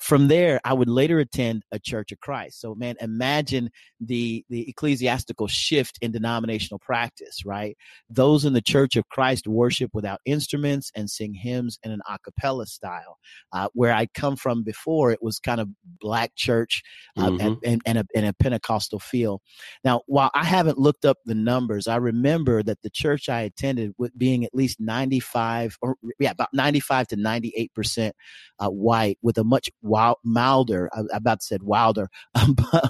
from 0.00 0.28
there, 0.28 0.60
I 0.64 0.74
would 0.74 0.88
later 0.88 1.18
attend 1.18 1.64
a 1.72 1.78
Church 1.78 2.12
of 2.12 2.20
Christ. 2.20 2.60
So, 2.60 2.74
man, 2.74 2.96
imagine 3.00 3.70
the 4.00 4.44
the 4.48 4.68
ecclesiastical 4.68 5.48
shift 5.48 5.98
in 6.00 6.12
denominational 6.12 6.78
practice, 6.78 7.44
right? 7.44 7.76
Those 8.08 8.44
in 8.44 8.52
the 8.52 8.60
Church 8.60 8.96
of 8.96 9.08
Christ 9.08 9.46
worship 9.46 9.90
without 9.94 10.20
instruments 10.24 10.90
and 10.94 11.08
sing 11.08 11.34
hymns 11.34 11.78
in 11.82 11.90
an 11.90 12.00
a 12.08 12.18
cappella 12.18 12.66
style. 12.66 13.18
Uh, 13.52 13.68
where 13.72 13.92
I 13.92 14.06
come 14.06 14.36
from 14.36 14.62
before, 14.62 15.10
it 15.12 15.22
was 15.22 15.38
kind 15.38 15.60
of 15.60 15.68
black 16.00 16.32
church 16.36 16.82
uh, 17.16 17.28
mm-hmm. 17.28 17.46
and, 17.46 17.56
and, 17.64 17.82
and, 17.86 17.98
a, 17.98 18.04
and 18.14 18.26
a 18.26 18.32
Pentecostal 18.32 18.98
feel. 18.98 19.40
Now, 19.84 20.02
while 20.06 20.30
I 20.34 20.44
haven't 20.44 20.78
looked 20.78 21.04
up 21.04 21.18
the 21.24 21.34
numbers, 21.34 21.86
I 21.86 21.96
remember 21.96 22.62
that 22.62 22.82
the 22.82 22.90
church 22.90 23.28
I 23.28 23.42
attended, 23.42 23.92
with 23.98 24.16
being 24.18 24.44
at 24.44 24.54
least 24.54 24.80
ninety 24.80 25.20
five 25.20 25.76
or 25.80 25.96
yeah, 26.18 26.32
about 26.32 26.48
ninety 26.52 26.80
five 26.80 27.08
to 27.08 27.16
ninety 27.16 27.52
eight 27.56 27.72
percent 27.74 28.14
uh, 28.58 28.68
white, 28.68 29.18
with 29.22 29.38
a 29.38 29.44
much 29.44 29.69
wild, 29.82 30.18
milder. 30.24 30.90
I, 30.92 31.00
I 31.00 31.16
about 31.16 31.42
said 31.42 31.62
wilder, 31.62 32.08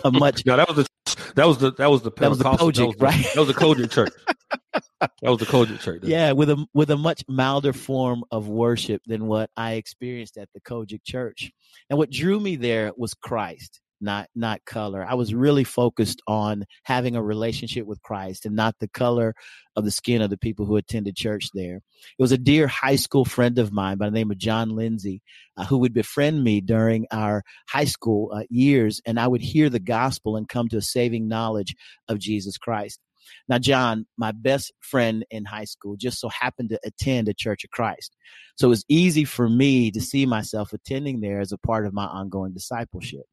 a 0.04 0.10
much. 0.12 0.44
no, 0.46 0.56
that 0.56 0.68
was 0.68 0.76
the 0.76 0.86
that 1.34 1.46
was 1.46 1.58
the 1.58 1.72
that 1.72 1.90
was 1.90 2.02
the 2.02 2.10
that 2.12 2.30
was 2.30 2.38
the 2.38 2.44
COGIC, 2.44 3.00
right? 3.00 3.26
That 3.34 3.40
was 3.40 3.48
the 3.48 3.54
COGIC 3.54 3.90
church. 3.90 4.12
that 5.00 5.10
was 5.22 5.38
the 5.38 5.46
COGIC 5.46 5.80
church. 5.80 6.02
Yeah, 6.04 6.32
with 6.32 6.50
a 6.50 6.66
with 6.74 6.90
a 6.90 6.96
much 6.96 7.24
milder 7.28 7.72
form 7.72 8.24
of 8.30 8.48
worship 8.48 9.02
than 9.06 9.26
what 9.26 9.50
I 9.56 9.74
experienced 9.74 10.36
at 10.36 10.48
the 10.54 10.60
COGIC 10.60 11.02
church. 11.04 11.50
And 11.88 11.98
what 11.98 12.10
drew 12.10 12.40
me 12.40 12.56
there 12.56 12.92
was 12.96 13.14
Christ 13.14 13.80
not 14.00 14.28
not 14.34 14.64
color. 14.64 15.04
I 15.08 15.14
was 15.14 15.34
really 15.34 15.64
focused 15.64 16.22
on 16.26 16.64
having 16.84 17.16
a 17.16 17.22
relationship 17.22 17.86
with 17.86 18.02
Christ 18.02 18.46
and 18.46 18.56
not 18.56 18.74
the 18.80 18.88
color 18.88 19.34
of 19.76 19.84
the 19.84 19.90
skin 19.90 20.22
of 20.22 20.30
the 20.30 20.38
people 20.38 20.66
who 20.66 20.76
attended 20.76 21.16
church 21.16 21.50
there. 21.54 21.76
It 21.76 22.22
was 22.22 22.32
a 22.32 22.38
dear 22.38 22.66
high 22.66 22.96
school 22.96 23.24
friend 23.24 23.58
of 23.58 23.72
mine 23.72 23.98
by 23.98 24.06
the 24.06 24.14
name 24.14 24.30
of 24.30 24.38
John 24.38 24.70
Lindsay 24.70 25.22
uh, 25.56 25.64
who 25.64 25.78
would 25.78 25.94
befriend 25.94 26.42
me 26.42 26.60
during 26.60 27.06
our 27.10 27.42
high 27.68 27.84
school 27.84 28.32
uh, 28.34 28.42
years, 28.48 29.00
and 29.06 29.18
I 29.18 29.28
would 29.28 29.42
hear 29.42 29.68
the 29.68 29.80
gospel 29.80 30.36
and 30.36 30.48
come 30.48 30.68
to 30.68 30.78
a 30.78 30.82
saving 30.82 31.28
knowledge 31.28 31.74
of 32.08 32.18
Jesus 32.18 32.58
Christ. 32.58 33.00
Now, 33.48 33.58
John, 33.58 34.06
my 34.16 34.32
best 34.32 34.72
friend 34.80 35.24
in 35.30 35.44
high 35.44 35.64
school, 35.64 35.96
just 35.96 36.20
so 36.20 36.28
happened 36.28 36.70
to 36.70 36.80
attend 36.84 37.28
a 37.28 37.34
Church 37.34 37.64
of 37.64 37.70
Christ. 37.70 38.16
So 38.56 38.68
it 38.68 38.70
was 38.70 38.84
easy 38.88 39.24
for 39.24 39.48
me 39.48 39.90
to 39.90 40.00
see 40.00 40.26
myself 40.26 40.72
attending 40.72 41.20
there 41.20 41.40
as 41.40 41.52
a 41.52 41.58
part 41.58 41.86
of 41.86 41.92
my 41.92 42.06
ongoing 42.06 42.52
discipleship. 42.52 43.24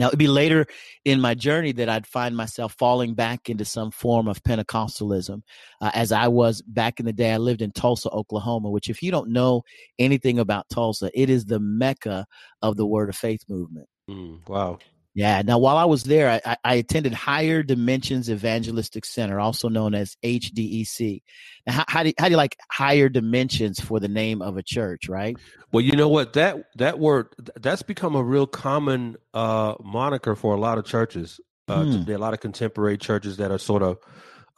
Now, 0.00 0.06
it'd 0.06 0.18
be 0.18 0.28
later 0.28 0.64
in 1.04 1.20
my 1.20 1.34
journey 1.34 1.72
that 1.72 1.90
I'd 1.90 2.06
find 2.06 2.34
myself 2.34 2.74
falling 2.78 3.12
back 3.12 3.50
into 3.50 3.66
some 3.66 3.90
form 3.90 4.28
of 4.28 4.42
Pentecostalism. 4.42 5.42
Uh, 5.78 5.90
as 5.92 6.10
I 6.10 6.26
was 6.26 6.62
back 6.62 7.00
in 7.00 7.04
the 7.04 7.12
day, 7.12 7.32
I 7.32 7.36
lived 7.36 7.60
in 7.60 7.70
Tulsa, 7.70 8.08
Oklahoma, 8.08 8.70
which, 8.70 8.88
if 8.88 9.02
you 9.02 9.10
don't 9.10 9.28
know 9.28 9.60
anything 9.98 10.38
about 10.38 10.70
Tulsa, 10.70 11.10
it 11.12 11.28
is 11.28 11.44
the 11.44 11.60
mecca 11.60 12.24
of 12.62 12.78
the 12.78 12.86
Word 12.86 13.10
of 13.10 13.16
Faith 13.16 13.44
movement. 13.46 13.88
Mm, 14.08 14.48
wow. 14.48 14.78
Yeah. 15.14 15.42
Now, 15.42 15.58
while 15.58 15.76
I 15.76 15.86
was 15.86 16.04
there, 16.04 16.40
I, 16.44 16.56
I 16.62 16.74
attended 16.74 17.12
Higher 17.12 17.62
Dimensions 17.62 18.30
Evangelistic 18.30 19.04
Center, 19.04 19.40
also 19.40 19.68
known 19.68 19.94
as 19.94 20.16
HDEC. 20.24 21.22
Now, 21.66 21.72
how, 21.72 21.84
how, 21.88 22.02
do 22.02 22.10
you, 22.10 22.14
how 22.18 22.26
do 22.26 22.30
you 22.32 22.36
like 22.36 22.56
Higher 22.70 23.08
Dimensions 23.08 23.80
for 23.80 23.98
the 23.98 24.08
name 24.08 24.40
of 24.40 24.56
a 24.56 24.62
church, 24.62 25.08
right? 25.08 25.36
Well, 25.72 25.82
you 25.84 25.92
know 25.92 26.08
what 26.08 26.32
that 26.34 26.64
that 26.76 26.98
word 26.98 27.28
that's 27.60 27.82
become 27.82 28.16
a 28.16 28.22
real 28.22 28.46
common 28.46 29.16
uh, 29.34 29.74
moniker 29.82 30.34
for 30.34 30.54
a 30.54 30.60
lot 30.60 30.78
of 30.78 30.84
churches. 30.84 31.40
Uh, 31.68 31.84
hmm. 31.84 31.92
Today, 31.92 32.14
a 32.14 32.18
lot 32.18 32.34
of 32.34 32.40
contemporary 32.40 32.98
churches 32.98 33.36
that 33.36 33.52
are 33.52 33.58
sort 33.58 33.82
of 33.82 33.98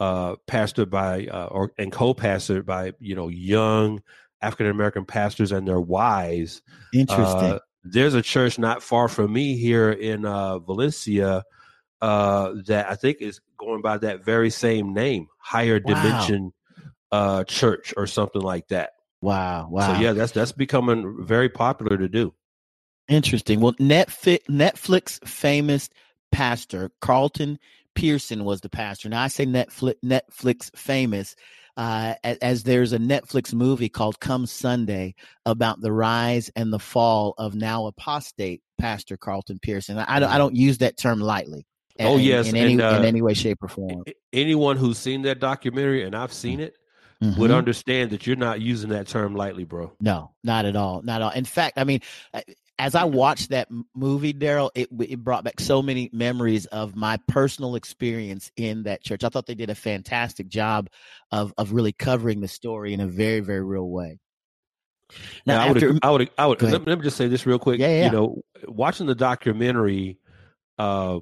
uh, 0.01 0.37
pastored 0.49 0.91
by 0.91 1.27
uh, 1.27 1.47
or 1.47 1.73
and 1.79 1.93
co-pastored 1.93 2.65
by 2.65 2.93
you 2.99 3.15
know 3.15 3.29
young 3.29 4.03
African 4.41 4.67
American 4.67 5.05
pastors 5.05 5.53
and 5.53 5.67
their 5.67 5.81
wives. 5.81 6.63
Interesting. 6.95 7.53
Uh, 7.53 7.59
there's 7.85 8.15
a 8.15 8.23
church 8.23 8.59
not 8.59 8.83
far 8.83 9.09
from 9.09 9.33
me 9.33 9.57
here 9.57 9.91
in 9.91 10.25
uh, 10.25 10.59
Valencia 10.59 11.45
uh, 12.01 12.53
that 12.67 12.91
I 12.91 12.95
think 12.97 13.19
is 13.21 13.41
going 13.59 13.83
by 13.83 13.99
that 13.99 14.25
very 14.25 14.51
same 14.51 14.93
name, 14.93 15.29
Higher 15.39 15.81
wow. 15.85 15.95
Dimension 15.95 16.53
uh, 17.11 17.45
Church 17.45 17.95
or 17.97 18.07
something 18.07 18.43
like 18.43 18.69
that. 18.69 18.93
Wow! 19.21 19.69
Wow! 19.71 19.95
So 19.95 20.01
yeah, 20.01 20.13
that's 20.13 20.33
that's 20.33 20.53
becoming 20.53 21.25
very 21.25 21.49
popular 21.49 21.97
to 21.97 22.09
do. 22.09 22.35
Interesting. 23.09 23.61
Well, 23.61 23.75
Netflix, 23.75 24.41
Netflix 24.49 25.27
famous 25.27 25.89
pastor 26.33 26.91
Carlton 27.01 27.59
Pearson 27.95 28.45
was 28.45 28.63
the 28.63 28.69
pastor. 28.69 29.09
Now 29.09 29.23
I 29.23 29.29
say 29.29 29.47
Netflix, 29.47 29.95
Netflix 30.05 30.75
famous 30.77 31.37
uh, 31.77 32.15
as, 32.23 32.63
there's 32.63 32.93
a 32.93 32.99
Netflix 32.99 33.55
movie 33.55 33.89
called 33.89 34.21
Come 34.21 34.47
Sunday 34.47 35.15
about 35.47 35.81
the 35.81 35.93
rise 35.93 36.51
and 36.55 36.73
the 36.73 36.79
fall 36.79 37.35
of 37.39 37.55
now 37.55 37.87
apostate 37.87 38.63
Pastor 38.79 39.17
Carlton 39.17 39.59
Pearson. 39.61 39.99
I, 39.99 40.05
I, 40.09 40.21
don't, 40.21 40.31
I 40.31 40.39
don't 40.39 40.57
use 40.57 40.79
that 40.79 40.97
term 40.97 41.21
lightly. 41.21 41.67
oh 42.01 42.19
yes, 42.19 42.49
in 42.49 42.57
any 42.57 42.73
and, 42.73 42.83
uh, 42.83 42.97
in 42.99 43.05
any 43.05 43.23
way, 43.23 43.35
shape, 43.35 43.63
or 43.63 43.69
form. 43.69 44.05
Anyone 44.33 44.77
who's 44.77 44.99
seen 44.99 45.23
that 45.23 45.41
documentary, 45.41 46.05
and 46.05 46.15
I've 46.15 46.33
seen 46.33 46.61
it, 46.61 46.77
mm-hmm. 47.23 47.41
would 47.41 47.51
understand 47.51 48.11
that 48.11 48.27
you're 48.27 48.37
not 48.37 48.61
using 48.61 48.91
that 48.91 49.07
term 49.07 49.35
lightly, 49.35 49.65
bro. 49.65 49.93
No, 50.01 50.33
not 50.43 50.65
at 50.65 50.77
all, 50.77 51.03
not 51.03 51.23
at 51.23 51.23
all. 51.23 51.31
In 51.31 51.45
fact, 51.45 51.79
I 51.79 51.85
mean, 51.85 52.01
as 52.79 52.95
I 52.95 53.05
watched 53.05 53.51
that 53.51 53.69
movie, 53.95 54.33
Darrell, 54.33 54.71
it 54.75 54.89
it 55.01 55.23
brought 55.23 55.45
back 55.45 55.61
so 55.61 55.83
many 55.83 56.11
memories 56.13 56.67
of 56.67 56.97
my 56.97 57.19
personal 57.29 57.75
experience 57.75 58.51
in 58.57 58.85
that 58.85 59.03
church. 59.03 59.25
I 59.25 59.29
thought 59.29 59.47
they 59.47 59.55
did 59.55 59.71
a 59.71 59.75
fantastic 59.75 60.49
job 60.49 60.89
of 61.31 61.53
of 61.59 61.73
really 61.73 61.93
covering 61.93 62.41
the 62.41 62.49
story 62.49 62.95
in 62.95 63.01
a 63.01 63.07
very 63.07 63.41
very 63.41 63.63
real 63.63 63.89
way. 63.89 64.19
Now, 65.47 65.59
now 65.59 65.71
after, 65.71 65.89
I 65.89 65.91
would 65.91 66.01
I 66.03 66.11
would 66.11 66.31
I 66.39 66.47
would 66.47 66.63
let, 66.63 66.87
let, 66.87 66.99
me 66.99 67.05
just 67.05 67.17
say 67.17 67.29
this 67.29 67.47
real 67.47 67.59
quick. 67.59 67.79
Yeah, 67.79 67.89
yeah. 67.89 68.05
You 68.07 68.11
know, 68.11 68.43
watching 68.67 69.07
the 69.07 69.15
documentary, 69.15 70.19
uh, 70.79 71.21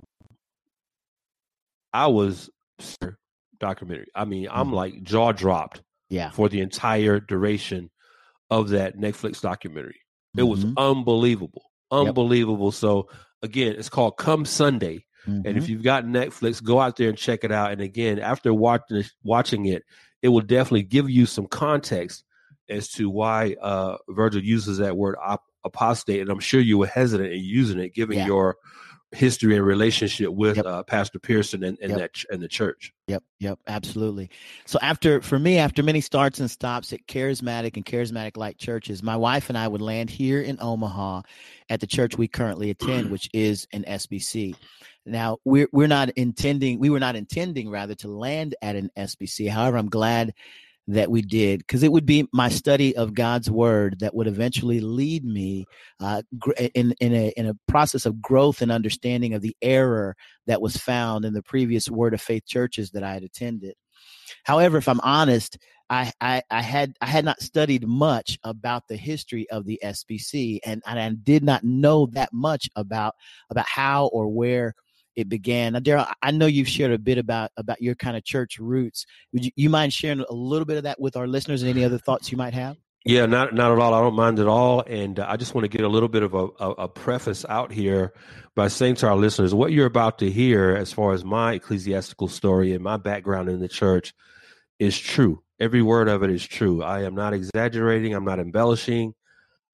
I 1.93 2.07
was 2.07 2.49
documentary. 3.59 4.09
I 4.15 4.25
mean, 4.25 4.49
I'm 4.51 4.67
mm-hmm. 4.67 4.75
like 4.75 5.03
jaw 5.03 5.33
dropped. 5.33 5.83
Yeah. 6.09 6.31
For 6.31 6.49
the 6.49 6.61
entire 6.61 7.21
duration 7.21 7.89
of 8.51 8.71
that 8.71 8.97
Netflix 8.99 9.41
documentary. 9.41 10.00
It 10.37 10.43
was 10.45 10.65
mm-hmm. 10.65 10.79
unbelievable, 10.79 11.71
unbelievable. 11.91 12.67
Yep. 12.67 12.75
So 12.75 13.09
again, 13.43 13.75
it's 13.77 13.89
called 13.89 14.17
Come 14.17 14.45
Sunday, 14.45 15.05
mm-hmm. 15.27 15.47
and 15.47 15.47
if 15.47 15.65
mm-hmm. 15.65 15.73
you've 15.73 15.83
got 15.83 16.05
Netflix, 16.05 16.63
go 16.63 16.81
out 16.81 16.97
there 16.97 17.09
and 17.09 17.19
check 17.19 17.45
it 17.45 17.53
out. 17.53 17.73
And 17.73 17.81
again, 17.81 18.19
after 18.19 18.55
watching 18.55 19.05
watching 19.25 19.67
it, 19.67 19.83
it 20.23 20.29
will 20.29 20.41
definitely 20.41 20.85
give 20.85 21.11
you 21.11 21.27
some 21.27 21.47
context 21.47 22.25
as 22.69 22.89
to 22.93 23.11
why 23.11 23.57
uh, 23.61 23.97
Virgil 24.09 24.43
uses 24.43 24.79
that 24.79 24.97
word 24.97 25.17
op- 25.21 25.45
apostate. 25.65 26.21
And 26.21 26.31
I'm 26.31 26.41
sure 26.41 26.61
you 26.61 26.79
were 26.79 26.87
hesitant 26.87 27.33
in 27.33 27.41
using 27.41 27.81
it, 27.81 27.95
given 27.95 28.19
yeah. 28.19 28.27
your 28.27 28.57
history 29.13 29.57
and 29.57 29.67
relationship 29.67 30.31
with 30.31 30.57
yep. 30.57 30.67
uh, 30.67 30.83
Pastor 30.85 31.19
Pearson 31.19 31.65
and, 31.65 31.79
and 31.81 31.91
yep. 31.91 31.99
that 31.99 32.25
and 32.31 32.41
the 32.41 32.49
church. 32.49 32.93
Yep, 33.09 33.23
yep, 33.41 33.59
absolutely. 33.67 34.31
So 34.67 34.79
after 34.81 35.21
for 35.21 35.39
me, 35.39 35.59
after 35.59 35.83
many 35.83 36.01
starts 36.01 36.39
and 36.39 36.51
stops 36.51 36.93
at 36.93 37.07
charismatic 37.07 37.77
and 37.77 37.85
charismatic 37.85 38.37
like 38.37 38.57
churches, 38.59 39.03
my 39.03 39.17
wife 39.17 39.49
and 39.49 39.59
I 39.59 39.67
would 39.67 39.83
land 39.83 40.11
here 40.11 40.41
in 40.41 40.59
Omaha 40.61 41.23
at 41.69 41.81
the 41.81 41.87
church 41.87 42.17
we 42.17 42.29
currently 42.29 42.71
attend, 42.71 43.11
which 43.11 43.29
is 43.33 43.67
an 43.73 43.85
SBC. 43.85 44.55
Now 45.07 45.39
we're 45.45 45.69
we're 45.73 45.89
not 45.89 46.11
intending 46.11 46.79
we 46.79 46.91
were 46.91 47.01
not 47.01 47.17
intending 47.17 47.71
rather 47.71 47.95
to 47.97 48.09
land 48.09 48.55
at 48.63 48.77
an 48.77 48.91
SBC. 48.97 49.49
However, 49.49 49.77
I'm 49.77 49.89
glad 49.89 50.35
that 50.93 51.11
we 51.11 51.23
did 51.23 51.59
because 51.59 51.83
it 51.83 51.93
would 51.93 52.07
be 52.07 52.27
my 52.33 52.49
study 52.49 52.97
of 52.97 53.15
God's 53.15 53.51
word 53.51 53.99
that 54.01 54.15
would 54.15 54.27
eventually 54.27 54.81
lead 54.81 55.25
me 55.25 55.67
uh, 56.01 56.23
in 56.75 56.95
in 57.01 57.15
a 57.15 57.29
in 57.37 57.47
a 57.47 57.57
process 57.69 58.07
of 58.07 58.21
growth 58.21 58.63
and 58.63 58.73
understanding 58.73 59.35
of 59.35 59.43
the 59.43 59.57
error 59.63 60.17
that 60.47 60.61
was 60.61 60.77
found 60.77 61.25
in 61.25 61.33
the 61.33 61.43
previous 61.43 61.89
Word 61.89 62.15
of 62.15 62.21
Faith 62.21 62.47
churches 62.47 62.91
that 62.91 63.03
I 63.03 63.15
had 63.15 63.23
attended. 63.23 63.75
However, 64.45 64.79
if 64.79 64.89
I'm 64.89 65.01
honest, 65.01 65.59
I, 65.91 66.13
I, 66.21 66.43
I, 66.51 66.63
had 66.63 66.95
I 67.01 67.07
had 67.07 67.25
not 67.25 67.41
studied 67.41 67.87
much 67.87 68.39
about 68.45 68.87
the 68.89 68.97
history 68.97 69.51
of 69.51 69.65
the 69.65 69.81
SBC, 69.83 70.61
and, 70.65 70.83
and 70.87 71.01
I 71.01 71.11
did 71.11 71.43
not 71.43 71.65
know 71.65 72.07
that 72.13 72.33
much 72.33 72.69
about 72.77 73.15
about 73.51 73.67
how 73.67 74.07
or 74.07 74.29
where 74.29 74.75
it 75.17 75.29
began. 75.29 75.73
Now, 75.73 75.81
Darrell, 75.81 76.07
I 76.23 76.31
know 76.31 76.47
you've 76.47 76.69
shared 76.69 76.93
a 76.93 76.99
bit 76.99 77.19
about 77.19 77.51
about 77.57 77.83
your 77.83 77.95
kind 77.95 78.17
of 78.17 78.25
church 78.25 78.59
roots. 78.59 79.07
Would 79.33 79.45
you, 79.47 79.51
you 79.57 79.71
mind 79.71 79.93
sharing 79.93 80.21
a 80.21 80.33
little 80.33 80.67
bit 80.67 80.77
of 80.77 80.85
that 80.85 81.01
with 81.01 81.17
our 81.17 81.27
listeners 81.27 81.63
and 81.63 81.71
any 81.71 81.85
other 81.85 81.99
thoughts 81.99 82.31
you 82.31 82.39
might 82.39 82.55
have? 82.55 82.77
Yeah, 83.05 83.25
not 83.25 83.55
not 83.55 83.73
at 83.73 83.79
all. 83.79 83.95
I 83.95 84.01
don't 84.01 84.15
mind 84.15 84.39
at 84.39 84.47
all, 84.47 84.83
and 84.87 85.19
uh, 85.19 85.27
I 85.27 85.37
just 85.37 85.55
want 85.55 85.65
to 85.65 85.69
get 85.69 85.85
a 85.85 85.89
little 85.89 86.09
bit 86.09 86.23
of 86.23 86.35
a, 86.35 86.49
a, 86.59 86.71
a, 86.71 86.89
preface 86.89 87.47
out 87.49 87.73
here 87.73 88.13
by 88.55 88.69
saying 88.69 88.97
to 88.97 89.09
our 89.09 89.17
listeners 89.17 89.55
what 89.55 89.73
you're 89.73 89.87
about 89.87 90.19
to 90.19 90.31
hear, 90.31 90.77
as 90.77 90.93
far 90.93 91.15
as 91.15 91.25
my 91.25 91.55
ecclesiastical 91.55 92.29
story 92.29 92.75
and 92.75 92.85
my 92.85 92.99
background 92.99 93.49
in 93.49 93.59
the 93.59 93.69
church, 93.69 94.13
is 94.79 94.99
true. 94.99 95.43
Every 95.59 95.81
word 95.81 96.09
of 96.09 96.23
it 96.23 96.31
is 96.31 96.47
true. 96.47 96.83
I 96.83 97.05
am 97.05 97.15
not 97.15 97.33
exaggerating. 97.33 98.15
I'm 98.15 98.25
not 98.25 98.39
embellishing. 98.39 99.15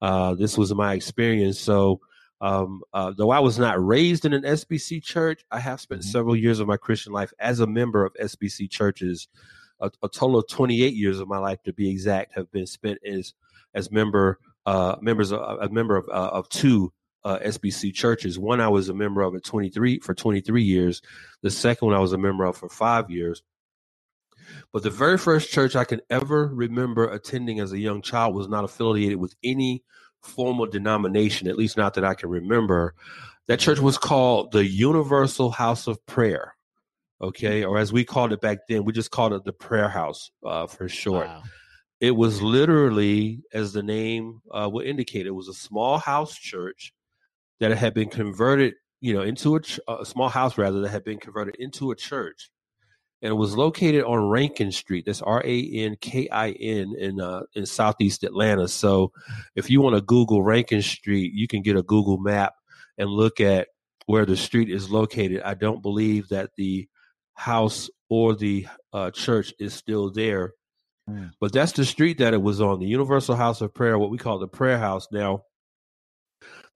Uh, 0.01 0.35
this 0.35 0.57
was 0.57 0.73
my 0.73 0.93
experience. 0.93 1.59
So 1.59 1.99
um, 2.39 2.81
uh, 2.93 3.13
though 3.17 3.31
I 3.31 3.39
was 3.39 3.57
not 3.57 3.83
raised 3.83 4.25
in 4.25 4.33
an 4.33 4.43
SBC 4.43 5.03
church, 5.03 5.43
I 5.51 5.59
have 5.59 5.81
spent 5.81 6.01
mm-hmm. 6.01 6.09
several 6.09 6.35
years 6.35 6.59
of 6.59 6.67
my 6.67 6.77
Christian 6.77 7.13
life 7.13 7.33
as 7.39 7.59
a 7.59 7.67
member 7.67 8.05
of 8.05 8.13
SBC 8.15 8.69
churches. 8.69 9.27
A, 9.79 9.91
a, 10.01 10.09
total 10.09 10.39
of 10.39 10.47
28 10.47 10.95
years 10.95 11.19
of 11.19 11.27
my 11.27 11.37
life, 11.37 11.61
to 11.63 11.73
be 11.73 11.89
exact, 11.89 12.33
have 12.33 12.51
been 12.51 12.65
spent 12.65 12.99
as 13.05 13.33
as 13.75 13.91
member 13.91 14.39
uh, 14.65 14.95
members 15.01 15.31
of, 15.31 15.39
a 15.61 15.69
member 15.69 15.95
of 15.95 16.07
uh, 16.09 16.29
of 16.33 16.49
two 16.49 16.91
uh, 17.23 17.39
SBC 17.39 17.93
churches. 17.93 18.39
One 18.39 18.59
I 18.59 18.69
was 18.69 18.89
a 18.89 18.93
member 18.93 19.21
of 19.21 19.35
at 19.35 19.43
23 19.43 19.99
for 19.99 20.13
23 20.13 20.63
years. 20.63 21.01
The 21.41 21.51
second 21.51 21.87
one 21.87 21.95
I 21.95 21.99
was 21.99 22.13
a 22.13 22.17
member 22.17 22.45
of 22.45 22.57
for 22.57 22.69
five 22.69 23.11
years. 23.11 23.43
But 24.71 24.83
the 24.83 24.89
very 24.89 25.17
first 25.17 25.51
church 25.51 25.75
I 25.75 25.83
can 25.83 26.01
ever 26.09 26.47
remember 26.47 27.09
attending 27.09 27.59
as 27.59 27.71
a 27.71 27.79
young 27.79 28.01
child 28.01 28.33
was 28.33 28.47
not 28.47 28.63
affiliated 28.63 29.17
with 29.17 29.35
any 29.43 29.83
formal 30.27 30.65
denomination, 30.65 31.47
at 31.47 31.57
least 31.57 31.77
not 31.77 31.93
that 31.95 32.05
I 32.05 32.13
can 32.13 32.29
remember. 32.29 32.93
That 33.47 33.59
church 33.59 33.79
was 33.79 33.97
called 33.97 34.51
the 34.51 34.65
Universal 34.65 35.51
House 35.51 35.87
of 35.87 36.05
Prayer. 36.05 36.53
Okay, 37.19 37.63
or 37.63 37.79
as 37.79 37.91
we 37.91 38.03
called 38.05 38.31
it 38.31 38.41
back 38.41 38.59
then, 38.69 38.83
we 38.83 38.93
just 38.93 39.09
called 39.09 39.33
it 39.33 39.43
the 39.43 39.53
Prayer 39.53 39.89
House 39.89 40.29
uh, 40.45 40.67
for 40.67 40.87
short. 40.87 41.27
Wow. 41.27 41.43
It 41.99 42.11
was 42.11 42.43
literally, 42.43 43.41
as 43.51 43.73
the 43.73 43.81
name 43.81 44.41
uh, 44.51 44.69
would 44.71 44.85
indicate, 44.85 45.25
it 45.25 45.31
was 45.31 45.47
a 45.47 45.53
small 45.53 45.97
house 45.97 46.35
church 46.35 46.93
that 47.59 47.75
had 47.75 47.95
been 47.95 48.09
converted, 48.09 48.75
you 49.01 49.15
know, 49.15 49.23
into 49.23 49.55
a, 49.55 49.61
ch- 49.61 49.79
a 49.87 50.05
small 50.05 50.29
house 50.29 50.59
rather 50.59 50.81
that 50.81 50.89
had 50.89 51.03
been 51.03 51.17
converted 51.17 51.55
into 51.57 51.89
a 51.89 51.95
church 51.95 52.51
and 53.21 53.31
it 53.31 53.35
was 53.35 53.57
located 53.57 54.03
on 54.03 54.29
Rankin 54.29 54.71
Street. 54.71 55.05
That's 55.05 55.21
R 55.21 55.41
A 55.43 55.71
N 55.71 55.97
K 55.99 56.29
I 56.31 56.51
N 56.51 56.93
in 56.97 57.19
uh, 57.19 57.43
in 57.55 57.65
Southeast 57.65 58.23
Atlanta. 58.23 58.67
So, 58.67 59.11
if 59.55 59.69
you 59.69 59.81
want 59.81 59.95
to 59.95 60.01
Google 60.01 60.43
Rankin 60.43 60.81
Street, 60.81 61.33
you 61.33 61.47
can 61.47 61.61
get 61.61 61.75
a 61.75 61.83
Google 61.83 62.17
map 62.17 62.53
and 62.97 63.09
look 63.09 63.39
at 63.39 63.69
where 64.05 64.25
the 64.25 64.37
street 64.37 64.69
is 64.69 64.89
located. 64.89 65.41
I 65.41 65.55
don't 65.55 65.81
believe 65.81 66.29
that 66.29 66.51
the 66.55 66.87
house 67.33 67.89
or 68.09 68.35
the 68.35 68.67
uh, 68.93 69.11
church 69.11 69.53
is 69.59 69.73
still 69.73 70.11
there, 70.11 70.53
mm. 71.09 71.31
but 71.39 71.51
that's 71.51 71.73
the 71.73 71.85
street 71.85 72.19
that 72.19 72.33
it 72.33 72.41
was 72.41 72.61
on. 72.61 72.79
The 72.79 72.85
Universal 72.85 73.35
House 73.35 73.61
of 73.61 73.73
Prayer, 73.73 73.97
what 73.97 74.11
we 74.11 74.17
call 74.17 74.39
the 74.39 74.47
Prayer 74.47 74.77
House 74.77 75.07
now. 75.11 75.43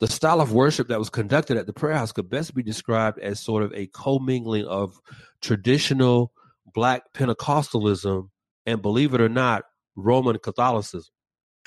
The 0.01 0.07
style 0.07 0.41
of 0.41 0.51
worship 0.51 0.87
that 0.87 0.97
was 0.97 1.11
conducted 1.11 1.57
at 1.57 1.67
the 1.67 1.73
prayer 1.73 1.95
house 1.95 2.11
could 2.11 2.27
best 2.27 2.55
be 2.55 2.63
described 2.63 3.19
as 3.19 3.39
sort 3.39 3.61
of 3.61 3.71
a 3.75 3.85
commingling 3.85 4.65
of 4.65 4.99
traditional 5.41 6.33
black 6.73 7.13
Pentecostalism 7.13 8.29
and, 8.65 8.81
believe 8.81 9.13
it 9.13 9.21
or 9.21 9.29
not, 9.29 9.63
Roman 9.95 10.39
Catholicism. 10.39 11.13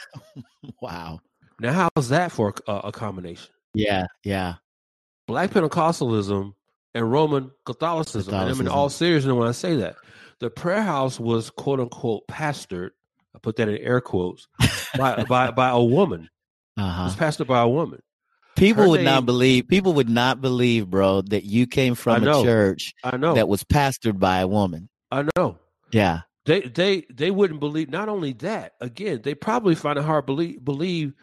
wow. 0.83 1.21
Now, 1.61 1.91
how's 1.95 2.09
that 2.09 2.33
for 2.33 2.53
a, 2.67 2.73
a 2.73 2.93
combination? 2.93 3.53
Yeah, 3.73 4.07
yeah. 4.25 4.55
Black 5.29 5.51
Pentecostalism 5.51 6.55
and 6.93 7.13
Roman 7.13 7.53
Catholicism. 7.65 8.33
Catholicism. 8.33 8.35
And 8.35 8.51
I'm 8.51 8.61
in 8.61 8.69
all 8.69 8.89
seriousness 8.89 9.33
when 9.33 9.47
I 9.47 9.53
say 9.53 9.77
that. 9.77 9.95
The 10.41 10.51
prayer 10.51 10.83
house 10.83 11.21
was 11.21 11.51
quote 11.51 11.79
unquote 11.79 12.27
pastored, 12.27 12.91
I 13.33 13.39
put 13.39 13.55
that 13.57 13.69
in 13.69 13.79
air 13.79 14.01
quotes, 14.01 14.49
by, 14.99 15.23
by, 15.29 15.53
by 15.53 15.71
a 15.71 15.81
woman. 15.81 16.29
Uh-huh. 16.77 17.03
It 17.03 17.05
was 17.05 17.17
pastored 17.17 17.47
by 17.47 17.61
a 17.61 17.69
woman. 17.69 18.01
People 18.57 18.85
Her 18.85 18.89
would 18.91 18.99
name, 18.99 19.05
not 19.07 19.27
believe. 19.27 19.69
People 19.69 19.95
would 19.95 20.09
not 20.09 20.41
believe, 20.41 20.89
bro, 20.89 21.23
that 21.23 21.45
you 21.45 21.67
came 21.67 21.95
from 21.95 22.27
a 22.27 22.43
church. 22.43 22.95
I 23.03 23.17
know 23.17 23.35
that 23.35 23.49
was 23.49 23.65
pastored 23.65 24.19
by 24.19 24.39
a 24.39 24.49
woman. 24.49 24.89
I 25.11 25.27
know. 25.37 25.59
Yeah. 25.93 26.21
They 26.47 26.63
they 26.63 27.07
they 27.13 27.31
wouldn't 27.31 27.61
believe. 27.61 27.89
Not 27.89 28.09
only 28.09 28.33
that, 28.35 28.73
again, 28.81 29.23
they 29.23 29.35
probably 29.35 29.75
find 29.75 29.99
it 29.99 30.05
hard 30.05 30.27
believe 30.27 30.63
believe 30.65 31.15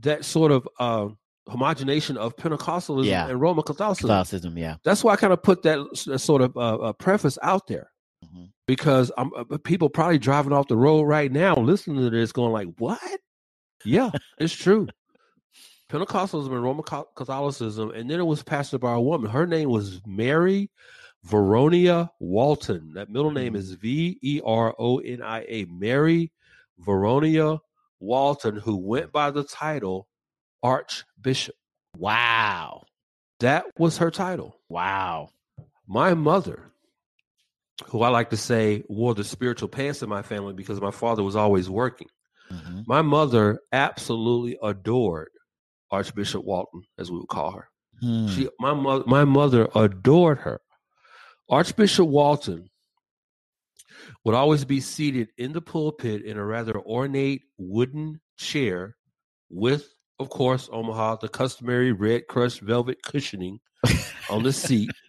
that 0.00 0.24
sort 0.24 0.52
of 0.52 0.66
uh, 0.78 1.08
homogenation 1.48 2.16
of 2.16 2.34
Pentecostalism 2.36 3.04
yeah. 3.04 3.28
and 3.28 3.40
Roman 3.40 3.64
Catholicism. 3.64 4.08
Catholicism, 4.08 4.56
yeah. 4.56 4.76
That's 4.84 5.04
why 5.04 5.12
I 5.12 5.16
kind 5.16 5.32
of 5.32 5.42
put 5.42 5.62
that 5.62 6.14
sort 6.16 6.42
of 6.42 6.56
uh, 6.56 6.76
uh, 6.76 6.92
preface 6.94 7.38
out 7.42 7.66
there 7.66 7.90
mm-hmm. 8.24 8.44
because 8.66 9.12
I'm, 9.18 9.30
uh, 9.34 9.58
people 9.64 9.90
probably 9.90 10.18
driving 10.18 10.52
off 10.52 10.68
the 10.68 10.76
road 10.76 11.02
right 11.02 11.30
now 11.30 11.56
listening 11.56 11.98
to 11.98 12.10
this, 12.10 12.32
going 12.32 12.52
like, 12.52 12.68
"What? 12.78 13.00
Yeah, 13.84 14.10
it's 14.38 14.54
true." 14.54 14.88
Pentecostalism 15.90 16.52
and 16.52 16.62
Roman 16.62 16.84
Catholicism, 17.16 17.90
and 17.90 18.08
then 18.08 18.20
it 18.20 18.26
was 18.26 18.42
pastored 18.42 18.80
by 18.80 18.92
a 18.92 19.00
woman. 19.00 19.30
Her 19.30 19.46
name 19.46 19.70
was 19.70 20.00
Mary 20.06 20.70
Veronia 21.26 22.10
Walton. 22.20 22.92
That 22.94 23.10
middle 23.10 23.32
name 23.32 23.56
is 23.56 23.72
V 23.72 24.18
E 24.22 24.40
R 24.44 24.74
O 24.78 24.98
N 24.98 25.20
I 25.20 25.44
A. 25.48 25.64
Mary 25.66 26.32
Veronia 26.80 27.58
Walton, 27.98 28.56
who 28.56 28.76
went 28.76 29.10
by 29.12 29.30
the 29.30 29.42
title 29.42 30.06
Archbishop. 30.62 31.56
Wow. 31.96 32.84
That 33.40 33.64
was 33.76 33.98
her 33.98 34.10
title. 34.10 34.60
Wow. 34.68 35.30
My 35.88 36.14
mother, 36.14 36.70
who 37.86 38.02
I 38.02 38.10
like 38.10 38.30
to 38.30 38.36
say 38.36 38.84
wore 38.88 39.14
the 39.14 39.24
spiritual 39.24 39.68
pants 39.68 40.02
in 40.02 40.08
my 40.08 40.22
family 40.22 40.52
because 40.52 40.80
my 40.80 40.92
father 40.92 41.24
was 41.24 41.36
always 41.36 41.68
working. 41.68 42.08
Mm-hmm. 42.50 42.82
My 42.86 43.02
mother 43.02 43.60
absolutely 43.72 44.56
adored 44.62 45.30
Archbishop 45.90 46.44
Walton, 46.44 46.82
as 46.98 47.10
we 47.10 47.18
would 47.18 47.28
call 47.28 47.52
her. 47.52 47.68
Hmm. 48.00 48.28
She, 48.28 48.48
my 48.58 48.74
mother, 48.74 49.04
my 49.06 49.24
mother 49.24 49.68
adored 49.74 50.38
her. 50.38 50.60
Archbishop 51.48 52.06
Walton 52.06 52.70
would 54.24 54.34
always 54.34 54.64
be 54.64 54.80
seated 54.80 55.28
in 55.36 55.52
the 55.52 55.60
pulpit 55.60 56.22
in 56.22 56.38
a 56.38 56.44
rather 56.44 56.78
ornate 56.78 57.42
wooden 57.58 58.20
chair 58.38 58.96
with, 59.50 59.92
of 60.18 60.30
course, 60.30 60.68
Omaha, 60.72 61.16
the 61.16 61.28
customary 61.28 61.92
red 61.92 62.26
crushed 62.28 62.60
velvet 62.60 63.02
cushioning 63.02 63.60
on 64.30 64.42
the 64.42 64.52
seat. 64.52 64.90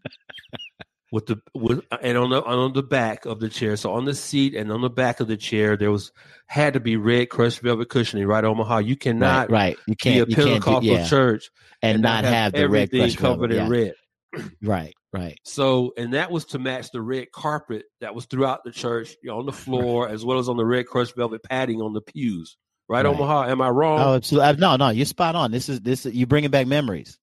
with 1.12 1.26
the 1.26 1.41
with 1.53 1.82
and 2.01 2.18
on 2.18 2.30
the 2.30 2.43
on 2.43 2.74
the 2.74 2.84
back 2.84 3.26
of 3.26 3.39
the 3.39 3.49
chair. 3.49 3.76
So 3.76 3.91
on 3.93 4.05
the 4.05 4.16
seat 4.16 4.55
and 4.55 4.72
on 4.72 4.82
the 4.82 4.89
back 4.89 5.20
of 5.20 5.28
the 5.28 5.38
chair, 5.38 5.76
there 5.76 5.91
was 5.91 6.12
had 6.47 6.74
to 6.74 6.80
be 6.80 6.95
red 6.95 7.30
crushed 7.30 7.59
velvet 7.59 7.89
cushioning. 7.89 8.26
Right, 8.26 8.43
Omaha. 8.43 8.80
You 8.80 8.95
cannot 8.95 9.51
right. 9.51 9.76
right. 9.76 9.78
You 9.88 9.95
can't 9.95 10.28
be 10.28 10.34
a 10.34 10.36
Pentecostal 10.38 10.84
yeah. 10.84 11.07
church 11.07 11.51
and, 11.82 11.95
and 11.95 12.01
not, 12.01 12.24
have, 12.24 12.34
have 12.34 12.53
the 12.53 12.70
red 12.70 12.89
covered 12.91 13.51
velvet. 13.51 13.51
in 13.51 13.57
yeah. 13.57 13.68
red. 13.70 13.93
Right, 14.64 14.93
right. 15.12 15.38
So, 15.43 15.91
and 15.97 16.14
that 16.14 16.32
was 16.32 16.45
to 16.45 16.59
match 16.59 16.91
the 16.91 17.01
red 17.01 17.34
carpet 17.34 17.84
that 17.99 18.16
was 18.16 18.28
throughout 18.28 18.64
the 18.64 18.72
church, 18.72 19.14
you 19.22 19.30
know, 19.30 19.39
on 19.39 19.45
the 19.45 19.51
floor, 19.51 20.07
as 20.07 20.24
well 20.24 20.39
as 20.39 20.47
on 20.47 20.55
the 20.55 20.66
red 20.66 20.88
crushed 20.88 21.18
velvet 21.18 21.43
padding 21.43 21.82
on 21.82 21.91
the 21.91 21.99
pews. 21.99 22.55
Right, 22.88 23.03
right. 23.03 23.14
Omaha? 23.14 23.49
Am 23.49 23.62
I 23.62 23.70
wrong? 23.70 23.99
Oh, 23.99 24.14
absolutely. 24.16 24.47
Uh, 24.47 24.53
no, 24.53 24.76
no, 24.78 24.89
you're 24.89 25.05
spot 25.05 25.36
on. 25.36 25.51
This 25.51 25.68
is 25.68 25.82
this. 25.82 26.05
You 26.05 26.28
bringing 26.28 26.49
back 26.49 26.66
memories. 26.66 27.20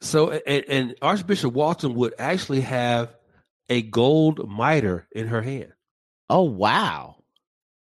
So, 0.00 0.30
and, 0.30 0.64
and 0.68 0.94
Archbishop 1.02 1.52
Walton 1.52 1.94
would 1.94 2.14
actually 2.18 2.60
have 2.60 3.14
a 3.68 3.82
gold 3.82 4.48
mitre 4.48 5.06
in 5.12 5.28
her 5.28 5.42
hand. 5.42 5.72
Oh 6.28 6.42
wow! 6.42 7.16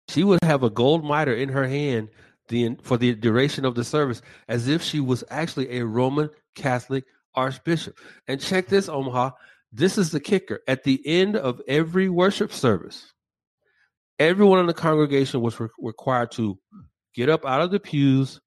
She 0.08 0.24
would 0.24 0.40
have 0.42 0.62
a 0.62 0.70
gold 0.70 1.04
mitre 1.04 1.34
in 1.34 1.48
her 1.50 1.66
hand 1.66 2.08
the 2.48 2.76
for 2.82 2.96
the 2.96 3.14
duration 3.14 3.64
of 3.64 3.74
the 3.74 3.84
service, 3.84 4.22
as 4.48 4.68
if 4.68 4.82
she 4.82 5.00
was 5.00 5.24
actually 5.30 5.78
a 5.78 5.86
Roman 5.86 6.30
Catholic 6.54 7.04
archbishop. 7.34 7.98
And 8.28 8.40
check 8.40 8.68
this, 8.68 8.88
Omaha. 8.88 9.30
This 9.72 9.96
is 9.96 10.10
the 10.10 10.20
kicker. 10.20 10.60
At 10.68 10.84
the 10.84 11.00
end 11.06 11.36
of 11.36 11.62
every 11.66 12.08
worship 12.08 12.52
service, 12.52 13.12
everyone 14.18 14.58
in 14.58 14.66
the 14.66 14.74
congregation 14.74 15.40
was 15.40 15.58
re- 15.58 15.68
required 15.78 16.30
to 16.32 16.58
get 17.14 17.30
up 17.30 17.46
out 17.46 17.62
of 17.62 17.70
the 17.70 17.80
pews 17.80 18.40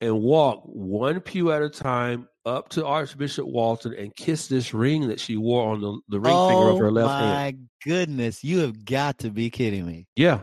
and 0.00 0.20
walk 0.20 0.62
one 0.64 1.20
pew 1.20 1.50
at 1.50 1.62
a 1.62 1.70
time 1.70 2.28
up 2.46 2.68
to 2.70 2.86
Archbishop 2.86 3.46
Walton 3.46 3.94
and 3.94 4.14
kiss 4.16 4.48
this 4.48 4.74
ring 4.74 5.08
that 5.08 5.20
she 5.20 5.36
wore 5.36 5.72
on 5.72 5.80
the, 5.80 5.98
the 6.08 6.20
ring 6.20 6.34
oh, 6.34 6.48
finger 6.48 6.68
of 6.70 6.78
her 6.78 6.90
left 6.92 7.10
hand. 7.10 7.24
Oh 7.24 7.34
my 7.34 7.56
goodness, 7.84 8.44
you 8.44 8.60
have 8.60 8.84
got 8.84 9.18
to 9.18 9.30
be 9.30 9.50
kidding 9.50 9.86
me. 9.86 10.06
Yeah. 10.16 10.40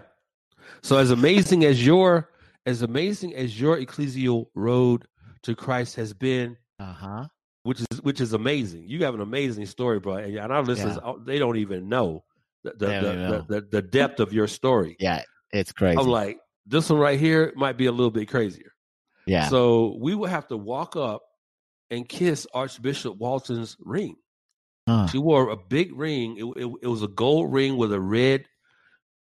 So 0.82 0.98
as 0.98 1.12
amazing 1.12 1.66
as 1.66 1.86
your 1.86 2.30
as 2.66 2.82
amazing 2.82 3.36
as 3.36 3.60
your 3.60 3.78
ecclesial 3.78 4.46
road 4.56 5.06
to 5.44 5.56
Christ 5.56 5.96
has 5.96 6.14
been, 6.14 6.58
uh-huh 6.80 7.26
which 7.64 7.80
is 7.80 8.02
which 8.02 8.22
is 8.22 8.34
amazing. 8.34 8.88
You 8.88 9.04
have 9.04 9.14
an 9.14 9.22
amazing 9.22 9.66
story, 9.66 10.00
bro, 10.00 10.16
and 10.16 10.40
our 10.40 10.64
listeners 10.64 10.98
yeah. 11.04 11.14
they 11.24 11.40
don't 11.40 11.58
even 11.58 11.90
know 11.90 12.24
the 12.64 12.72
the, 12.72 12.86
the, 12.86 13.14
know. 13.14 13.46
the, 13.48 13.62
the 13.72 13.82
depth 13.82 14.20
of 14.20 14.34
your 14.34 14.48
story. 14.48 14.96
Yeah, 15.00 15.24
it's 15.52 15.72
crazy. 15.72 15.98
I'm 15.98 16.08
like 16.08 16.40
this 16.66 16.90
one 16.90 17.00
right 17.00 17.20
here 17.20 17.54
might 17.56 17.78
be 17.78 17.86
a 17.86 17.92
little 17.92 18.12
bit 18.12 18.28
crazier. 18.28 18.74
Yeah. 19.26 19.48
So 19.50 19.98
we 20.00 20.16
would 20.16 20.30
have 20.30 20.48
to 20.48 20.58
walk 20.58 20.96
up 20.96 21.22
and 21.92 22.10
kiss 22.10 22.48
Archbishop 22.54 23.18
Walton's 23.18 23.78
ring. 23.80 24.16
She 25.10 25.18
wore 25.18 25.50
a 25.50 25.58
big 25.58 25.96
ring. 25.96 26.38
It, 26.38 26.64
it, 26.64 26.72
it, 26.82 26.88
was 26.88 27.04
a 27.04 27.08
gold 27.08 27.54
ring 27.54 27.78
with 27.78 27.94
a 27.94 28.00
red 28.00 28.46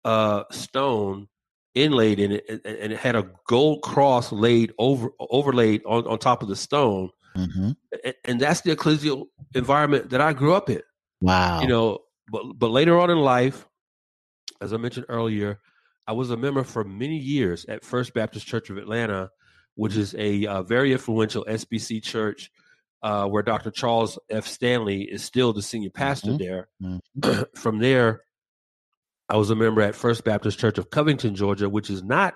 uh, 0.03 0.43
stone 0.51 1.27
inlaid 1.75 2.19
in 2.19 2.33
it, 2.33 2.45
and, 2.49 2.61
and, 2.65 2.91
it 2.91 2.99
had 2.99 3.15
a 3.15 3.29
gold 3.47 3.81
cross 3.81 4.31
laid 4.31 4.73
over 4.77 5.11
overlaid 5.19 5.81
on, 5.85 6.05
on 6.07 6.19
top 6.19 6.41
of 6.41 6.49
the 6.49 6.55
stone. 6.55 7.09
Mm-hmm. 7.37 7.71
And, 8.03 8.15
and, 8.25 8.41
that's 8.41 8.61
the 8.61 8.75
ecclesial 8.75 9.27
environment 9.55 10.09
that 10.09 10.19
I 10.19 10.33
grew 10.33 10.53
up 10.53 10.69
in. 10.69 10.81
Wow. 11.21 11.61
You 11.61 11.67
know, 11.67 11.99
but 12.29 12.43
but 12.57 12.71
later 12.71 12.99
on 12.99 13.09
in 13.09 13.19
life, 13.19 13.65
as 14.59 14.73
I 14.73 14.77
mentioned 14.77 15.05
earlier, 15.07 15.59
I 16.07 16.11
was 16.11 16.31
a 16.31 16.37
member 16.37 16.63
for 16.63 16.83
many 16.83 17.17
years 17.17 17.65
at 17.69 17.85
First 17.85 18.13
Baptist 18.13 18.45
Church 18.45 18.69
of 18.69 18.77
Atlanta, 18.77 19.29
which 19.75 19.95
is 19.95 20.15
a 20.17 20.45
uh, 20.47 20.63
very 20.63 20.91
influential 20.91 21.45
SBC 21.45 22.03
church 22.03 22.51
uh, 23.03 23.25
where 23.27 23.43
Dr. 23.43 23.71
Charles 23.71 24.19
F. 24.29 24.47
Stanley 24.47 25.03
is 25.03 25.23
still 25.23 25.53
the 25.53 25.61
senior 25.61 25.89
pastor 25.89 26.31
mm-hmm. 26.31 26.37
there. 26.37 26.67
Mm-hmm. 26.81 27.41
From 27.59 27.79
there, 27.79 28.21
I 29.27 29.37
was 29.37 29.49
a 29.49 29.55
member 29.55 29.81
at 29.81 29.95
First 29.95 30.23
Baptist 30.23 30.59
Church 30.59 30.77
of 30.77 30.89
Covington, 30.89 31.35
Georgia, 31.35 31.69
which 31.69 31.89
is 31.89 32.03
not 32.03 32.35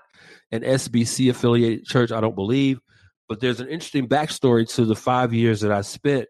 an 0.52 0.62
SBC 0.62 1.30
affiliated 1.30 1.86
church, 1.86 2.12
I 2.12 2.22
don't 2.22 2.36
believe. 2.36 2.80
But 3.28 3.42
there's 3.42 3.60
an 3.60 3.68
interesting 3.68 4.08
backstory 4.08 4.68
to 4.76 4.86
the 4.86 4.96
five 4.96 5.34
years 5.34 5.62
that 5.62 5.72
I 5.72 5.82
spent 5.82 6.28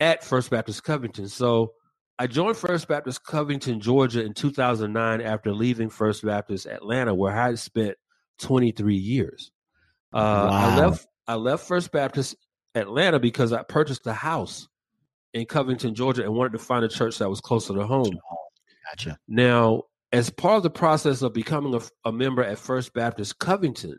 at 0.00 0.24
First 0.24 0.50
Baptist 0.50 0.84
Covington. 0.84 1.28
So 1.28 1.72
I 2.18 2.26
joined 2.26 2.56
First 2.56 2.88
Baptist 2.88 3.24
Covington, 3.24 3.80
Georgia 3.80 4.24
in 4.24 4.32
2009 4.32 5.20
after 5.20 5.52
leaving 5.52 5.90
First 5.90 6.24
Baptist 6.24 6.66
Atlanta, 6.66 7.14
where 7.14 7.32
I 7.32 7.48
had 7.48 7.58
spent 7.58 7.96
23 8.40 8.96
years. 8.96 9.50
Uh, 10.12 10.48
wow. 10.50 10.50
I 10.50 10.76
left 10.76 11.06
I 11.28 11.34
left 11.34 11.66
First 11.66 11.92
Baptist 11.92 12.36
Atlanta 12.76 13.18
because 13.18 13.52
I 13.52 13.62
purchased 13.62 14.06
a 14.06 14.12
house 14.12 14.68
in 15.32 15.46
Covington, 15.46 15.94
Georgia, 15.94 16.22
and 16.22 16.34
wanted 16.34 16.52
to 16.52 16.58
find 16.58 16.84
a 16.84 16.88
church 16.88 17.18
that 17.18 17.28
was 17.28 17.40
closer 17.40 17.74
to 17.74 17.86
home. 17.86 18.18
Gotcha. 18.90 19.18
Now, 19.26 19.84
as 20.12 20.30
part 20.30 20.58
of 20.58 20.62
the 20.62 20.70
process 20.70 21.22
of 21.22 21.32
becoming 21.32 21.74
a, 21.74 21.80
a 22.08 22.12
member 22.12 22.44
at 22.44 22.58
First 22.58 22.94
Baptist 22.94 23.38
Covington, 23.38 23.98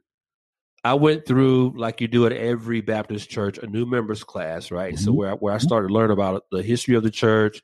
I 0.83 0.93
went 0.93 1.25
through 1.25 1.73
like 1.75 1.99
you 1.99 2.07
do 2.07 2.25
at 2.25 2.31
every 2.31 2.81
Baptist 2.81 3.29
church 3.29 3.57
a 3.57 3.67
new 3.67 3.85
members 3.85 4.23
class, 4.23 4.71
right? 4.71 4.93
Mm-hmm. 4.93 5.03
So 5.03 5.11
where 5.11 5.33
where 5.33 5.53
I 5.53 5.57
started 5.57 5.89
to 5.89 5.93
learn 5.93 6.11
about 6.11 6.45
the 6.51 6.63
history 6.63 6.95
of 6.95 7.03
the 7.03 7.11
church, 7.11 7.61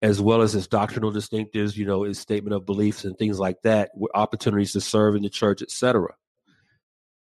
as 0.00 0.20
well 0.20 0.42
as 0.42 0.54
its 0.54 0.66
doctrinal 0.66 1.12
distinctives, 1.12 1.76
you 1.76 1.84
know, 1.84 2.04
its 2.04 2.18
statement 2.18 2.54
of 2.54 2.64
beliefs 2.64 3.04
and 3.04 3.16
things 3.18 3.38
like 3.38 3.60
that, 3.62 3.90
opportunities 4.14 4.72
to 4.72 4.80
serve 4.80 5.16
in 5.16 5.22
the 5.22 5.28
church, 5.28 5.60
etc. 5.60 6.14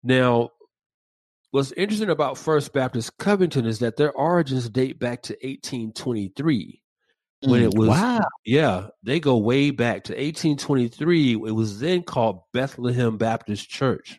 Now, 0.02 0.50
what's 1.51 1.72
interesting 1.72 2.11
about 2.11 2.38
First 2.38 2.72
Baptist 2.72 3.16
Covington 3.18 3.66
is 3.66 3.78
that 3.80 3.96
their 3.96 4.12
origins 4.12 4.68
date 4.68 4.99
back 4.99 5.22
to 5.22 5.34
1823 5.34 6.82
when 7.42 7.62
it 7.62 7.70
mm, 7.70 7.78
was 7.78 7.88
wow. 7.90 8.20
yeah 8.44 8.88
they 9.05 9.20
go 9.20 9.36
way 9.36 9.70
back 9.70 10.03
to 10.03 10.12
1823 10.12 11.34
it 11.34 11.38
was 11.38 11.78
then 11.78 12.03
called 12.03 12.40
bethlehem 12.53 13.16
baptist 13.16 13.68
church 13.68 14.18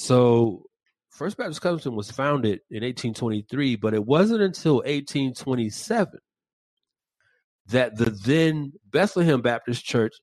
so, 0.00 0.64
First 1.10 1.36
Baptist 1.36 1.60
Covington 1.60 1.94
was 1.94 2.10
founded 2.10 2.60
in 2.70 2.82
1823, 2.82 3.76
but 3.76 3.92
it 3.92 4.02
wasn't 4.02 4.40
until 4.40 4.76
1827 4.76 6.18
that 7.66 7.96
the 7.98 8.08
then 8.08 8.72
Bethlehem 8.90 9.42
Baptist 9.42 9.84
Church 9.84 10.14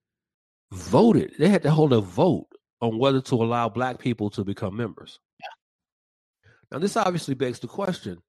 voted. 0.72 1.36
They 1.38 1.50
had 1.50 1.62
to 1.62 1.70
hold 1.70 1.94
a 1.94 2.02
vote 2.02 2.48
on 2.82 2.98
whether 2.98 3.22
to 3.22 3.36
allow 3.36 3.70
black 3.70 4.00
people 4.00 4.32
to 4.32 4.44
become 4.44 4.76
members. 4.76 5.20
Now, 6.72 6.80
this 6.80 6.98
obviously 6.98 7.34
begs 7.34 7.60
the 7.60 7.68
question 7.68 8.22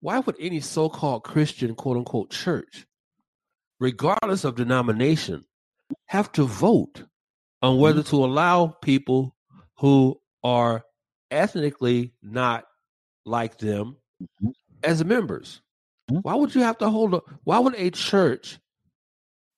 why 0.00 0.18
would 0.18 0.36
any 0.38 0.60
so 0.60 0.88
called 0.88 1.24
Christian, 1.24 1.74
quote 1.74 1.96
unquote, 1.96 2.30
church, 2.30 2.86
regardless 3.80 4.44
of 4.44 4.56
denomination, 4.56 5.44
have 6.06 6.30
to 6.32 6.44
vote 6.44 7.04
on 7.62 7.78
whether 7.78 8.00
mm-hmm. 8.00 8.10
to 8.10 8.24
allow 8.24 8.66
people 8.66 9.34
who 9.78 10.20
are 10.42 10.84
ethnically 11.30 12.12
not 12.22 12.64
like 13.24 13.58
them 13.58 13.96
mm-hmm. 14.22 14.50
as 14.82 15.04
members. 15.04 15.62
Mm-hmm. 16.10 16.20
Why 16.20 16.34
would 16.34 16.54
you 16.54 16.62
have 16.62 16.78
to 16.78 16.90
hold 16.90 17.14
a 17.14 17.20
why 17.44 17.58
would 17.58 17.74
a 17.76 17.90
church 17.90 18.58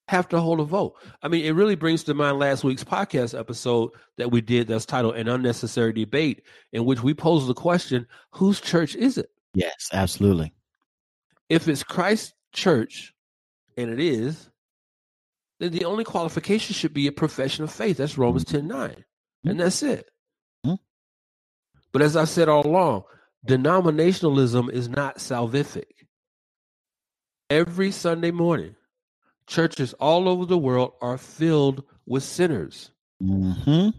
have 0.08 0.28
to 0.28 0.40
hold 0.40 0.60
a 0.60 0.64
vote? 0.64 0.94
I 1.22 1.28
mean, 1.28 1.44
it 1.44 1.52
really 1.52 1.74
brings 1.74 2.04
to 2.04 2.14
mind 2.14 2.38
last 2.38 2.64
week's 2.64 2.84
podcast 2.84 3.38
episode 3.38 3.90
that 4.18 4.30
we 4.30 4.40
did 4.40 4.68
that's 4.68 4.86
titled 4.86 5.16
An 5.16 5.28
Unnecessary 5.28 5.92
Debate, 5.92 6.42
in 6.72 6.84
which 6.84 7.02
we 7.02 7.14
posed 7.14 7.48
the 7.48 7.54
question, 7.54 8.06
whose 8.30 8.60
church 8.60 8.94
is 8.94 9.18
it? 9.18 9.30
Yes, 9.54 9.88
absolutely. 9.92 10.54
If 11.48 11.68
it's 11.68 11.82
Christ's 11.82 12.34
church, 12.52 13.14
and 13.76 13.90
it 13.90 14.00
is, 14.00 14.48
then 15.58 15.72
the 15.72 15.84
only 15.84 16.04
qualification 16.04 16.74
should 16.74 16.94
be 16.94 17.06
a 17.06 17.12
profession 17.12 17.64
of 17.64 17.72
faith. 17.72 17.98
That's 17.98 18.18
Romans 18.18 18.44
mm-hmm. 18.44 18.68
10 18.68 18.68
9. 18.68 18.90
Mm-hmm. 18.90 19.48
And 19.48 19.60
that's 19.60 19.82
it. 19.82 20.08
Mm-hmm. 20.64 20.74
But 21.92 22.02
as 22.02 22.16
I 22.16 22.24
said 22.24 22.48
all 22.48 22.66
along, 22.66 23.04
denominationalism 23.46 24.70
is 24.70 24.88
not 24.88 25.18
salvific. 25.18 25.84
Every 27.48 27.90
Sunday 27.92 28.32
morning, 28.32 28.74
churches 29.46 29.92
all 29.94 30.28
over 30.28 30.44
the 30.44 30.58
world 30.58 30.92
are 31.00 31.18
filled 31.18 31.84
with 32.06 32.22
sinners. 32.22 32.90
Mm-hmm. 33.22 33.90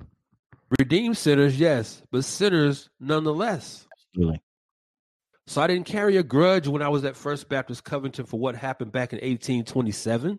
Redeemed 0.79 1.17
sinners, 1.17 1.59
yes, 1.59 2.01
but 2.11 2.25
sinners 2.25 2.89
nonetheless. 2.99 3.87
Absolutely. 4.11 4.41
So 5.47 5.61
I 5.61 5.67
didn't 5.67 5.85
carry 5.85 6.17
a 6.17 6.23
grudge 6.23 6.67
when 6.67 6.81
I 6.81 6.89
was 6.89 7.05
at 7.05 7.15
First 7.15 7.47
Baptist 7.47 7.85
Covington 7.85 8.25
for 8.25 8.37
what 8.37 8.55
happened 8.55 8.91
back 8.91 9.13
in 9.13 9.17
1827. 9.17 10.37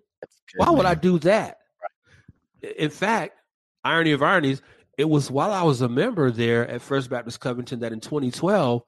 Why 0.57 0.71
would 0.71 0.85
I 0.85 0.95
do 0.95 1.19
that? 1.21 1.57
In 2.77 2.91
fact, 2.91 3.39
irony 3.85 4.13
of 4.13 4.23
ironies, 4.23 4.61
it 4.99 5.09
was 5.09 5.31
while 5.31 5.53
I 5.53 5.63
was 5.63 5.81
a 5.81 5.89
member 5.89 6.31
there 6.31 6.69
at 6.69 6.83
First 6.83 7.09
Baptist 7.09 7.41
Covington 7.41 7.81
that 7.81 7.93
in 7.93 8.01
2012, 8.01 8.83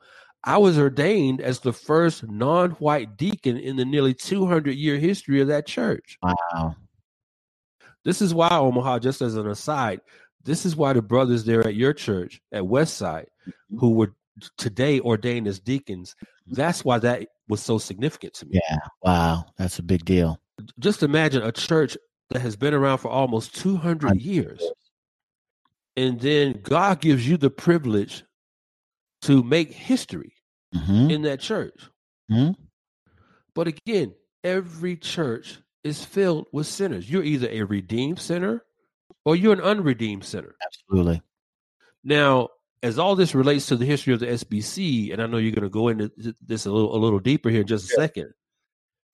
I 0.44 0.58
was 0.58 0.78
ordained 0.78 1.40
as 1.40 1.60
the 1.60 1.72
first 1.72 2.26
non 2.26 2.70
white 2.72 3.16
deacon 3.16 3.56
in 3.56 3.76
the 3.76 3.84
nearly 3.84 4.14
200 4.14 4.72
year 4.72 4.96
history 4.98 5.40
of 5.40 5.48
that 5.48 5.66
church. 5.66 6.18
Wow. 6.22 6.76
This 8.04 8.22
is 8.22 8.32
why, 8.32 8.48
Omaha, 8.50 9.00
just 9.00 9.20
as 9.20 9.36
an 9.36 9.46
aside, 9.46 10.00
this 10.44 10.64
is 10.64 10.74
why 10.74 10.94
the 10.94 11.02
brothers 11.02 11.44
there 11.44 11.66
at 11.66 11.74
your 11.74 11.92
church 11.92 12.40
at 12.52 12.62
Westside, 12.62 13.26
mm-hmm. 13.46 13.78
who 13.78 13.90
were 13.90 14.14
today 14.56 15.00
ordained 15.00 15.46
as 15.46 15.60
deacons, 15.60 16.16
that's 16.46 16.84
why 16.84 16.98
that 16.98 17.28
was 17.48 17.60
so 17.60 17.76
significant 17.76 18.32
to 18.34 18.46
me. 18.46 18.60
Yeah. 18.70 18.78
Wow. 19.02 19.44
That's 19.58 19.78
a 19.78 19.82
big 19.82 20.04
deal. 20.06 20.40
Just 20.78 21.02
imagine 21.02 21.42
a 21.42 21.52
church 21.52 21.96
that 22.30 22.40
has 22.40 22.56
been 22.56 22.72
around 22.72 22.98
for 22.98 23.10
almost 23.10 23.54
200 23.56 24.20
years. 24.20 24.62
And 25.96 26.18
then 26.20 26.60
God 26.62 27.00
gives 27.00 27.28
you 27.28 27.36
the 27.36 27.50
privilege 27.50 28.24
to 29.22 29.42
make 29.42 29.72
history 29.72 30.34
mm-hmm. 30.74 31.10
in 31.10 31.22
that 31.22 31.40
church. 31.40 31.78
Mm-hmm. 32.30 32.60
But 33.54 33.68
again, 33.68 34.14
every 34.44 34.96
church 34.96 35.58
is 35.84 36.04
filled 36.04 36.46
with 36.52 36.66
sinners. 36.66 37.10
You're 37.10 37.24
either 37.24 37.48
a 37.50 37.62
redeemed 37.62 38.18
sinner 38.18 38.64
or 39.24 39.36
you're 39.36 39.52
an 39.52 39.60
unredeemed 39.60 40.24
sinner. 40.24 40.54
Absolutely. 40.64 41.22
Now, 42.04 42.48
as 42.82 42.98
all 42.98 43.14
this 43.14 43.34
relates 43.34 43.66
to 43.66 43.76
the 43.76 43.84
history 43.84 44.14
of 44.14 44.20
the 44.20 44.26
SBC, 44.26 45.12
and 45.12 45.20
I 45.20 45.26
know 45.26 45.36
you're 45.36 45.52
going 45.52 45.62
to 45.64 45.68
go 45.68 45.88
into 45.88 46.10
this 46.40 46.66
a 46.66 46.70
little 46.70 46.96
a 46.96 46.98
little 46.98 47.18
deeper 47.18 47.50
here 47.50 47.60
in 47.60 47.66
just 47.66 47.90
a 47.90 47.94
yeah. 47.96 48.06
second. 48.06 48.32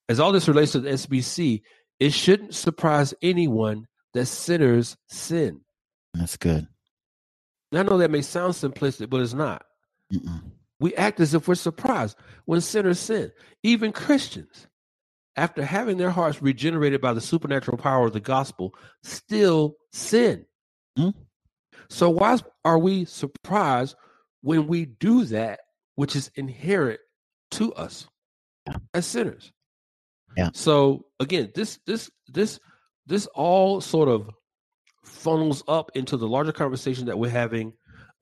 As 0.09 0.21
all 0.21 0.31
this 0.31 0.47
relates 0.47 0.73
to 0.73 0.81
the 0.81 0.91
SBC, 0.91 1.63
it 1.99 2.13
shouldn't 2.13 2.55
surprise 2.55 3.13
anyone 3.23 3.89
that 4.15 4.27
sinners 4.27 4.97
sin. 5.09 5.63
That's 6.15 6.37
good. 6.37 6.69
I 7.73 7.83
know 7.83 7.99
that 7.99 8.11
may 8.11 8.23
sound 8.23 8.55
simplistic, 8.55 9.11
but 9.11 9.21
it's 9.21 9.35
not. 9.35 9.65
Mm-mm. 10.13 10.43
We 10.79 10.95
act 10.95 11.21
as 11.21 11.35
if 11.35 11.49
we're 11.49 11.55
surprised 11.55 12.17
when 12.45 12.61
sinners 12.61 12.99
sin. 12.99 13.33
Even 13.63 13.93
Christians, 13.93 14.67
after 15.37 15.65
having 15.65 15.97
their 15.97 16.11
hearts 16.11 16.43
regenerated 16.43 17.01
by 17.01 17.13
the 17.13 17.21
supernatural 17.21 17.79
power 17.79 18.07
of 18.07 18.13
the 18.13 18.21
gospel, 18.21 18.75
still 19.03 19.77
sin. 19.93 20.47
Mm-hmm. 20.99 21.19
So 21.89 22.11
why 22.11 22.39
are 22.65 22.79
we 22.79 23.05
surprised 23.05 23.97
when 24.43 24.67
we 24.67 24.85
do 24.85 25.25
that, 25.27 25.61
which 25.95 26.17
is 26.17 26.31
inherent 26.35 27.01
to 27.53 27.73
us 27.75 28.07
yeah. 28.67 28.77
as 28.93 29.07
sinners? 29.07 29.53
Yeah. 30.37 30.51
So 30.53 31.07
again, 31.21 31.53
this 31.55 31.79
this 31.87 32.11
this 32.29 32.61
this 33.07 33.27
all 33.35 33.81
sort 33.81 34.09
of 34.09 34.29
funnels 35.05 35.63
up 35.69 35.91
into 35.95 36.17
the 36.17 36.29
larger 36.29 36.53
conversation 36.53 37.07
that 37.07 37.19
we're 37.19 37.31
having 37.31 37.73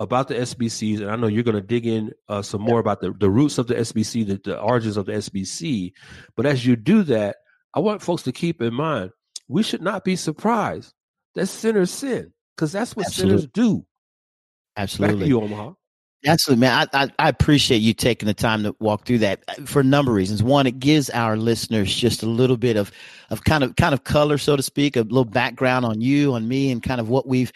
about 0.01 0.29
the 0.29 0.35
SBCs, 0.35 1.01
and 1.01 1.11
I 1.11 1.17
know 1.17 1.29
you're 1.29 1.45
going 1.45 1.55
to 1.55 1.61
dig 1.61 1.87
in 1.87 2.13
uh, 2.29 2.43
some 2.43 2.61
more 2.61 2.81
about 2.81 3.01
the, 3.01 3.13
the 3.13 3.31
roots 3.31 3.59
of 3.59 3.69
the 3.69 3.75
SBC, 3.75 4.27
the, 4.27 4.41
the 4.43 4.59
origins 4.59 4.97
of 4.97 5.07
the 5.07 5.13
SBC. 5.13 5.93
But 6.37 6.47
as 6.47 6.67
you 6.67 6.77
do 6.77 7.03
that, 7.05 7.37
I 7.75 7.81
want 7.81 8.03
folks 8.03 8.23
to 8.25 8.33
keep 8.33 8.61
in 8.61 8.75
mind 8.75 9.11
we 9.49 9.63
should 9.63 9.83
not 9.83 10.05
be 10.05 10.17
surprised 10.17 10.93
that 11.35 11.47
sinners 11.47 11.91
sin 11.91 12.33
because 12.57 12.73
that's 12.73 12.97
what 12.97 13.07
Absolutely. 13.07 13.39
sinners 13.39 13.51
do. 13.53 13.87
Absolutely. 14.77 15.17
Back 15.17 15.23
to 15.25 15.29
you, 15.29 15.41
Omaha. 15.41 15.73
Absolutely, 16.27 16.61
man. 16.61 16.89
I, 16.93 17.03
I, 17.03 17.11
I, 17.19 17.29
appreciate 17.29 17.79
you 17.79 17.93
taking 17.93 18.27
the 18.27 18.35
time 18.35 18.63
to 18.63 18.75
walk 18.81 19.05
through 19.05 19.19
that 19.19 19.45
uh, 19.47 19.67
for 19.67 19.81
a 19.81 19.85
number 19.85 20.11
of 20.11 20.17
reasons. 20.17 20.43
One, 20.43 20.67
it 20.67 20.79
gives 20.79 21.11
our 21.11 21.37
listeners 21.37 21.95
just 21.95 22.23
a 22.23 22.27
little 22.27 22.57
bit 22.57 22.77
of, 22.79 22.91
of 23.31 23.45
kind 23.45 23.65
of 23.65 23.77
kind 23.77 23.95
of 23.95 24.05
color, 24.05 24.39
so 24.39 24.57
to 24.57 24.63
speak, 24.63 24.97
a 24.97 25.03
little 25.03 25.25
background 25.25 25.85
on 25.85 26.01
you, 26.01 26.35
on 26.35 26.47
me, 26.47 26.71
and 26.71 26.83
kind 26.83 27.01
of 27.01 27.09
what 27.09 27.27
we've 27.27 27.53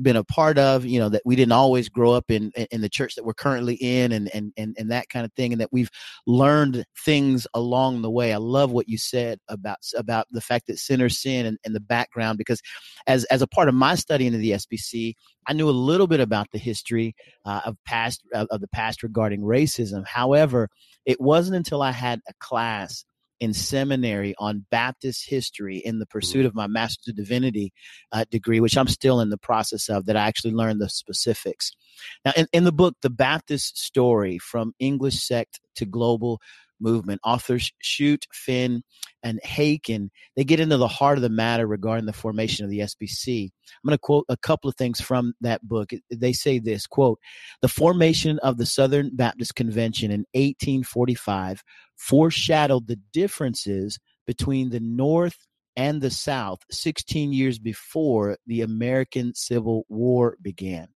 been 0.00 0.16
a 0.16 0.24
part 0.24 0.58
of. 0.58 0.84
You 0.84 1.00
know 1.00 1.08
that 1.08 1.22
we 1.24 1.36
didn't 1.36 1.52
always 1.52 1.88
grow 1.88 2.12
up 2.12 2.30
in 2.30 2.50
in 2.70 2.80
the 2.80 2.88
church 2.88 3.14
that 3.14 3.24
we're 3.24 3.34
currently 3.34 3.74
in, 3.74 4.12
and 4.12 4.30
and 4.34 4.52
and, 4.56 4.76
and 4.78 4.90
that 4.90 5.08
kind 5.08 5.24
of 5.24 5.32
thing, 5.34 5.52
and 5.52 5.60
that 5.60 5.72
we've 5.72 5.90
learned 6.26 6.84
things 7.04 7.46
along 7.54 8.02
the 8.02 8.10
way. 8.10 8.32
I 8.32 8.38
love 8.38 8.70
what 8.70 8.88
you 8.88 8.98
said 8.98 9.38
about 9.48 9.78
about 9.96 10.26
the 10.30 10.40
fact 10.40 10.66
that 10.66 10.78
sinners 10.78 11.20
sin 11.20 11.46
and, 11.46 11.58
and 11.64 11.74
the 11.74 11.80
background, 11.80 12.38
because 12.38 12.60
as 13.06 13.24
as 13.24 13.42
a 13.42 13.46
part 13.46 13.68
of 13.68 13.74
my 13.74 13.94
study 13.94 14.26
into 14.26 14.38
the 14.38 14.52
SBC, 14.52 15.14
I 15.46 15.52
knew 15.52 15.68
a 15.68 15.72
little 15.72 16.06
bit 16.06 16.20
about 16.20 16.50
the 16.52 16.58
history 16.58 17.14
uh, 17.44 17.62
of 17.64 17.76
past 17.84 18.22
of 18.34 18.60
the 18.60 18.68
past 18.68 19.02
regarding 19.02 19.40
racism. 19.40 20.06
However, 20.06 20.68
it 21.06 21.20
wasn't 21.20 21.56
until 21.56 21.82
I 21.82 21.92
had 21.92 22.20
a 22.28 22.34
class 22.38 23.04
in 23.40 23.54
seminary 23.54 24.34
on 24.38 24.66
Baptist 24.70 25.28
history 25.28 25.78
in 25.78 25.98
the 25.98 26.06
pursuit 26.06 26.46
of 26.46 26.54
my 26.54 26.66
Master's 26.66 27.08
of 27.08 27.16
Divinity 27.16 27.72
uh, 28.12 28.24
degree, 28.30 28.60
which 28.60 28.76
I'm 28.76 28.88
still 28.88 29.20
in 29.20 29.30
the 29.30 29.38
process 29.38 29.88
of, 29.88 30.06
that 30.06 30.16
I 30.16 30.26
actually 30.26 30.54
learned 30.54 30.80
the 30.80 30.88
specifics. 30.88 31.72
Now, 32.24 32.32
in, 32.36 32.46
in 32.52 32.64
the 32.64 32.72
book, 32.72 32.96
The 33.02 33.10
Baptist 33.10 33.78
Story 33.78 34.38
From 34.38 34.74
English 34.78 35.22
Sect 35.24 35.60
to 35.76 35.86
Global 35.86 36.40
movement. 36.80 37.20
Authors 37.24 37.72
Chute, 37.80 38.26
Finn, 38.32 38.82
and 39.22 39.40
Haykin, 39.44 40.10
they 40.36 40.44
get 40.44 40.60
into 40.60 40.76
the 40.76 40.88
heart 40.88 41.18
of 41.18 41.22
the 41.22 41.28
matter 41.28 41.66
regarding 41.66 42.06
the 42.06 42.12
formation 42.12 42.64
of 42.64 42.70
the 42.70 42.80
SBC. 42.80 43.44
I'm 43.44 43.88
going 43.88 43.94
to 43.94 43.98
quote 43.98 44.26
a 44.28 44.36
couple 44.36 44.68
of 44.68 44.76
things 44.76 45.00
from 45.00 45.34
that 45.40 45.66
book. 45.66 45.90
They 46.10 46.32
say 46.32 46.58
this, 46.58 46.86
quote, 46.86 47.18
the 47.60 47.68
formation 47.68 48.38
of 48.40 48.56
the 48.58 48.66
Southern 48.66 49.14
Baptist 49.14 49.54
Convention 49.54 50.10
in 50.10 50.20
1845 50.32 51.62
foreshadowed 51.96 52.86
the 52.86 52.98
differences 53.12 53.98
between 54.26 54.70
the 54.70 54.80
North 54.80 55.46
and 55.76 56.00
the 56.00 56.10
South 56.10 56.60
16 56.70 57.32
years 57.32 57.58
before 57.58 58.36
the 58.46 58.62
American 58.62 59.32
Civil 59.34 59.84
War 59.88 60.36
began. 60.42 60.88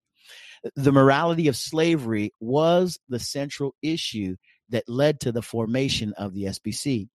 The 0.76 0.92
morality 0.92 1.48
of 1.48 1.56
slavery 1.56 2.34
was 2.40 3.00
the 3.10 3.20
central 3.20 3.76
issue 3.82 4.36
that 4.72 4.88
led 4.88 5.20
to 5.22 5.32
the 5.32 5.42
formation 5.42 6.14
of 6.18 6.34
the 6.34 6.46
SBC. 6.46 7.08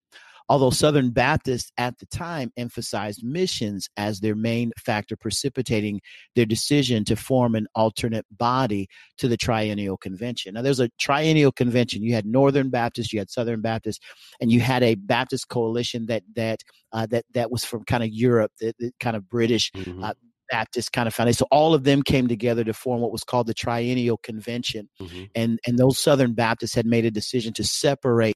Although 0.49 0.71
Southern 0.71 1.11
Baptists 1.11 1.73
at 1.77 1.99
the 1.99 2.07
time 2.07 2.53
emphasized 2.57 3.25
missions 3.25 3.89
as 3.97 4.21
their 4.21 4.37
main 4.37 4.71
factor 4.79 5.17
precipitating 5.17 6.01
their 6.37 6.47
decision 6.47 7.05
to 7.07 7.17
form 7.17 7.57
an 7.57 7.67
alternate 7.75 8.27
body 8.31 8.87
to 9.19 9.27
the 9.27 9.37
Triennial 9.37 9.97
Convention. 9.97 10.55
Now, 10.55 10.63
there's 10.63 10.79
a 10.79 10.91
Triennial 11.01 11.51
Convention. 11.51 12.03
You 12.03 12.15
had 12.15 12.27
Northern 12.27 12.71
Baptists, 12.71 13.13
you 13.13 13.19
had 13.19 13.31
Southern 13.31 13.61
Baptists, 13.61 13.99
and 14.41 14.53
you 14.53 14.61
had 14.61 14.85
a 14.85 14.95
Baptist 14.95 15.49
coalition 15.49 16.07
that 16.07 16.23
that 16.37 16.61
uh, 16.93 17.07
that 17.07 17.25
that 17.35 17.51
was 17.51 17.65
from 17.65 17.85
kind 17.85 18.05
of 18.05 18.11
Europe, 18.11 18.53
the, 18.61 18.73
the 18.79 18.93
kind 19.01 19.17
of 19.17 19.29
British 19.29 19.73
mm-hmm. 19.73 20.05
uh, 20.05 20.13
Baptist 20.51 20.93
kind 20.93 21.07
of 21.07 21.15
foundation. 21.15 21.39
So 21.39 21.47
all 21.51 21.75
of 21.75 21.85
them 21.85 22.03
came 22.03 22.29
together 22.29 22.65
to 22.65 22.73
form 22.73 23.01
what 23.01 23.13
was 23.13 23.25
called 23.25 23.47
the 23.47 23.55
Triennial 23.55 24.19
Convention. 24.19 24.89
Mm-hmm. 25.01 25.25
And, 25.35 25.59
and 25.67 25.79
those 25.79 25.99
Southern 25.99 26.35
Baptists 26.35 26.75
had 26.75 26.87
made 26.87 27.05
a 27.05 27.11
decision 27.11 27.53
to 27.55 27.65
separate 27.65 28.35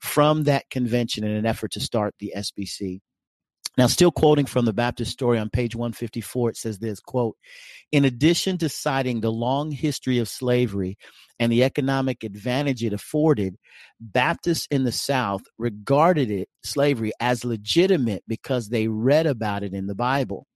from 0.00 0.44
that 0.44 0.68
convention 0.70 1.24
in 1.24 1.32
an 1.32 1.46
effort 1.46 1.72
to 1.72 1.80
start 1.80 2.14
the 2.18 2.32
SBC. 2.36 3.00
Now, 3.78 3.86
still 3.86 4.10
quoting 4.10 4.44
from 4.44 4.66
the 4.66 4.74
Baptist 4.74 5.12
story 5.12 5.38
on 5.38 5.48
page 5.48 5.74
154, 5.74 6.50
it 6.50 6.56
says 6.58 6.78
this 6.78 7.00
quote, 7.00 7.36
in 7.90 8.04
addition 8.04 8.58
to 8.58 8.68
citing 8.68 9.20
the 9.20 9.32
long 9.32 9.70
history 9.70 10.18
of 10.18 10.28
slavery 10.28 10.98
and 11.38 11.50
the 11.50 11.64
economic 11.64 12.22
advantage 12.22 12.84
it 12.84 12.92
afforded, 12.92 13.56
Baptists 13.98 14.66
in 14.70 14.84
the 14.84 14.92
South 14.92 15.42
regarded 15.56 16.30
it, 16.30 16.48
slavery, 16.62 17.12
as 17.18 17.46
legitimate 17.46 18.22
because 18.28 18.68
they 18.68 18.88
read 18.88 19.26
about 19.26 19.62
it 19.62 19.72
in 19.72 19.86
the 19.86 19.94
Bible. 19.94 20.46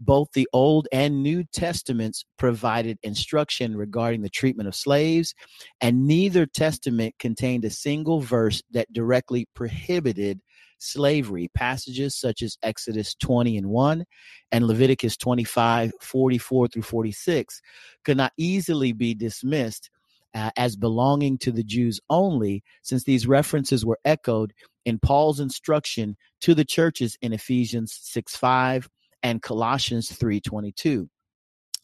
Both 0.00 0.28
the 0.32 0.48
Old 0.52 0.88
and 0.92 1.22
New 1.22 1.44
Testaments 1.52 2.24
provided 2.38 2.98
instruction 3.02 3.76
regarding 3.76 4.22
the 4.22 4.28
treatment 4.28 4.68
of 4.68 4.74
slaves, 4.74 5.34
and 5.80 6.06
neither 6.06 6.46
testament 6.46 7.14
contained 7.18 7.64
a 7.64 7.70
single 7.70 8.20
verse 8.20 8.62
that 8.72 8.92
directly 8.92 9.46
prohibited 9.54 10.40
slavery. 10.78 11.48
Passages 11.54 12.16
such 12.16 12.42
as 12.42 12.58
Exodus 12.62 13.14
20 13.14 13.56
and 13.56 13.68
1 13.68 14.04
and 14.50 14.66
Leviticus 14.66 15.16
25, 15.16 15.92
44 16.00 16.68
through 16.68 16.82
46 16.82 17.60
could 18.04 18.16
not 18.16 18.32
easily 18.36 18.92
be 18.92 19.14
dismissed 19.14 19.90
uh, 20.34 20.50
as 20.56 20.76
belonging 20.76 21.38
to 21.38 21.52
the 21.52 21.62
Jews 21.62 22.00
only, 22.10 22.62
since 22.82 23.04
these 23.04 23.26
references 23.26 23.84
were 23.84 23.98
echoed 24.04 24.52
in 24.84 24.98
Paul's 24.98 25.40
instruction 25.40 26.16
to 26.40 26.54
the 26.54 26.64
churches 26.64 27.16
in 27.20 27.32
Ephesians 27.32 27.98
6 28.02 28.36
5 28.36 28.88
and 29.22 29.42
Colossians 29.42 30.10
3 30.12 30.40
22. 30.40 31.08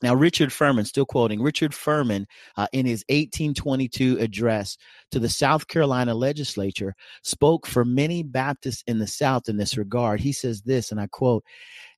Now, 0.00 0.14
Richard 0.14 0.52
Furman, 0.52 0.84
still 0.84 1.06
quoting 1.06 1.42
Richard 1.42 1.74
Furman 1.74 2.26
uh, 2.56 2.68
in 2.72 2.86
his 2.86 3.04
1822 3.08 4.18
address 4.18 4.76
to 5.10 5.18
the 5.18 5.28
South 5.28 5.66
Carolina 5.66 6.14
legislature, 6.14 6.94
spoke 7.24 7.66
for 7.66 7.84
many 7.84 8.22
Baptists 8.22 8.84
in 8.86 8.98
the 8.98 9.08
South 9.08 9.48
in 9.48 9.56
this 9.56 9.76
regard. 9.76 10.20
He 10.20 10.32
says 10.32 10.62
this, 10.62 10.92
and 10.92 11.00
I 11.00 11.08
quote 11.08 11.42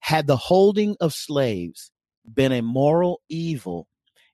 Had 0.01 0.27
the 0.27 0.37
holding 0.37 0.97
of 1.01 1.13
slaves 1.13 1.91
been 2.33 2.53
a 2.53 2.63
moral 2.63 3.21
evil, 3.29 3.87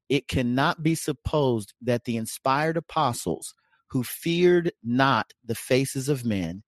it 0.09 0.28
cannot 0.28 0.84
be 0.84 0.94
supposed 0.94 1.74
that 1.82 2.04
the 2.04 2.16
inspired 2.16 2.76
apostles 2.76 3.52
who 3.90 4.04
feared 4.04 4.70
not 4.84 5.32
the 5.44 5.54
faces 5.57 6.09
of 6.09 6.24
men 6.24 6.62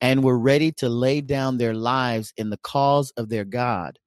and 0.00 0.22
were 0.22 0.38
ready 0.38 0.72
to 0.72 0.88
lay 0.88 1.20
down 1.20 1.58
their 1.58 1.74
lives 1.74 2.32
in 2.36 2.50
the 2.50 2.58
cause 2.58 3.12
of 3.16 3.28
their 3.28 3.44
God 3.44 3.98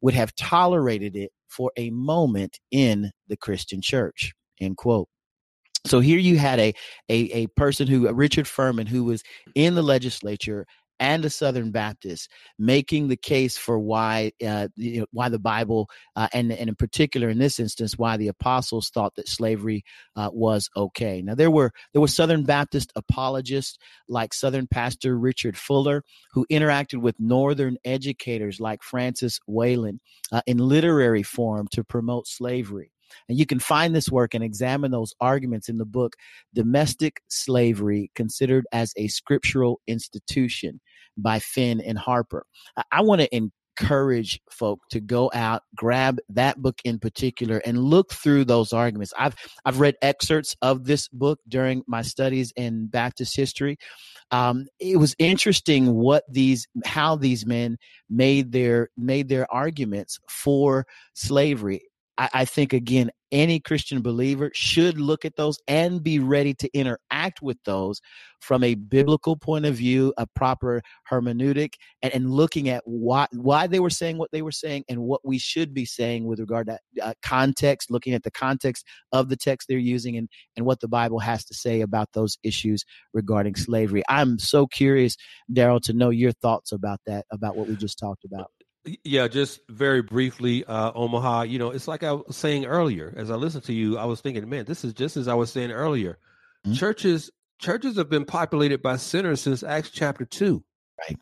would 0.00 0.14
have 0.14 0.34
tolerated 0.34 1.16
it 1.16 1.30
for 1.48 1.70
a 1.76 1.90
moment 1.90 2.58
in 2.70 3.10
the 3.28 3.36
Christian 3.36 3.80
church. 3.80 4.32
End 4.60 4.76
quote. 4.76 5.08
So 5.86 6.00
here 6.00 6.18
you 6.18 6.38
had 6.38 6.58
a, 6.58 6.74
a, 7.10 7.14
a 7.32 7.46
person 7.48 7.86
who, 7.86 8.10
Richard 8.12 8.48
Furman, 8.48 8.86
who 8.86 9.04
was 9.04 9.22
in 9.54 9.74
the 9.74 9.82
legislature 9.82 10.66
and 11.00 11.24
a 11.24 11.30
Southern 11.30 11.70
Baptist, 11.70 12.30
making 12.58 13.08
the 13.08 13.16
case 13.16 13.56
for 13.56 13.78
why 13.78 14.32
uh, 14.46 14.68
you 14.76 15.00
know, 15.00 15.06
why 15.12 15.28
the 15.28 15.38
Bible 15.38 15.88
uh, 16.16 16.28
and 16.32 16.52
and 16.52 16.68
in 16.68 16.74
particular 16.76 17.28
in 17.28 17.38
this 17.38 17.58
instance 17.58 17.98
why 17.98 18.16
the 18.16 18.28
apostles 18.28 18.90
thought 18.90 19.14
that 19.16 19.28
slavery 19.28 19.84
uh, 20.16 20.30
was 20.32 20.68
okay. 20.76 21.22
Now 21.22 21.34
there 21.34 21.50
were 21.50 21.72
there 21.92 22.00
were 22.00 22.08
Southern 22.08 22.44
Baptist 22.44 22.92
apologists 22.96 23.78
like 24.08 24.32
Southern 24.34 24.66
pastor 24.66 25.18
Richard 25.18 25.56
Fuller 25.56 26.02
who 26.32 26.46
interacted 26.50 27.00
with 27.00 27.16
Northern 27.18 27.76
educators 27.84 28.60
like 28.60 28.82
Francis 28.82 29.38
Wayland 29.46 30.00
uh, 30.32 30.42
in 30.46 30.58
literary 30.58 31.22
form 31.22 31.68
to 31.72 31.84
promote 31.84 32.26
slavery. 32.26 32.93
And 33.28 33.38
you 33.38 33.46
can 33.46 33.58
find 33.58 33.94
this 33.94 34.10
work 34.10 34.34
and 34.34 34.44
examine 34.44 34.90
those 34.90 35.14
arguments 35.20 35.68
in 35.68 35.78
the 35.78 35.84
book, 35.84 36.14
Domestic 36.54 37.20
Slavery 37.28 38.10
Considered 38.14 38.66
as 38.72 38.92
a 38.96 39.08
Scriptural 39.08 39.80
Institution 39.86 40.80
by 41.16 41.38
Finn 41.38 41.80
and 41.80 41.98
Harper. 41.98 42.44
I, 42.76 42.82
I 42.92 43.00
want 43.02 43.20
to 43.20 43.28
encourage 43.76 44.40
folk 44.50 44.80
to 44.90 45.00
go 45.00 45.30
out 45.34 45.62
grab 45.74 46.18
that 46.28 46.60
book 46.62 46.80
in 46.84 46.98
particular 46.98 47.58
and 47.66 47.82
look 47.82 48.12
through 48.12 48.44
those 48.44 48.72
arguments. 48.72 49.12
I've 49.18 49.34
i've 49.64 49.80
read 49.80 49.96
excerpts 50.00 50.54
of 50.62 50.84
this 50.84 51.08
book 51.08 51.40
during 51.48 51.82
my 51.86 52.02
studies 52.02 52.52
in 52.56 52.86
baptist 52.86 53.36
history. 53.36 53.76
Um, 54.30 54.66
it 54.78 54.98
was 54.98 55.14
interesting 55.18 55.94
what 55.94 56.24
these 56.28 56.66
how 56.84 57.16
these 57.16 57.46
men 57.46 57.76
made 58.08 58.52
their 58.52 58.90
made 58.96 59.28
their 59.28 59.52
arguments 59.52 60.18
for 60.28 60.86
slavery 61.14 61.82
I, 62.18 62.28
I 62.32 62.44
think 62.44 62.72
again, 62.72 63.10
any 63.32 63.58
Christian 63.58 64.00
believer 64.00 64.50
should 64.54 65.00
look 65.00 65.24
at 65.24 65.34
those 65.36 65.58
and 65.66 66.02
be 66.02 66.20
ready 66.20 66.54
to 66.54 66.70
interact 66.72 67.42
with 67.42 67.58
those 67.64 68.00
from 68.40 68.62
a 68.62 68.74
biblical 68.74 69.36
point 69.36 69.64
of 69.66 69.74
view, 69.74 70.12
a 70.16 70.26
proper 70.26 70.82
hermeneutic, 71.10 71.74
and, 72.02 72.14
and 72.14 72.30
looking 72.30 72.68
at 72.68 72.82
why 72.84 73.26
why 73.32 73.66
they 73.66 73.80
were 73.80 73.90
saying 73.90 74.18
what 74.18 74.30
they 74.32 74.42
were 74.42 74.52
saying 74.52 74.84
and 74.88 75.00
what 75.00 75.20
we 75.24 75.38
should 75.38 75.74
be 75.74 75.84
saying 75.84 76.26
with 76.26 76.38
regard 76.38 76.68
to 76.68 76.78
uh, 77.02 77.14
context, 77.22 77.90
looking 77.90 78.14
at 78.14 78.22
the 78.22 78.30
context 78.30 78.84
of 79.12 79.28
the 79.28 79.36
text 79.36 79.66
they're 79.68 79.78
using 79.78 80.16
and 80.16 80.28
and 80.56 80.64
what 80.64 80.80
the 80.80 80.88
Bible 80.88 81.18
has 81.18 81.44
to 81.46 81.54
say 81.54 81.80
about 81.80 82.08
those 82.12 82.38
issues 82.44 82.84
regarding 83.12 83.56
slavery. 83.56 84.02
I'm 84.08 84.38
so 84.38 84.66
curious, 84.66 85.16
Darrell, 85.52 85.80
to 85.80 85.92
know 85.92 86.10
your 86.10 86.32
thoughts 86.32 86.70
about 86.70 87.00
that, 87.06 87.26
about 87.32 87.56
what 87.56 87.68
we 87.68 87.76
just 87.76 87.98
talked 87.98 88.24
about. 88.24 88.50
Yeah, 89.04 89.28
just 89.28 89.60
very 89.68 90.02
briefly, 90.02 90.64
uh, 90.66 90.92
Omaha. 90.94 91.42
You 91.42 91.58
know, 91.58 91.70
it's 91.70 91.88
like 91.88 92.02
I 92.02 92.12
was 92.12 92.36
saying 92.36 92.66
earlier. 92.66 93.14
As 93.16 93.30
I 93.30 93.34
listened 93.34 93.64
to 93.64 93.72
you, 93.72 93.96
I 93.96 94.04
was 94.04 94.20
thinking, 94.20 94.48
man, 94.48 94.66
this 94.66 94.84
is 94.84 94.92
just 94.92 95.16
as 95.16 95.26
I 95.26 95.34
was 95.34 95.50
saying 95.50 95.70
earlier. 95.70 96.18
Mm-hmm. 96.66 96.74
Churches, 96.74 97.30
churches 97.58 97.96
have 97.96 98.10
been 98.10 98.26
populated 98.26 98.82
by 98.82 98.96
sinners 98.96 99.40
since 99.40 99.62
Acts 99.62 99.90
chapter 99.90 100.26
two. 100.26 100.62
Right. 100.98 101.18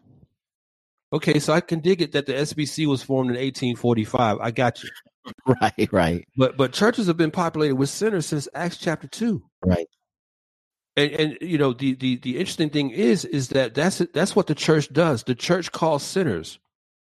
Okay, 1.13 1.39
so 1.39 1.53
I 1.53 1.61
can 1.61 1.81
dig 1.81 2.03
it 2.03 2.13
that 2.13 2.27
the 2.27 2.33
SBC 2.33 2.87
was 2.87 3.03
formed 3.03 3.31
in 3.31 3.37
1845. 3.37 4.39
I 4.41 4.51
got 4.51 4.83
you. 4.83 4.91
right, 5.61 5.89
right. 5.93 6.29
But 6.37 6.57
but 6.57 6.73
churches 6.73 7.07
have 7.07 7.17
been 7.17 7.31
populated 7.31 7.77
with 7.77 7.91
sinners 7.91 8.27
since 8.27 8.49
Acts 8.55 8.79
chapter 8.79 9.07
two. 9.07 9.43
Right. 9.65 9.87
And 10.97 11.13
and 11.13 11.39
you 11.41 11.59
know 11.59 11.73
the 11.73 11.95
the 11.95 12.17
the 12.17 12.39
interesting 12.39 12.71
thing 12.71 12.91
is 12.91 13.25
is 13.25 13.51
that 13.51 13.75
that's 13.75 13.99
that's 14.13 14.35
what 14.35 14.49
the 14.49 14.55
church 14.55 14.93
does. 14.93 15.23
The 15.23 15.35
church 15.35 15.71
calls 15.71 16.03
sinners 16.03 16.59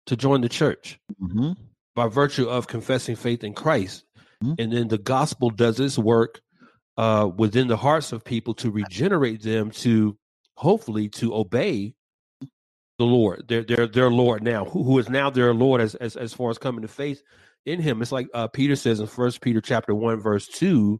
to 0.09 0.17
join 0.17 0.41
the 0.41 0.49
church 0.49 0.99
mm-hmm. 1.21 1.51
by 1.95 2.07
virtue 2.07 2.49
of 2.49 2.67
confessing 2.67 3.15
faith 3.15 3.43
in 3.43 3.53
Christ. 3.53 4.03
Mm-hmm. 4.43 4.53
And 4.57 4.73
then 4.73 4.87
the 4.87 4.97
gospel 4.97 5.51
does 5.51 5.79
its 5.79 5.97
work 5.97 6.41
uh, 6.97 7.29
within 7.37 7.67
the 7.67 7.77
hearts 7.77 8.11
of 8.11 8.23
people 8.23 8.55
to 8.55 8.71
regenerate 8.71 9.43
them 9.43 9.69
to 9.71 10.17
hopefully 10.55 11.09
to 11.09 11.33
obey 11.35 11.93
the 12.97 13.05
Lord, 13.05 13.47
their 13.47 13.63
their 13.63 13.87
their 13.87 14.09
Lord 14.09 14.43
now, 14.43 14.65
who, 14.65 14.83
who 14.83 14.99
is 14.99 15.07
now 15.07 15.29
their 15.29 15.53
Lord 15.53 15.79
as, 15.79 15.95
as 15.95 16.17
as 16.17 16.33
far 16.33 16.49
as 16.49 16.57
coming 16.57 16.81
to 16.81 16.89
faith 16.89 17.21
in 17.65 17.79
Him. 17.79 18.01
It's 18.01 18.11
like 18.11 18.27
uh, 18.33 18.47
Peter 18.47 18.75
says 18.75 18.99
in 18.99 19.07
First 19.07 19.39
Peter 19.39 19.61
chapter 19.61 19.95
one 19.95 20.19
verse 20.19 20.47
two 20.47 20.99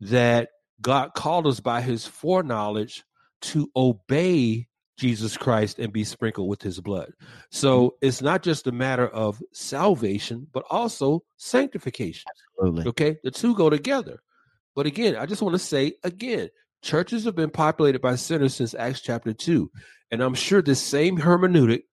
that 0.00 0.50
God 0.82 1.14
called 1.14 1.46
us 1.46 1.60
by 1.60 1.80
His 1.80 2.06
foreknowledge 2.06 3.04
to 3.42 3.70
obey 3.74 4.66
Jesus 5.00 5.38
Christ 5.38 5.78
and 5.78 5.92
be 5.92 6.04
sprinkled 6.04 6.46
with 6.46 6.60
his 6.60 6.78
blood. 6.78 7.14
So 7.50 7.80
mm-hmm. 7.80 8.06
it's 8.06 8.20
not 8.20 8.42
just 8.42 8.66
a 8.66 8.72
matter 8.72 9.08
of 9.08 9.42
salvation, 9.52 10.46
but 10.52 10.64
also 10.70 11.24
sanctification. 11.38 12.30
Absolutely. 12.58 12.88
Okay. 12.90 13.18
The 13.24 13.30
two 13.30 13.54
go 13.54 13.70
together. 13.70 14.22
But 14.76 14.84
again, 14.84 15.16
I 15.16 15.24
just 15.24 15.40
want 15.40 15.54
to 15.54 15.58
say 15.58 15.94
again, 16.04 16.50
churches 16.82 17.24
have 17.24 17.34
been 17.34 17.50
populated 17.50 18.02
by 18.02 18.16
sinners 18.16 18.54
since 18.54 18.74
Acts 18.74 19.00
chapter 19.00 19.32
2. 19.32 19.70
And 20.10 20.20
I'm 20.20 20.34
sure 20.34 20.60
this 20.60 20.82
same 20.82 21.16
hermeneutic 21.16 21.84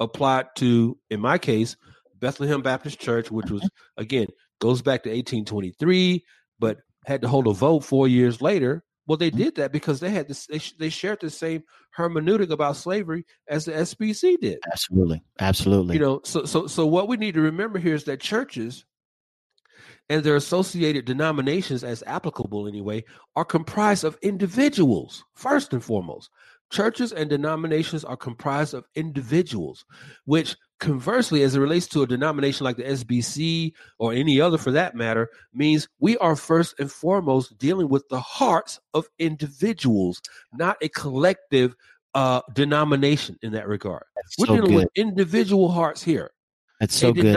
applied 0.00 0.46
to, 0.56 0.98
in 1.10 1.20
my 1.20 1.38
case, 1.38 1.76
Bethlehem 2.16 2.62
Baptist 2.62 2.98
Church, 2.98 3.30
which 3.30 3.50
was, 3.50 3.62
mm-hmm. 3.62 4.02
again, 4.02 4.26
goes 4.60 4.82
back 4.82 5.04
to 5.04 5.10
1823, 5.10 6.24
but 6.58 6.78
had 7.06 7.22
to 7.22 7.28
hold 7.28 7.46
a 7.46 7.52
vote 7.52 7.84
four 7.84 8.08
years 8.08 8.42
later 8.42 8.82
well, 9.06 9.18
they 9.18 9.30
did 9.30 9.56
that 9.56 9.72
because 9.72 10.00
they 10.00 10.10
had 10.10 10.28
this. 10.28 10.46
They, 10.46 10.60
they 10.78 10.88
shared 10.88 11.20
the 11.20 11.30
same 11.30 11.64
hermeneutic 11.96 12.50
about 12.50 12.76
slavery 12.76 13.26
as 13.48 13.66
the 13.66 13.72
SBC 13.72 14.40
did. 14.40 14.58
Absolutely, 14.70 15.22
absolutely. 15.40 15.96
You 15.96 16.00
know, 16.00 16.20
so 16.24 16.44
so 16.44 16.66
so 16.66 16.86
what 16.86 17.08
we 17.08 17.16
need 17.16 17.34
to 17.34 17.42
remember 17.42 17.78
here 17.78 17.94
is 17.94 18.04
that 18.04 18.20
churches 18.20 18.84
and 20.08 20.22
their 20.22 20.36
associated 20.36 21.04
denominations, 21.04 21.84
as 21.84 22.02
applicable 22.06 22.66
anyway, 22.66 23.04
are 23.36 23.44
comprised 23.44 24.04
of 24.04 24.18
individuals 24.22 25.24
first 25.34 25.72
and 25.72 25.82
foremost. 25.82 26.30
Churches 26.70 27.12
and 27.12 27.30
denominations 27.30 28.04
are 28.04 28.16
comprised 28.16 28.74
of 28.74 28.86
individuals, 28.94 29.84
which 30.24 30.56
conversely, 30.80 31.42
as 31.42 31.54
it 31.54 31.60
relates 31.60 31.86
to 31.88 32.02
a 32.02 32.06
denomination 32.06 32.64
like 32.64 32.76
the 32.76 32.82
SBC 32.82 33.72
or 33.98 34.12
any 34.12 34.40
other 34.40 34.58
for 34.58 34.72
that 34.72 34.94
matter, 34.94 35.30
means 35.52 35.88
we 36.00 36.16
are 36.18 36.36
first 36.36 36.74
and 36.78 36.90
foremost 36.90 37.56
dealing 37.58 37.88
with 37.88 38.08
the 38.08 38.20
hearts 38.20 38.80
of 38.92 39.08
individuals, 39.18 40.20
not 40.52 40.76
a 40.82 40.88
collective 40.88 41.76
uh, 42.14 42.40
denomination 42.52 43.38
in 43.42 43.52
that 43.52 43.68
regard. 43.68 44.04
That's 44.16 44.38
We're 44.38 44.46
so 44.46 44.56
dealing 44.56 44.70
good. 44.70 44.76
with 44.76 44.88
individual 44.94 45.70
hearts 45.70 46.02
here. 46.02 46.30
That's 46.80 46.94
so 46.94 47.10
a 47.10 47.12
good. 47.12 47.36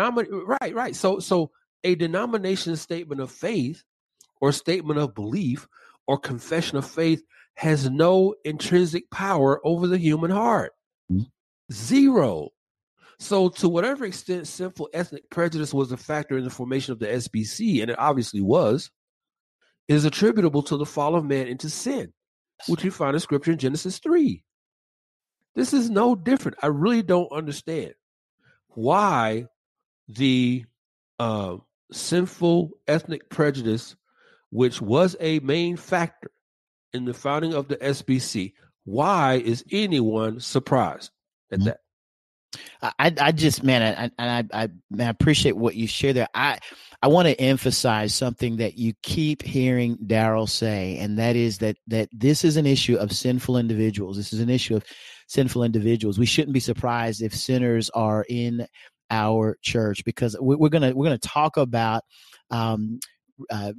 right, 0.62 0.74
right. 0.74 0.96
So, 0.96 1.20
so 1.20 1.52
a 1.84 1.96
denomination 1.96 2.76
statement 2.76 3.22
of 3.22 3.32
faith 3.32 3.84
or 4.42 4.52
statement 4.52 5.00
of 5.00 5.14
belief 5.14 5.68
or 6.08 6.18
confession 6.18 6.78
of 6.78 6.90
faith 6.90 7.24
has 7.58 7.89
no 7.89 8.36
intrinsic 8.45 9.10
power 9.10 9.60
over 9.66 9.88
the 9.88 9.97
human 9.97 10.30
heart. 10.30 10.74
Mm-hmm. 11.12 11.24
Zero. 11.74 12.49
So, 13.20 13.49
to 13.49 13.68
whatever 13.68 14.05
extent 14.05 14.47
sinful 14.47 14.89
ethnic 14.93 15.28
prejudice 15.32 15.74
was 15.74 15.91
a 15.91 15.97
factor 15.97 16.38
in 16.38 16.43
the 16.43 16.51
formation 16.51 16.91
of 16.91 16.99
the 16.99 17.08
SBC, 17.08 17.82
and 17.82 17.89
it 17.89 17.97
obviously 17.97 18.41
was, 18.41 18.91
is 19.88 20.05
attributable 20.05 20.62
to 20.64 20.78
the 20.78 20.86
fall 20.86 21.16
of 21.16 21.26
man 21.26 21.47
into 21.47 21.68
sin, 21.68 22.14
which 22.68 22.84
you 22.84 22.91
find 22.91 23.16
in 23.16 23.20
Scripture 23.20 23.53
in 23.53 23.58
Genesis 23.58 23.97
3. 23.97 24.43
This 25.55 25.74
is 25.74 25.89
no 25.89 26.16
different. 26.16 26.60
I 26.62 26.68
really 26.68 27.01
don't 27.01 27.32
understand 27.32 27.95
why 28.68 29.45
the 30.08 30.64
uh, 31.18 31.58
sinful 31.91 32.70
ethnic 32.88 33.32
prejudice, 33.32 33.95
which 34.51 34.80
was 34.80 35.16
a 35.20 35.39
main 35.39 35.76
factor 35.76 36.30
in 36.94 37.06
the 37.06 37.14
founding 37.14 37.54
of 37.54 37.68
the 37.68 37.78
SBC. 37.78 38.54
Why 38.86 39.36
is 39.36 39.64
anyone 39.72 40.40
surprised 40.40 41.12
at 41.52 41.60
mm-hmm. 41.60 41.68
that? 41.68 41.80
I, 42.82 43.14
I 43.20 43.32
just 43.32 43.64
man, 43.64 43.82
I, 43.82 44.12
and 44.18 44.50
I, 44.54 44.64
I, 44.64 44.70
I 45.00 45.10
appreciate 45.10 45.58
what 45.58 45.76
you 45.76 45.88
share 45.88 46.14
there. 46.14 46.28
I, 46.34 46.60
I 47.02 47.08
want 47.08 47.28
to 47.28 47.40
emphasize 47.40 48.16
something 48.16 48.58
that 48.58 48.78
you 48.78 48.94
keep 49.04 49.44
hearing 49.44 49.98
Darrell 50.08 50.48
say, 50.48 50.98
and 50.98 51.20
that 51.20 51.36
is 51.36 51.58
that 51.60 51.78
that 51.88 52.10
this 52.12 52.46
is 52.46 52.58
an 52.58 52.66
issue 52.66 52.96
of 52.96 53.12
sinful 53.12 53.58
individuals. 53.58 54.18
This 54.18 54.34
is 54.34 54.40
an 54.40 54.50
issue 54.50 54.76
of 54.76 54.86
sinful 55.28 55.64
individuals. 55.64 56.18
We 56.18 56.26
shouldn't 56.26 56.54
be 56.54 56.60
surprised 56.60 57.22
if 57.22 57.36
sinners 57.36 57.90
are 57.92 58.26
in 58.30 58.66
our 59.12 59.58
church 59.62 60.04
because 60.06 60.36
we're 60.40 60.70
gonna 60.70 60.94
we're 60.96 61.06
gonna 61.06 61.18
talk 61.18 61.58
about 61.58 62.04
um, 62.50 63.00
uh, 63.50 63.74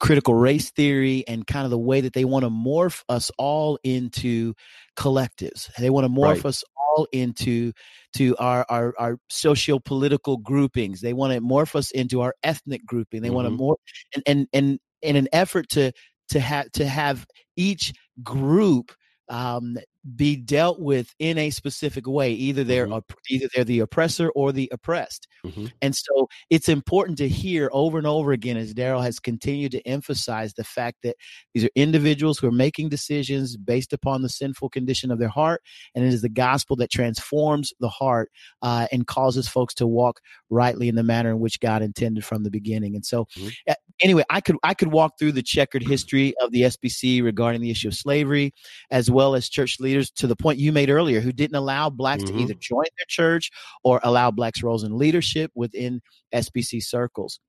critical 0.00 0.34
race 0.34 0.70
theory 0.70 1.24
and 1.28 1.46
kind 1.46 1.64
of 1.64 1.70
the 1.70 1.78
way 1.78 2.00
that 2.00 2.12
they 2.12 2.24
want 2.24 2.44
to 2.44 2.50
morph 2.50 3.02
us 3.08 3.30
all 3.38 3.78
into 3.84 4.54
collectives. 4.96 5.72
They 5.76 5.90
want 5.90 6.04
to 6.04 6.12
morph 6.12 6.36
right. 6.36 6.46
us 6.46 6.64
all 6.76 7.06
into 7.12 7.72
to 8.14 8.36
our 8.38 8.66
our, 8.68 8.94
our 8.98 9.18
socio 9.28 9.78
political 9.78 10.38
groupings. 10.38 11.00
They 11.00 11.12
want 11.12 11.32
to 11.32 11.40
morph 11.40 11.74
us 11.74 11.90
into 11.90 12.20
our 12.22 12.34
ethnic 12.42 12.84
grouping. 12.86 13.22
They 13.22 13.28
mm-hmm. 13.28 13.34
want 13.34 13.46
to 13.46 13.50
more 13.50 13.76
and, 14.14 14.22
and 14.26 14.48
and 14.52 14.78
in 15.02 15.16
an 15.16 15.28
effort 15.32 15.68
to 15.70 15.92
to 16.30 16.40
have 16.40 16.70
to 16.72 16.86
have 16.86 17.26
each 17.56 17.92
group 18.22 18.92
um, 19.28 19.76
be 20.16 20.36
dealt 20.36 20.80
with 20.80 21.14
in 21.18 21.38
a 21.38 21.50
specific 21.50 22.06
way. 22.06 22.32
Either 22.32 22.64
they're 22.64 22.86
mm-hmm. 22.86 23.14
either 23.28 23.48
they're 23.54 23.64
the 23.64 23.80
oppressor 23.80 24.30
or 24.30 24.52
the 24.52 24.68
oppressed, 24.72 25.28
mm-hmm. 25.44 25.66
and 25.82 25.94
so 25.94 26.28
it's 26.48 26.68
important 26.68 27.18
to 27.18 27.28
hear 27.28 27.68
over 27.72 27.98
and 27.98 28.06
over 28.06 28.32
again 28.32 28.56
as 28.56 28.72
Darrell 28.72 29.02
has 29.02 29.18
continued 29.18 29.72
to 29.72 29.86
emphasize 29.86 30.54
the 30.54 30.64
fact 30.64 30.98
that 31.02 31.16
these 31.54 31.64
are 31.64 31.70
individuals 31.74 32.38
who 32.38 32.48
are 32.48 32.52
making 32.52 32.88
decisions 32.88 33.56
based 33.56 33.92
upon 33.92 34.22
the 34.22 34.28
sinful 34.28 34.70
condition 34.70 35.10
of 35.10 35.18
their 35.18 35.28
heart, 35.28 35.62
and 35.94 36.04
it 36.04 36.12
is 36.12 36.22
the 36.22 36.28
gospel 36.28 36.76
that 36.76 36.90
transforms 36.90 37.72
the 37.80 37.88
heart 37.88 38.30
uh, 38.62 38.86
and 38.92 39.06
causes 39.06 39.48
folks 39.48 39.74
to 39.74 39.86
walk 39.86 40.20
rightly 40.48 40.88
in 40.88 40.94
the 40.94 41.02
manner 41.02 41.30
in 41.30 41.40
which 41.40 41.60
God 41.60 41.82
intended 41.82 42.24
from 42.24 42.42
the 42.42 42.50
beginning. 42.50 42.94
And 42.94 43.04
so, 43.04 43.26
mm-hmm. 43.36 43.72
Anyway, 44.02 44.24
I 44.30 44.40
could 44.40 44.56
I 44.62 44.74
could 44.74 44.92
walk 44.92 45.18
through 45.18 45.32
the 45.32 45.42
checkered 45.42 45.82
history 45.82 46.34
of 46.40 46.52
the 46.52 46.62
SBC 46.62 47.22
regarding 47.22 47.60
the 47.60 47.70
issue 47.70 47.88
of 47.88 47.94
slavery, 47.94 48.52
as 48.90 49.10
well 49.10 49.34
as 49.34 49.48
church 49.48 49.78
leaders 49.80 50.10
to 50.12 50.26
the 50.26 50.36
point 50.36 50.58
you 50.58 50.72
made 50.72 50.90
earlier, 50.90 51.20
who 51.20 51.32
didn't 51.32 51.56
allow 51.56 51.90
blacks 51.90 52.24
mm-hmm. 52.24 52.36
to 52.36 52.42
either 52.42 52.54
join 52.54 52.84
their 52.98 53.06
church 53.08 53.50
or 53.84 54.00
allow 54.02 54.30
blacks 54.30 54.62
roles 54.62 54.84
in 54.84 54.96
leadership 54.96 55.50
within 55.54 56.00
SBC 56.34 56.82
circles. 56.82 57.40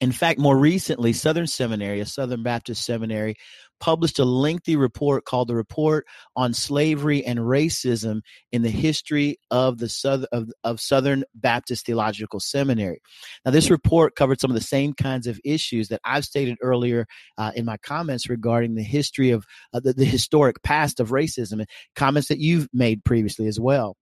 In 0.00 0.12
fact, 0.12 0.38
more 0.38 0.58
recently, 0.58 1.14
Southern 1.14 1.46
Seminary, 1.46 2.00
a 2.00 2.06
Southern 2.06 2.42
Baptist 2.42 2.84
seminary, 2.84 3.34
published 3.80 4.18
a 4.18 4.24
lengthy 4.24 4.76
report 4.76 5.24
called 5.24 5.48
the 5.48 5.54
Report 5.54 6.06
on 6.34 6.52
Slavery 6.52 7.24
and 7.24 7.38
Racism 7.38 8.20
in 8.52 8.62
the 8.62 8.70
History 8.70 9.38
of 9.50 9.78
the 9.78 9.88
Southern, 9.88 10.26
of, 10.32 10.50
of 10.64 10.80
Southern 10.80 11.24
Baptist 11.34 11.86
Theological 11.86 12.40
Seminary. 12.40 13.00
Now, 13.44 13.52
this 13.52 13.70
report 13.70 14.16
covered 14.16 14.40
some 14.40 14.50
of 14.50 14.54
the 14.54 14.60
same 14.60 14.92
kinds 14.92 15.26
of 15.26 15.40
issues 15.44 15.88
that 15.88 16.00
I've 16.04 16.24
stated 16.24 16.58
earlier 16.62 17.06
uh, 17.38 17.52
in 17.54 17.64
my 17.64 17.76
comments 17.78 18.28
regarding 18.28 18.74
the 18.74 18.82
history 18.82 19.30
of 19.30 19.44
uh, 19.72 19.80
the, 19.80 19.92
the 19.94 20.04
historic 20.04 20.62
past 20.62 21.00
of 21.00 21.10
racism 21.10 21.52
and 21.60 21.68
comments 21.94 22.28
that 22.28 22.38
you've 22.38 22.68
made 22.72 23.04
previously 23.04 23.46
as 23.46 23.58
well. 23.58 23.96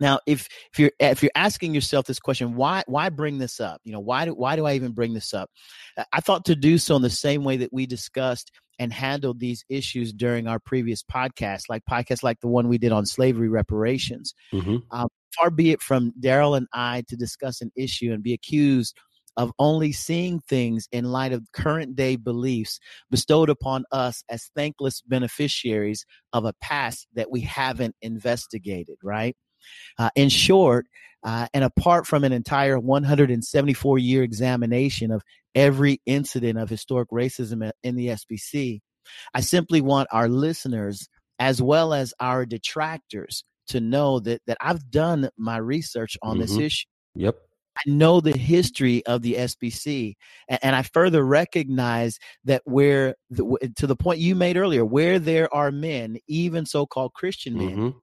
Now, 0.00 0.20
if 0.26 0.48
if 0.72 0.78
you're 0.78 0.92
if 1.00 1.22
you're 1.22 1.32
asking 1.34 1.74
yourself 1.74 2.06
this 2.06 2.20
question, 2.20 2.54
why 2.54 2.82
why 2.86 3.08
bring 3.08 3.38
this 3.38 3.60
up? 3.60 3.80
You 3.84 3.92
know, 3.92 4.00
why 4.00 4.24
do 4.24 4.34
why 4.34 4.56
do 4.56 4.66
I 4.66 4.74
even 4.74 4.92
bring 4.92 5.14
this 5.14 5.34
up? 5.34 5.50
I 6.12 6.20
thought 6.20 6.44
to 6.46 6.56
do 6.56 6.78
so 6.78 6.96
in 6.96 7.02
the 7.02 7.10
same 7.10 7.44
way 7.44 7.56
that 7.58 7.72
we 7.72 7.86
discussed 7.86 8.50
and 8.78 8.92
handled 8.92 9.40
these 9.40 9.64
issues 9.68 10.12
during 10.12 10.46
our 10.46 10.60
previous 10.60 11.02
podcast, 11.02 11.62
like 11.68 11.82
podcasts 11.90 12.22
like 12.22 12.40
the 12.40 12.48
one 12.48 12.68
we 12.68 12.78
did 12.78 12.92
on 12.92 13.06
slavery 13.06 13.48
reparations. 13.48 14.34
Mm-hmm. 14.52 14.76
Um, 14.92 15.08
far 15.36 15.50
be 15.50 15.72
it 15.72 15.82
from 15.82 16.12
Darrell 16.20 16.54
and 16.54 16.68
I 16.72 17.02
to 17.08 17.16
discuss 17.16 17.60
an 17.60 17.72
issue 17.76 18.12
and 18.12 18.22
be 18.22 18.32
accused 18.32 18.96
of 19.36 19.52
only 19.60 19.92
seeing 19.92 20.40
things 20.40 20.88
in 20.90 21.04
light 21.04 21.32
of 21.32 21.46
current 21.52 21.94
day 21.94 22.16
beliefs 22.16 22.80
bestowed 23.08 23.48
upon 23.48 23.84
us 23.92 24.24
as 24.28 24.50
thankless 24.56 25.00
beneficiaries 25.02 26.04
of 26.32 26.44
a 26.44 26.52
past 26.60 27.06
that 27.14 27.30
we 27.30 27.40
haven't 27.40 27.94
investigated, 28.02 28.96
right? 29.02 29.36
Uh, 29.98 30.10
in 30.14 30.28
short, 30.28 30.86
uh, 31.24 31.46
and 31.52 31.64
apart 31.64 32.06
from 32.06 32.24
an 32.24 32.32
entire 32.32 32.78
174 32.78 33.98
year 33.98 34.22
examination 34.22 35.10
of 35.10 35.22
every 35.54 36.00
incident 36.06 36.58
of 36.58 36.68
historic 36.68 37.10
racism 37.10 37.70
in 37.82 37.96
the 37.96 38.08
SBC, 38.08 38.80
I 39.34 39.40
simply 39.40 39.80
want 39.80 40.08
our 40.12 40.28
listeners 40.28 41.08
as 41.38 41.60
well 41.62 41.92
as 41.92 42.14
our 42.20 42.46
detractors 42.46 43.44
to 43.68 43.80
know 43.80 44.20
that 44.20 44.42
that 44.46 44.58
I've 44.60 44.90
done 44.90 45.28
my 45.36 45.56
research 45.56 46.16
on 46.22 46.34
mm-hmm. 46.34 46.40
this 46.40 46.56
issue. 46.56 46.86
Yep. 47.14 47.36
I 47.76 47.90
know 47.90 48.20
the 48.20 48.36
history 48.36 49.06
of 49.06 49.22
the 49.22 49.34
SBC, 49.34 50.14
and, 50.48 50.58
and 50.62 50.76
I 50.76 50.82
further 50.82 51.24
recognize 51.24 52.18
that 52.44 52.62
where 52.64 53.14
the, 53.30 53.70
to 53.76 53.86
the 53.86 53.94
point 53.94 54.18
you 54.18 54.34
made 54.34 54.56
earlier, 54.56 54.84
where 54.84 55.20
there 55.20 55.52
are 55.54 55.70
men, 55.70 56.18
even 56.26 56.66
so-called 56.66 57.12
Christian 57.12 57.56
men, 57.56 57.70
mm-hmm 57.70 57.98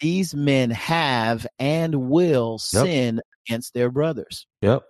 these 0.00 0.34
men 0.34 0.70
have 0.70 1.46
and 1.58 1.94
will 2.10 2.58
yep. 2.72 2.84
sin 2.84 3.20
against 3.46 3.74
their 3.74 3.90
brothers. 3.90 4.46
Yep. 4.62 4.82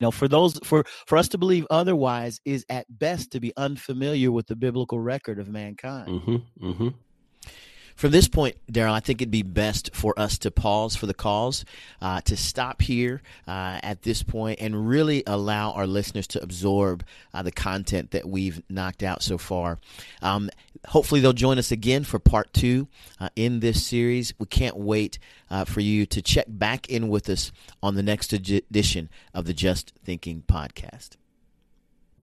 You 0.00 0.06
know, 0.06 0.10
for 0.10 0.26
those 0.26 0.58
for 0.64 0.84
for 1.06 1.16
us 1.16 1.28
to 1.28 1.38
believe 1.38 1.66
otherwise 1.70 2.40
is 2.44 2.64
at 2.68 2.86
best 2.88 3.30
to 3.32 3.40
be 3.40 3.52
unfamiliar 3.56 4.32
with 4.32 4.48
the 4.48 4.56
biblical 4.56 4.98
record 4.98 5.38
of 5.38 5.48
mankind. 5.48 6.08
Mm-hmm, 6.08 6.66
mm-hmm. 6.66 6.88
From 7.96 8.10
this 8.10 8.28
point, 8.28 8.56
Darrell, 8.70 8.94
I 8.94 9.00
think 9.00 9.20
it'd 9.20 9.30
be 9.30 9.42
best 9.42 9.94
for 9.94 10.18
us 10.18 10.38
to 10.38 10.50
pause 10.50 10.96
for 10.96 11.06
the 11.06 11.14
cause, 11.14 11.64
uh, 12.00 12.20
to 12.22 12.36
stop 12.36 12.82
here 12.82 13.22
uh, 13.46 13.78
at 13.82 14.02
this 14.02 14.22
point, 14.22 14.60
and 14.60 14.88
really 14.88 15.22
allow 15.26 15.72
our 15.72 15.86
listeners 15.86 16.26
to 16.28 16.42
absorb 16.42 17.04
uh, 17.32 17.42
the 17.42 17.52
content 17.52 18.10
that 18.12 18.28
we've 18.28 18.62
knocked 18.68 19.02
out 19.02 19.22
so 19.22 19.38
far. 19.38 19.78
Um, 20.20 20.50
hopefully, 20.86 21.20
they'll 21.20 21.32
join 21.32 21.58
us 21.58 21.70
again 21.70 22.04
for 22.04 22.18
part 22.18 22.52
two 22.52 22.88
uh, 23.20 23.28
in 23.36 23.60
this 23.60 23.84
series. 23.86 24.34
We 24.38 24.46
can't 24.46 24.76
wait 24.76 25.18
uh, 25.50 25.64
for 25.64 25.80
you 25.80 26.06
to 26.06 26.22
check 26.22 26.46
back 26.48 26.88
in 26.88 27.08
with 27.08 27.28
us 27.28 27.52
on 27.82 27.94
the 27.94 28.02
next 28.02 28.32
edition 28.32 29.08
of 29.34 29.44
the 29.44 29.54
Just 29.54 29.92
Thinking 30.04 30.42
podcast. 30.46 31.16